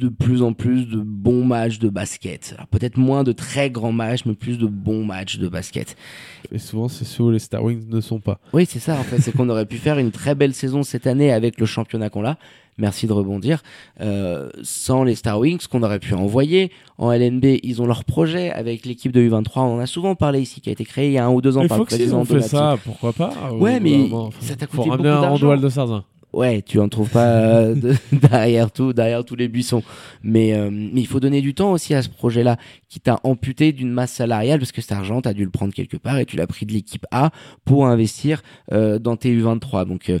de 0.00 0.08
plus 0.08 0.42
en 0.42 0.52
plus 0.52 0.86
de 0.86 0.98
bons 1.00 1.44
matchs 1.44 1.78
de 1.78 1.88
basket. 1.88 2.54
Alors 2.56 2.66
peut-être 2.66 2.96
moins 2.96 3.22
de 3.22 3.30
très 3.32 3.70
grands 3.70 3.92
matchs, 3.92 4.22
mais 4.26 4.34
plus 4.34 4.58
de 4.58 4.66
bons 4.66 5.04
matchs 5.04 5.38
de 5.38 5.46
basket. 5.48 5.96
Et 6.50 6.58
souvent, 6.58 6.88
c'est 6.88 7.04
ceux 7.04 7.22
où 7.24 7.30
les 7.30 7.38
Star 7.38 7.62
Wings 7.62 7.88
ne 7.88 8.00
sont 8.00 8.18
pas. 8.20 8.40
Oui, 8.52 8.66
c'est 8.68 8.80
ça 8.80 8.94
en 8.98 9.04
fait, 9.04 9.20
c'est 9.20 9.32
qu'on 9.32 9.48
aurait 9.48 9.66
pu 9.66 9.76
faire 9.76 9.98
une 9.98 10.10
très 10.10 10.34
belle 10.34 10.54
saison 10.54 10.82
cette 10.82 11.06
année 11.06 11.32
avec 11.32 11.60
le 11.60 11.66
championnat 11.66 12.10
qu'on 12.10 12.24
a. 12.24 12.36
Merci 12.78 13.06
de 13.06 13.12
rebondir. 13.12 13.62
Euh, 14.00 14.48
sans 14.62 15.04
les 15.04 15.14
Star 15.14 15.38
Wings 15.38 15.66
qu'on 15.70 15.82
aurait 15.82 15.98
pu 15.98 16.14
envoyer 16.14 16.72
en 16.96 17.12
LNB, 17.12 17.58
ils 17.62 17.82
ont 17.82 17.86
leur 17.86 18.04
projet 18.04 18.50
avec 18.50 18.86
l'équipe 18.86 19.12
de 19.12 19.20
U23. 19.20 19.60
On 19.60 19.74
en 19.74 19.78
a 19.80 19.86
souvent 19.86 20.14
parlé 20.14 20.40
ici, 20.40 20.62
qui 20.62 20.70
a 20.70 20.72
été 20.72 20.84
créé 20.86 21.08
il 21.08 21.12
y 21.12 21.18
a 21.18 21.26
un 21.26 21.30
ou 21.30 21.42
deux 21.42 21.58
ans 21.58 21.62
Les 21.62 21.68
par 21.68 21.78
le 21.78 21.84
président 21.84 22.20
ont 22.20 22.24
fait 22.24 22.34
Donati. 22.34 22.48
ça, 22.50 22.78
pourquoi 22.82 23.12
pas 23.12 23.32
Ouais, 23.52 23.76
Au 23.76 23.80
mais 23.80 23.98
moment, 23.98 24.30
ça 24.40 24.56
t'a 24.56 24.66
coûté 24.66 24.88
ramener 24.88 24.96
beaucoup 25.10 25.18
un 25.18 25.20
d'argent. 25.20 25.56
De 25.58 25.68
Sarzin. 25.68 26.04
Ouais, 26.32 26.62
tu 26.62 26.78
en 26.80 26.88
trouves 26.88 27.10
pas 27.10 27.66
derrière 28.12 28.70
tout, 28.70 28.92
derrière 28.92 29.24
tous 29.24 29.36
les 29.36 29.48
buissons. 29.48 29.82
Mais, 30.22 30.54
mais 30.70 31.00
il 31.00 31.06
faut 31.06 31.20
donner 31.20 31.40
du 31.40 31.54
temps 31.54 31.72
aussi 31.72 31.94
à 31.94 32.02
ce 32.02 32.08
projet-là, 32.08 32.56
qui 32.88 33.00
t'a 33.00 33.20
amputé 33.24 33.72
d'une 33.72 33.90
masse 33.90 34.12
salariale, 34.12 34.58
parce 34.58 34.72
que 34.72 34.80
cet 34.80 34.92
argent, 34.92 35.20
t'as 35.22 35.32
dû 35.32 35.44
le 35.44 35.50
prendre 35.50 35.72
quelque 35.72 35.96
part 35.96 36.18
et 36.18 36.26
tu 36.26 36.36
l'as 36.36 36.46
pris 36.46 36.66
de 36.66 36.72
l'équipe 36.72 37.06
A 37.10 37.30
pour 37.64 37.86
investir 37.86 38.42
dans 38.70 39.16
tes 39.16 39.34
U23. 39.34 39.86
Donc 39.86 40.12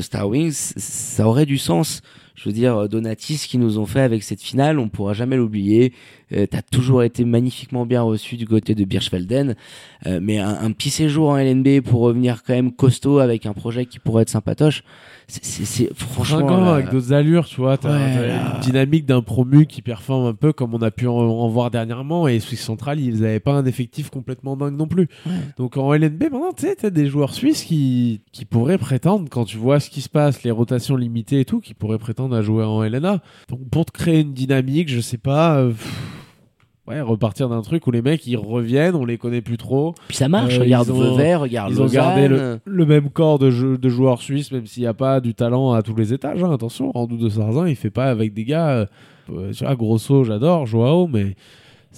Star 0.00 0.28
Wings, 0.28 0.72
ça 0.76 1.26
aurait 1.26 1.46
du 1.46 1.58
sens 1.58 2.02
je 2.38 2.48
veux 2.48 2.52
dire, 2.52 2.88
Donatis 2.88 3.46
qui 3.48 3.58
nous 3.58 3.78
ont 3.78 3.86
fait 3.86 4.00
avec 4.00 4.22
cette 4.22 4.40
finale, 4.40 4.78
on 4.78 4.88
pourra 4.88 5.12
jamais 5.12 5.36
l'oublier. 5.36 5.92
Euh, 6.32 6.46
T'as 6.46 6.62
toujours 6.62 7.02
été 7.02 7.24
magnifiquement 7.24 7.86
bien 7.86 8.02
reçu 8.02 8.36
du 8.36 8.46
côté 8.46 8.74
de 8.74 8.84
Birchfelden, 8.84 9.56
euh, 10.06 10.20
mais 10.22 10.38
un, 10.38 10.58
un, 10.60 10.70
petit 10.72 10.90
séjour 10.90 11.30
en 11.30 11.38
LNB 11.38 11.80
pour 11.80 12.00
revenir 12.00 12.42
quand 12.46 12.52
même 12.52 12.72
costaud 12.72 13.18
avec 13.18 13.46
un 13.46 13.54
projet 13.54 13.86
qui 13.86 13.98
pourrait 13.98 14.22
être 14.22 14.28
sympatoche. 14.28 14.84
C'est 15.26 15.92
franchement 15.94 16.70
avec 16.70 16.90
d'autres 16.90 17.12
allures, 17.12 17.44
tu 17.44 17.56
vois. 17.56 17.76
T'as 17.76 18.54
une 18.54 18.60
dynamique 18.60 19.04
d'un 19.04 19.20
promu 19.20 19.66
qui 19.66 19.82
performe 19.82 20.24
un 20.26 20.32
peu 20.32 20.54
comme 20.54 20.72
on 20.74 20.80
a 20.80 20.90
pu 20.90 21.06
en, 21.06 21.48
voir 21.48 21.70
dernièrement. 21.70 22.28
Et 22.28 22.40
Suisse 22.40 22.62
Central, 22.62 22.98
ils 22.98 23.20
n'avaient 23.20 23.38
pas 23.38 23.52
un 23.52 23.66
effectif 23.66 24.08
complètement 24.08 24.56
dingue 24.56 24.76
non 24.76 24.88
plus. 24.88 25.06
Donc 25.58 25.76
en 25.76 25.92
LNB, 25.92 26.22
maintenant, 26.32 26.52
tu 26.56 26.66
sais, 26.66 26.76
t'as 26.76 26.88
des 26.88 27.06
joueurs 27.08 27.34
suisses 27.34 27.64
qui 27.64 28.22
qui 28.32 28.46
pourraient 28.46 28.78
prétendre, 28.78 29.28
quand 29.30 29.44
tu 29.44 29.58
vois 29.58 29.80
ce 29.80 29.90
qui 29.90 30.00
se 30.00 30.08
passe, 30.08 30.42
les 30.44 30.50
rotations 30.50 30.96
limitées 30.96 31.40
et 31.40 31.44
tout, 31.44 31.60
qui 31.60 31.74
pourraient 31.74 31.98
prétendre 31.98 32.27
à 32.32 32.42
jouer 32.42 32.64
en 32.64 32.82
LNA. 32.82 33.20
Donc 33.48 33.68
pour 33.70 33.84
te 33.84 33.92
créer 33.92 34.20
une 34.20 34.32
dynamique, 34.32 34.88
je 34.88 35.00
sais 35.00 35.18
pas. 35.18 35.58
Euh, 35.58 35.72
ouais, 36.86 37.00
repartir 37.00 37.48
d'un 37.48 37.62
truc 37.62 37.86
où 37.86 37.90
les 37.90 38.02
mecs 38.02 38.26
ils 38.26 38.36
reviennent, 38.36 38.94
on 38.94 39.04
les 39.04 39.18
connaît 39.18 39.40
plus 39.40 39.58
trop. 39.58 39.94
Puis 40.08 40.16
ça 40.16 40.28
marche, 40.28 40.58
euh, 40.58 40.62
regarde 40.62 40.88
Vevert, 40.88 41.40
regarde 41.40 41.72
Ils 41.72 41.82
ont 41.82 41.86
gardé 41.86 42.28
le, 42.28 42.86
même 42.86 43.10
corps 43.10 43.38
de, 43.38 43.50
jeu, 43.50 43.78
de 43.78 43.88
joueurs 43.88 44.20
suisses, 44.22 44.52
même 44.52 44.66
s'il 44.66 44.82
n'y 44.82 44.88
a 44.88 44.94
pas 44.94 45.20
du 45.20 45.34
talent 45.34 45.72
à 45.72 45.82
tous 45.82 45.94
les 45.94 46.12
étages. 46.12 46.42
Hein. 46.42 46.52
Attention, 46.52 46.90
Randou 46.92 47.16
de 47.16 47.28
Sarzin, 47.28 47.68
il 47.68 47.76
fait 47.76 47.90
pas 47.90 48.06
avec 48.06 48.34
des 48.34 48.44
gars. 48.44 48.88
Euh, 49.30 49.52
tu 49.52 49.64
vois, 49.64 49.76
Grosso, 49.76 50.24
j'adore, 50.24 50.66
Joao, 50.66 51.06
mais 51.06 51.34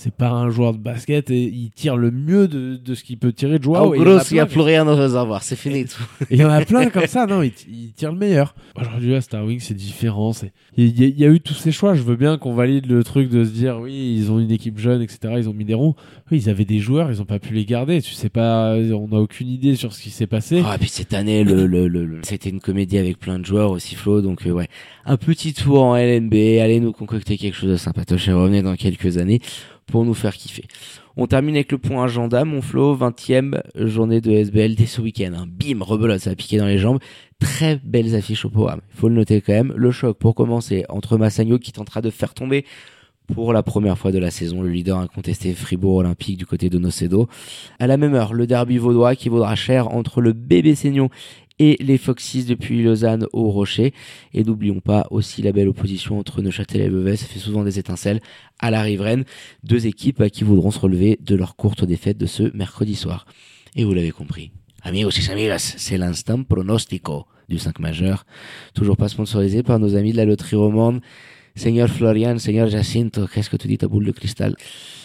c'est 0.02 0.14
pas 0.14 0.30
un 0.30 0.48
joueur 0.48 0.72
de 0.72 0.78
basket 0.78 1.30
et 1.30 1.42
il 1.42 1.70
tire 1.72 1.98
le 1.98 2.10
mieux 2.10 2.48
de, 2.48 2.76
de 2.76 2.94
ce 2.94 3.04
qu'il 3.04 3.18
peut 3.18 3.34
tirer 3.34 3.58
de 3.58 3.64
Joao. 3.64 3.84
En 3.84 3.90
gros, 3.90 4.18
il 4.30 4.32
n'y 4.32 4.40
a, 4.40 4.46
plus 4.46 4.62
rien 4.62 4.88
au 4.88 4.96
réservoir, 4.96 5.42
c'est 5.42 5.56
fini 5.56 5.84
tout. 5.84 6.02
il 6.30 6.38
y 6.38 6.44
en 6.44 6.48
a 6.48 6.64
plein 6.64 6.88
comme 6.88 7.06
ça, 7.06 7.26
non, 7.26 7.42
il, 7.42 7.52
tire 7.92 8.10
le 8.10 8.16
meilleur. 8.16 8.54
Aujourd'hui, 8.80 9.14
à 9.14 9.20
Star 9.20 9.44
Wings, 9.44 9.60
c'est 9.60 9.74
différent. 9.74 10.32
Il 10.78 10.98
y, 10.98 11.24
a 11.26 11.28
eu 11.28 11.40
tous 11.40 11.52
ces 11.52 11.70
choix. 11.70 11.94
Je 11.94 12.02
veux 12.02 12.16
bien 12.16 12.38
qu'on 12.38 12.54
valide 12.54 12.86
le 12.86 13.04
truc 13.04 13.28
de 13.28 13.44
se 13.44 13.50
dire, 13.50 13.78
oui, 13.78 14.14
ils 14.16 14.32
ont 14.32 14.38
une 14.38 14.50
équipe 14.50 14.78
jeune, 14.78 15.02
etc. 15.02 15.34
Ils 15.36 15.50
ont 15.50 15.52
mis 15.52 15.66
des 15.66 15.74
ronds. 15.74 15.94
Oui, 16.30 16.38
ils 16.38 16.48
avaient 16.48 16.64
des 16.64 16.78
joueurs, 16.78 17.12
ils 17.12 17.18
n'ont 17.18 17.26
pas 17.26 17.38
pu 17.38 17.52
les 17.52 17.66
garder. 17.66 18.00
Tu 18.00 18.14
sais 18.14 18.30
pas, 18.30 18.76
on 18.76 19.08
n'a 19.08 19.18
aucune 19.18 19.48
idée 19.48 19.74
sur 19.74 19.92
ce 19.92 20.00
qui 20.00 20.08
s'est 20.08 20.26
passé. 20.26 20.62
Ah, 20.64 20.78
puis 20.78 20.88
cette 20.88 21.12
année, 21.12 21.44
le, 21.44 21.66
le, 21.66 21.88
le, 21.88 22.20
c'était 22.22 22.48
une 22.48 22.60
comédie 22.60 22.96
avec 22.96 23.18
plein 23.18 23.38
de 23.38 23.44
joueurs 23.44 23.70
aussi, 23.70 23.96
Flo. 23.96 24.22
Donc, 24.22 24.46
euh, 24.46 24.50
ouais, 24.50 24.68
un 25.04 25.18
petit 25.18 25.52
tour 25.52 25.82
en 25.82 25.94
LNB. 25.94 26.32
Allez 26.62 26.80
nous 26.80 26.92
concocter 26.92 27.36
quelque 27.36 27.54
chose 27.54 27.70
de 27.70 27.76
sympatoche 27.76 28.28
et 28.28 28.32
revenez 28.32 28.62
dans 28.62 28.76
quelques 28.76 29.18
années 29.18 29.42
pour 29.90 30.04
nous 30.04 30.14
faire 30.14 30.34
kiffer. 30.34 30.64
On 31.16 31.26
termine 31.26 31.56
avec 31.56 31.72
le 31.72 31.78
point 31.78 32.04
agenda, 32.04 32.44
mon 32.44 32.62
flow, 32.62 32.96
20e 32.96 33.60
journée 33.74 34.20
de 34.20 34.30
SBL 34.30 34.74
dès 34.74 34.86
ce 34.86 35.00
week-end. 35.00 35.32
Hein. 35.36 35.46
Bim, 35.48 35.82
rebelote, 35.82 36.20
ça 36.20 36.30
a 36.30 36.34
piqué 36.34 36.56
dans 36.56 36.66
les 36.66 36.78
jambes. 36.78 36.98
Très 37.38 37.80
belles 37.84 38.14
affiches 38.14 38.44
au 38.44 38.50
programme. 38.50 38.80
Il 38.94 38.98
faut 38.98 39.08
le 39.08 39.14
noter 39.14 39.40
quand 39.40 39.52
même. 39.52 39.72
Le 39.76 39.90
choc 39.90 40.16
pour 40.18 40.34
commencer 40.34 40.84
entre 40.88 41.18
Massagno 41.18 41.58
qui 41.58 41.72
tentera 41.72 42.00
de 42.00 42.10
faire 42.10 42.32
tomber 42.32 42.64
pour 43.34 43.52
la 43.52 43.62
première 43.62 43.96
fois 43.96 44.12
de 44.12 44.18
la 44.18 44.30
saison 44.30 44.62
le 44.62 44.70
leader 44.70 44.98
incontesté 44.98 45.52
Fribourg 45.52 45.96
Olympique 45.96 46.36
du 46.36 46.46
côté 46.46 46.68
de 46.68 46.78
Nocedo. 46.78 47.28
À 47.78 47.86
la 47.86 47.96
même 47.96 48.14
heure, 48.14 48.34
le 48.34 48.46
derby 48.46 48.78
vaudois 48.78 49.14
qui 49.14 49.28
vaudra 49.28 49.54
cher 49.54 49.88
entre 49.94 50.20
le 50.20 50.32
bébé 50.32 50.74
Seignon 50.74 51.10
et 51.60 51.76
les 51.78 51.98
Foxys 51.98 52.44
depuis 52.44 52.82
Lausanne 52.82 53.26
au 53.32 53.50
Rocher. 53.50 53.92
Et 54.34 54.42
n'oublions 54.42 54.80
pas 54.80 55.06
aussi 55.10 55.42
la 55.42 55.52
belle 55.52 55.68
opposition 55.68 56.18
entre 56.18 56.42
Neuchâtel 56.42 56.80
et 56.80 56.88
Vevey, 56.88 57.16
ça 57.16 57.26
fait 57.26 57.38
souvent 57.38 57.62
des 57.62 57.78
étincelles 57.78 58.20
à 58.58 58.70
la 58.72 58.82
riveraine. 58.82 59.24
Deux 59.62 59.86
équipes 59.86 60.28
qui 60.30 60.42
voudront 60.42 60.70
se 60.72 60.80
relever 60.80 61.18
de 61.20 61.36
leur 61.36 61.54
courte 61.54 61.84
défaite 61.84 62.18
de 62.18 62.26
ce 62.26 62.54
mercredi 62.56 62.96
soir. 62.96 63.26
Et 63.76 63.84
vous 63.84 63.92
l'avez 63.92 64.10
compris. 64.10 64.50
Amigos 64.82 65.10
y 65.10 65.30
amigas, 65.30 65.74
c'est 65.76 65.98
l'instant 65.98 66.42
pronostico 66.42 67.26
du 67.50 67.58
5 67.58 67.78
majeur. 67.78 68.24
Toujours 68.74 68.96
pas 68.96 69.08
sponsorisé 69.08 69.62
par 69.62 69.78
nos 69.78 69.94
amis 69.94 70.12
de 70.12 70.16
la 70.16 70.24
loterie 70.24 70.56
romande. 70.56 71.02
Seigneur 71.54 71.90
Florian, 71.90 72.38
Seigneur 72.38 72.68
Jacinto, 72.70 73.26
qu'est-ce 73.26 73.50
que 73.50 73.58
tu 73.58 73.68
dis 73.68 73.76
ta 73.76 73.86
boule 73.86 74.06
de 74.06 74.12
cristal? 74.12 74.56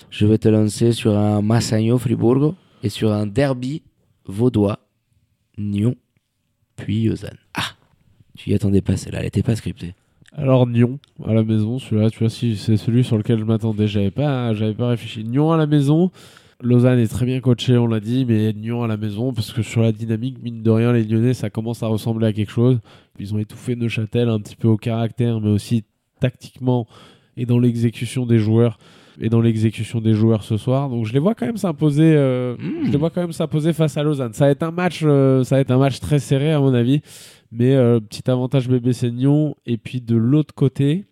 Je 0.10 0.26
vais 0.26 0.38
te 0.38 0.48
lancer 0.48 0.94
sur 0.94 1.18
un 1.18 1.42
Massagno 1.42 1.98
Fribourgo 1.98 2.56
et 2.82 2.90
sur 2.90 3.12
un 3.12 3.28
derby 3.28 3.84
vaudois 4.26 4.80
Nyon 5.58 5.96
puis 6.76 7.06
Lausanne. 7.06 7.38
Ah, 7.54 7.72
tu 8.38 8.50
y 8.50 8.54
attendais 8.54 8.82
pas 8.82 8.98
celle-là, 8.98 9.20
elle 9.22 9.28
était 9.28 9.44
pas 9.44 9.56
scriptée. 9.56 9.94
Alors 10.34 10.68
Nyon 10.68 11.00
à 11.26 11.34
la 11.34 11.44
maison, 11.44 11.80
celui-là, 11.80 12.10
tu 12.10 12.20
vois, 12.20 12.30
si 12.30 12.58
c'est 12.58 12.78
celui 12.78 13.04
sur 13.04 13.18
lequel 13.18 13.40
je 13.40 13.46
m'attendais, 13.46 13.88
j'avais 13.88 14.12
pas, 14.12 14.54
j'avais 14.54 14.74
pas 14.74 14.90
réfléchi. 14.90 15.24
Nyon 15.24 15.52
à 15.52 15.58
la 15.58 15.68
maison. 15.68 16.12
Lausanne 16.62 17.00
est 17.00 17.08
très 17.08 17.26
bien 17.26 17.42
coaché, 17.42 17.78
on 17.78 17.86
l'a 17.86 18.00
dit, 18.00 18.26
mais 18.26 18.54
Nyon 18.54 18.84
à 18.84 18.88
la 18.88 18.96
maison, 18.96 19.34
parce 19.34 19.52
que 19.52 19.62
sur 19.62 19.82
la 19.82 19.92
dynamique, 19.92 20.42
mine 20.42 20.64
de 20.64 20.72
rien, 20.72 20.94
les 20.94 21.04
Lyonnais, 21.04 21.34
ça 21.34 21.50
commence 21.50 21.84
à 21.84 21.88
ressembler 21.88 22.28
à 22.28 22.34
quelque 22.34 22.52
chose. 22.52 22.80
Ils 23.20 23.34
ont 23.34 23.38
étouffé 23.38 23.76
Neuchâtel 23.76 24.30
un 24.30 24.40
petit 24.40 24.56
peu 24.56 24.70
au 24.70 24.78
caractère, 24.78 25.42
mais 25.42 25.50
aussi 25.50 25.84
tactiquement 26.22 26.88
et 27.38 27.46
dans 27.46 27.60
l'exécution 27.60 28.26
des 28.26 28.40
joueurs 28.40 28.78
et 29.20 29.30
dans 29.30 29.42
l'exécution 29.42 30.02
des 30.02 30.14
joueurs 30.14 30.44
ce 30.44 30.58
soir. 30.58 30.90
Donc 30.90 31.06
je 31.06 31.14
les 31.14 31.20
vois 31.20 31.36
quand 31.36 31.46
même 31.46 31.58
s'imposer. 31.58 32.16
Euh, 32.16 32.56
Je 32.58 32.90
les 32.90 32.98
hmm. 32.98 33.00
vois 33.00 33.10
quand 33.10 33.22
même 33.22 33.32
s'imposer 33.32 33.74
face 33.74 33.98
à 33.98 34.04
Lausanne. 34.04 34.34
Ça 34.34 34.46
va 34.46 34.52
être 34.52 34.64
un 34.64 34.72
match, 34.72 35.02
euh, 35.04 35.44
ça 35.44 35.56
va 35.56 35.62
être 35.62 35.72
un 35.72 35.78
match 35.78 36.00
très 36.00 36.20
serré 36.20 36.52
à 36.52 36.60
mon 36.60 36.74
avis. 36.74 37.02
Mais 37.52 37.74
euh, 37.76 38.00
petit 38.00 38.30
avantage 38.30 38.68
bébé 38.68 38.94
Seignon. 38.94 39.56
Et 39.66 39.78
puis 39.78 40.02
de 40.02 40.16
l'autre 40.16 40.54
côté. 40.54 41.06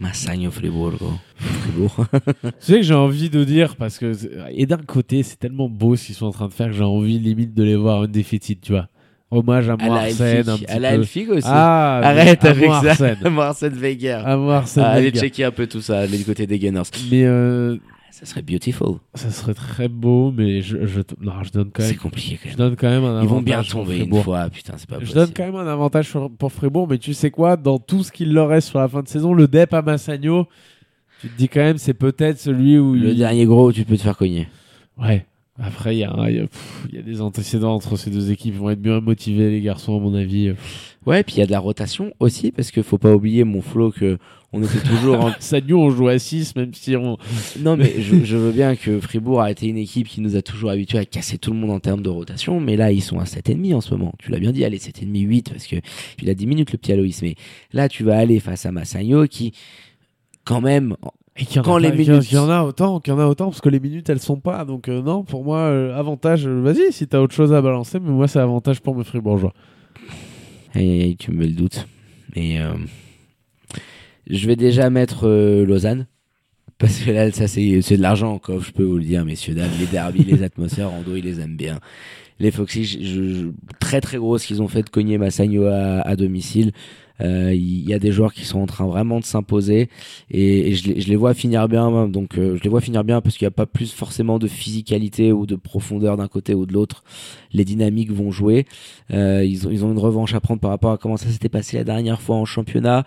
Massagno 0.00 0.50
Fribourgo. 0.50 1.12
Fribourg. 1.36 2.06
tu 2.42 2.50
sais 2.58 2.76
que 2.76 2.82
j'ai 2.82 2.94
envie 2.94 3.30
de 3.30 3.44
dire 3.44 3.76
parce 3.76 3.98
que 3.98 4.12
et 4.50 4.66
d'un 4.66 4.78
côté 4.78 5.22
c'est 5.22 5.36
tellement 5.36 5.68
beau 5.68 5.94
ce 5.94 6.06
qu'ils 6.06 6.14
sont 6.16 6.26
en 6.26 6.32
train 6.32 6.48
de 6.48 6.52
faire 6.52 6.66
que 6.66 6.72
j'ai 6.72 6.82
envie 6.82 7.20
limite 7.20 7.54
de 7.54 7.62
les 7.62 7.76
voir 7.76 8.02
un 8.02 8.08
déficit, 8.08 8.60
tu 8.60 8.72
vois 8.72 8.88
hommage 9.34 9.68
à 9.68 9.76
Moarsen. 9.76 10.44
À 10.68 10.78
la 10.78 10.98
aussi. 10.98 11.26
Ah, 11.44 12.00
Arrête 12.04 12.44
avec 12.44 12.70
ça. 12.94 13.30
Moarsen 13.30 13.72
Weger. 13.74 14.22
À 14.24 14.36
Moarsen 14.36 14.82
ah, 14.84 14.90
Allez 14.90 15.10
checker 15.10 15.44
un 15.44 15.50
peu 15.50 15.66
tout 15.66 15.80
ça, 15.80 16.06
du 16.06 16.24
côté 16.24 16.46
des 16.46 16.58
Gunners. 16.58 16.82
Mais 17.10 17.24
euh, 17.24 17.76
ça 18.10 18.26
serait 18.26 18.42
beautiful. 18.42 18.98
Ça 19.14 19.30
serait 19.30 19.54
très 19.54 19.88
beau, 19.88 20.32
mais 20.36 20.62
je, 20.62 20.86
je, 20.86 21.00
non, 21.20 21.42
je 21.42 21.50
donne 21.50 21.70
quand 21.72 21.82
même. 21.82 21.92
C'est 21.92 21.98
compliqué 21.98 22.36
quand 22.36 22.46
même. 22.46 22.52
Je 22.52 22.56
donne 22.56 22.76
quand 22.76 22.88
même 22.88 23.04
un 23.04 23.18
avantage. 23.18 23.24
Ils 23.24 23.34
vont 23.34 23.42
bien 23.42 23.62
tomber 23.62 23.98
une 23.98 24.22
fois, 24.22 24.48
putain, 24.50 24.74
c'est 24.76 24.88
pas 24.88 25.00
possible. 25.00 25.10
Je 25.10 25.14
donne 25.14 25.32
quand 25.36 25.44
même 25.44 25.56
un 25.56 25.66
avantage 25.66 26.12
pour 26.38 26.52
Fribourg, 26.52 26.86
mais 26.88 26.98
tu 26.98 27.12
sais 27.12 27.30
quoi, 27.30 27.56
dans 27.56 27.78
tout 27.78 28.04
ce 28.04 28.12
qu'il 28.12 28.32
leur 28.32 28.48
reste 28.48 28.68
sur 28.68 28.78
la 28.78 28.88
fin 28.88 29.02
de 29.02 29.08
saison, 29.08 29.34
le 29.34 29.48
dep 29.48 29.74
à 29.74 29.82
Massagno, 29.82 30.46
tu 31.20 31.28
te 31.28 31.36
dis 31.36 31.48
quand 31.48 31.60
même, 31.60 31.78
c'est 31.78 31.94
peut-être 31.94 32.38
celui 32.38 32.78
où. 32.78 32.94
Le 32.94 33.14
dernier 33.14 33.46
gros 33.46 33.68
où 33.68 33.72
tu 33.72 33.84
peux 33.84 33.96
te 33.96 34.02
faire 34.02 34.16
cogner. 34.16 34.48
Ouais. 34.96 35.26
Après, 35.58 35.94
il 35.94 35.98
y, 35.98 36.00
y, 36.00 36.98
a 36.98 37.02
des 37.02 37.20
antécédents 37.20 37.74
entre 37.74 37.96
ces 37.96 38.10
deux 38.10 38.32
équipes. 38.32 38.54
Ils 38.54 38.60
vont 38.60 38.70
être 38.70 38.82
bien 38.82 39.00
motivés, 39.00 39.50
les 39.50 39.60
garçons, 39.60 39.96
à 39.96 40.00
mon 40.00 40.14
avis. 40.14 40.52
Ouais, 41.06 41.22
puis 41.22 41.36
il 41.36 41.38
y 41.38 41.42
a 41.42 41.46
de 41.46 41.52
la 41.52 41.60
rotation 41.60 42.12
aussi, 42.18 42.50
parce 42.50 42.72
qu'il 42.72 42.82
faut 42.82 42.98
pas 42.98 43.14
oublier, 43.14 43.44
mon 43.44 43.62
flow, 43.62 43.92
que 43.92 44.18
on 44.54 44.62
était 44.62 44.80
toujours 44.80 45.18
en... 45.24 45.32
On 45.74 45.90
joue 45.90 46.08
à 46.08 46.18
6, 46.18 46.54
même 46.54 46.72
si 46.74 46.94
on... 46.96 47.18
Non, 47.58 47.76
mais 47.76 48.00
je, 48.00 48.36
veux 48.36 48.52
bien 48.52 48.76
que 48.76 49.00
Fribourg 49.00 49.42
a 49.42 49.50
été 49.50 49.66
une 49.66 49.76
équipe 49.76 50.06
qui 50.06 50.20
nous 50.20 50.36
a 50.36 50.42
toujours 50.42 50.70
habitués 50.70 50.98
à 50.98 51.04
casser 51.04 51.38
tout 51.38 51.52
le 51.52 51.58
monde 51.58 51.72
en 51.72 51.80
termes 51.80 52.02
de 52.02 52.08
rotation, 52.08 52.60
mais 52.60 52.76
là, 52.76 52.92
ils 52.92 53.02
sont 53.02 53.18
à 53.18 53.24
7,5 53.24 53.74
en 53.74 53.80
ce 53.80 53.90
moment. 53.90 54.14
Tu 54.18 54.30
l'as 54.30 54.38
bien 54.38 54.52
dit, 54.52 54.64
allez, 54.64 54.78
7,5, 54.78 55.26
8, 55.26 55.50
parce 55.50 55.66
que 55.66 55.76
il 56.22 56.30
a 56.30 56.34
10 56.34 56.46
minutes, 56.46 56.72
le 56.72 56.78
petit 56.78 56.92
Aloïs. 56.92 57.20
Mais 57.22 57.34
là, 57.72 57.88
tu 57.88 58.04
vas 58.04 58.16
aller 58.16 58.38
face 58.38 58.64
à 58.64 58.70
Massagno, 58.70 59.26
qui, 59.26 59.52
quand 60.44 60.60
même, 60.60 60.96
et 61.36 61.46
qu'il 61.46 61.56
y, 61.56 61.58
en 61.58 61.74
a, 61.74 61.80
les 61.80 61.90
minutes... 61.90 62.30
y 62.30 62.38
en 62.38 62.48
a 62.48 62.62
autant, 62.62 63.00
qu'il 63.00 63.12
y 63.12 63.16
en 63.16 63.18
a 63.18 63.26
autant, 63.26 63.46
parce 63.46 63.60
que 63.60 63.68
les 63.68 63.80
minutes 63.80 64.08
elles 64.08 64.20
sont 64.20 64.38
pas. 64.38 64.64
Donc 64.64 64.88
euh, 64.88 65.02
non, 65.02 65.24
pour 65.24 65.44
moi, 65.44 65.58
euh, 65.58 65.98
avantage. 65.98 66.46
Euh, 66.46 66.60
vas-y, 66.60 66.92
si 66.92 67.08
t'as 67.08 67.18
autre 67.18 67.34
chose 67.34 67.52
à 67.52 67.60
balancer, 67.60 67.98
mais 67.98 68.10
moi 68.10 68.28
c'est 68.28 68.38
avantage 68.38 68.80
pour 68.80 68.94
mes 68.94 69.02
fribourgeois. 69.02 69.52
Et 70.76 71.16
tu 71.18 71.32
me 71.32 71.38
mets 71.38 71.46
le 71.46 71.52
doute. 71.52 71.88
Et 72.36 72.58
je 74.26 74.46
vais 74.46 74.56
déjà 74.56 74.90
mettre 74.90 75.28
Lausanne. 75.64 76.06
Parce 76.78 76.98
que 76.98 77.12
là, 77.12 77.30
ça 77.30 77.46
c'est 77.46 77.62
de 77.62 78.02
l'argent 78.02 78.32
encore, 78.32 78.60
je 78.60 78.72
peux 78.72 78.82
vous 78.82 78.98
le 78.98 79.04
dire, 79.04 79.24
messieurs 79.24 79.54
dames. 79.54 79.70
Les 79.78 79.86
derbies, 79.86 80.24
les 80.24 80.42
atmosphères, 80.42 80.90
Rando, 80.90 81.14
ils 81.14 81.24
les 81.24 81.40
aiment 81.40 81.56
bien. 81.56 81.78
Les 82.40 82.50
Foxy, 82.50 82.84
je, 82.84 83.50
très 83.78 84.00
très 84.00 84.18
gros 84.18 84.38
ce 84.38 84.46
qu'ils 84.48 84.60
ont 84.60 84.66
fait 84.66 84.82
de 84.82 84.90
cogner 84.90 85.16
Massagno 85.16 85.66
à, 85.66 86.00
à 86.00 86.16
domicile. 86.16 86.72
Euh, 87.20 87.54
il 87.54 87.88
y 87.88 87.94
a 87.94 87.98
des 87.98 88.12
joueurs 88.12 88.32
qui 88.34 88.44
sont 88.44 88.60
en 88.60 88.66
train 88.66 88.86
vraiment 88.86 89.20
de 89.20 89.24
s'imposer 89.24 89.88
et, 90.30 90.74
je, 90.74 90.88
les, 90.88 91.00
je, 91.00 91.08
les, 91.08 91.16
vois 91.16 91.34
finir 91.34 91.68
bien. 91.68 92.08
Donc 92.08 92.38
euh, 92.38 92.56
je 92.56 92.62
les 92.62 92.68
vois 92.68 92.80
finir 92.80 93.04
bien 93.04 93.20
parce 93.20 93.36
qu'il 93.36 93.44
n'y 93.46 93.48
a 93.48 93.52
pas 93.52 93.66
plus 93.66 93.92
forcément 93.92 94.38
de 94.38 94.48
physicalité 94.48 95.32
ou 95.32 95.46
de 95.46 95.56
profondeur 95.56 96.16
d'un 96.16 96.28
côté 96.28 96.54
ou 96.54 96.66
de 96.66 96.72
l'autre. 96.72 97.04
Les 97.52 97.64
dynamiques 97.64 98.12
vont 98.12 98.30
jouer. 98.30 98.66
Euh, 99.12 99.44
ils, 99.44 99.66
ont, 99.66 99.70
ils 99.70 99.84
ont 99.84 99.92
une 99.92 99.98
revanche 99.98 100.34
à 100.34 100.40
prendre 100.40 100.60
par 100.60 100.70
rapport 100.70 100.92
à 100.92 100.98
comment 100.98 101.16
ça 101.16 101.28
s'était 101.28 101.48
passé 101.48 101.76
la 101.76 101.84
dernière 101.84 102.20
fois 102.20 102.36
en 102.36 102.44
championnat. 102.44 103.04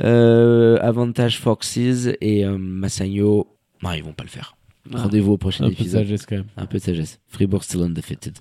avantage 0.00 1.38
Foxes 1.38 2.08
et 2.20 2.44
Massagno, 2.44 3.46
non, 3.82 3.92
ils 3.92 4.02
vont 4.02 4.12
pas 4.12 4.24
le 4.24 4.28
faire. 4.30 4.56
Ah. 4.92 5.02
Rendez-vous 5.02 5.32
au 5.32 5.38
prochain 5.38 5.66
épisode. 5.66 6.02
Un 6.02 6.04
peu 6.04 6.04
de 6.04 6.16
sagesse 6.16 6.26
quand 6.26 6.36
même. 6.36 6.46
Un 6.56 6.66
peu 6.66 6.78
de 6.78 6.82
sagesse. 6.82 7.20
Fribourg 7.28 7.64
still 7.64 7.82
undefeated. 7.82 8.38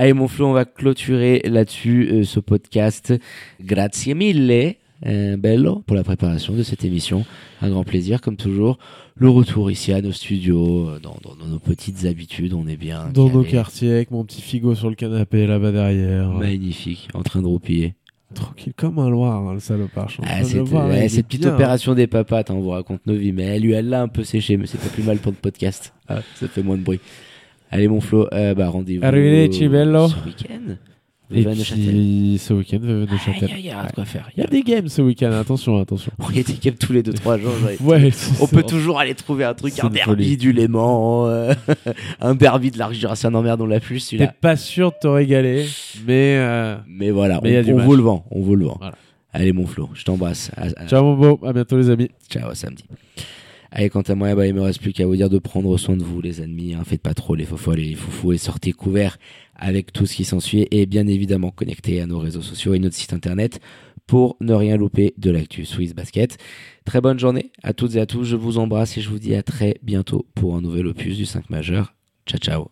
Allez, 0.00 0.12
mon 0.12 0.28
Flo, 0.28 0.46
on 0.46 0.52
va 0.52 0.64
clôturer 0.64 1.42
là-dessus 1.44 2.08
euh, 2.12 2.22
ce 2.22 2.38
podcast. 2.38 3.12
Grazie 3.60 4.14
mille, 4.14 4.74
euh, 5.04 5.36
bello, 5.36 5.82
pour 5.86 5.96
la 5.96 6.04
préparation 6.04 6.54
de 6.54 6.62
cette 6.62 6.84
émission. 6.84 7.24
Un 7.62 7.70
grand 7.70 7.82
plaisir, 7.82 8.20
comme 8.20 8.36
toujours. 8.36 8.78
Le 9.16 9.28
retour 9.28 9.72
ici 9.72 9.92
à 9.92 10.00
nos 10.00 10.12
studios, 10.12 10.88
euh, 10.88 11.00
dans, 11.00 11.16
dans- 11.24 11.34
dans 11.34 11.46
nos 11.46 11.58
petites 11.58 12.04
habitudes, 12.04 12.54
on 12.54 12.68
est 12.68 12.76
bien. 12.76 13.08
Dans 13.12 13.28
nos 13.28 13.42
quartiers, 13.42 13.90
avec 13.90 14.12
mon 14.12 14.24
petit 14.24 14.40
figo 14.40 14.76
sur 14.76 14.88
le 14.88 14.94
canapé 14.94 15.48
là-bas 15.48 15.72
derrière. 15.72 16.28
Magnifique, 16.30 17.08
en 17.14 17.22
train 17.24 17.42
de 17.42 17.46
roupiller. 17.48 17.96
Tranquille 18.34 18.74
comme 18.76 19.00
un 19.00 19.10
loir, 19.10 19.48
hein, 19.48 19.54
le 19.54 19.60
salopard. 19.60 20.12
Ah, 20.22 20.44
cette, 20.44 20.58
voir, 20.58 20.86
ouais, 20.86 21.08
cette 21.08 21.26
petite 21.26 21.40
bien. 21.40 21.54
opération 21.54 21.94
des 21.94 22.06
papates, 22.06 22.50
hein, 22.52 22.54
on 22.54 22.60
vous 22.60 22.68
raconte 22.70 23.04
nos 23.06 23.14
vies, 23.14 23.32
mais 23.32 23.42
elle, 23.42 23.64
elle 23.72 23.88
l'a 23.88 24.02
un 24.02 24.08
peu 24.08 24.22
séché, 24.22 24.56
mais 24.58 24.66
c'est 24.66 24.78
pas 24.78 24.90
plus 24.90 25.02
mal 25.02 25.18
pour 25.18 25.32
le 25.32 25.38
podcast. 25.38 25.92
Ah, 26.06 26.20
ça 26.36 26.46
fait 26.46 26.62
moins 26.62 26.76
de 26.76 26.82
bruit. 26.82 27.00
Allez, 27.70 27.88
mon 27.88 28.00
Flo, 28.00 28.26
euh, 28.32 28.54
bah, 28.54 28.68
rendez-vous 28.68 29.04
Arrivederci, 29.04 29.68
bello. 29.68 30.08
ce 30.08 30.14
week-end. 30.26 30.74
Et 31.30 31.44
Neuchâtel. 31.44 31.84
puis 31.84 32.40
ce 32.42 32.54
week-end, 32.54 32.78
Aïe, 32.82 33.06
aïe, 33.42 33.54
il 33.58 33.64
y 33.66 33.70
a 33.70 33.84
de 33.84 33.92
quoi 33.92 34.06
faire. 34.06 34.30
Il 34.34 34.40
y 34.40 34.42
a 34.42 34.46
des 34.46 34.62
games 34.62 34.88
ce 34.88 35.02
week-end, 35.02 35.30
attention, 35.32 35.78
attention. 35.78 36.10
On 36.18 36.30
y 36.30 36.38
était 36.38 36.54
cap 36.54 36.78
tous 36.78 36.94
les 36.94 37.02
2-3 37.02 37.38
jours. 37.38 37.52
Ouais, 37.82 38.10
On 38.40 38.46
peut 38.46 38.62
toujours 38.62 38.98
aller 38.98 39.14
trouver 39.14 39.44
un 39.44 39.52
truc, 39.52 39.74
C'est 39.76 39.82
un 39.84 39.88
une 39.88 39.92
derby 39.92 40.10
folie. 40.24 40.36
du 40.38 40.52
Léman, 40.54 41.26
euh, 41.26 41.52
un 42.22 42.34
derby 42.34 42.70
de 42.70 42.78
l'Arc 42.78 42.94
Jurassien 42.94 43.30
d'emmerde, 43.30 43.60
on 43.60 43.66
l'a 43.66 43.78
plus 43.78 43.96
T'es 43.98 44.16
celui-là. 44.16 44.34
pas 44.40 44.56
sûr 44.56 44.90
de 44.92 44.96
te 45.02 45.06
régaler, 45.06 45.66
mais 46.06 46.36
euh, 46.38 46.76
Mais 46.88 47.10
voilà, 47.10 47.40
Mais 47.42 47.50
il 47.50 47.52
y 47.52 47.56
a 47.58 47.60
on, 47.60 47.64
du 47.64 47.72
on 47.74 47.76
match. 47.76 47.84
vous 47.86 47.96
le 47.96 48.02
vend, 48.02 48.24
on 48.30 48.40
vous 48.40 48.56
le 48.56 48.64
vend. 48.64 48.76
Voilà. 48.80 48.94
Allez 49.34 49.52
mon 49.52 49.66
Flo, 49.66 49.90
je 49.92 50.04
t'embrasse. 50.04 50.50
À- 50.56 50.68
à- 50.82 50.86
ciao 50.86 51.02
mon 51.04 51.14
beau, 51.14 51.40
à 51.46 51.52
bientôt 51.52 51.76
les 51.76 51.90
amis. 51.90 52.08
Ciao, 52.30 52.48
à 52.48 52.54
samedi. 52.54 52.84
Allez, 53.70 53.90
quant 53.90 54.02
à 54.02 54.14
moi, 54.14 54.34
bah, 54.34 54.46
il 54.46 54.54
me 54.54 54.62
reste 54.62 54.80
plus 54.80 54.92
qu'à 54.92 55.06
vous 55.06 55.16
dire 55.16 55.28
de 55.28 55.38
prendre 55.38 55.76
soin 55.76 55.96
de 55.96 56.02
vous, 56.02 56.20
les 56.20 56.40
ennemis. 56.40 56.74
Hein. 56.74 56.84
Faites 56.84 57.02
pas 57.02 57.14
trop 57.14 57.34
les 57.34 57.44
faux 57.44 57.56
folles 57.56 57.80
et 57.80 57.84
les 57.84 57.94
foufous 57.94 58.32
et 58.32 58.38
sortez 58.38 58.72
couverts 58.72 59.18
avec 59.54 59.92
tout 59.92 60.06
ce 60.06 60.14
qui 60.14 60.24
s'ensuit 60.24 60.66
et 60.70 60.86
bien 60.86 61.06
évidemment 61.06 61.50
connectés 61.50 62.00
à 62.00 62.06
nos 62.06 62.18
réseaux 62.18 62.42
sociaux 62.42 62.74
et 62.74 62.78
notre 62.78 62.96
site 62.96 63.12
internet 63.12 63.60
pour 64.06 64.36
ne 64.40 64.54
rien 64.54 64.76
louper 64.76 65.14
de 65.18 65.30
l'actu 65.30 65.64
Swiss 65.66 65.94
Basket. 65.94 66.38
Très 66.84 67.00
bonne 67.00 67.18
journée 67.18 67.52
à 67.62 67.74
toutes 67.74 67.94
et 67.94 68.00
à 68.00 68.06
tous. 68.06 68.24
Je 68.24 68.36
vous 68.36 68.58
embrasse 68.58 68.96
et 68.96 69.00
je 69.02 69.10
vous 69.10 69.18
dis 69.18 69.34
à 69.34 69.42
très 69.42 69.78
bientôt 69.82 70.26
pour 70.34 70.56
un 70.56 70.62
nouvel 70.62 70.86
opus 70.86 71.16
du 71.16 71.26
5 71.26 71.50
majeur. 71.50 71.94
Ciao, 72.26 72.38
ciao. 72.38 72.66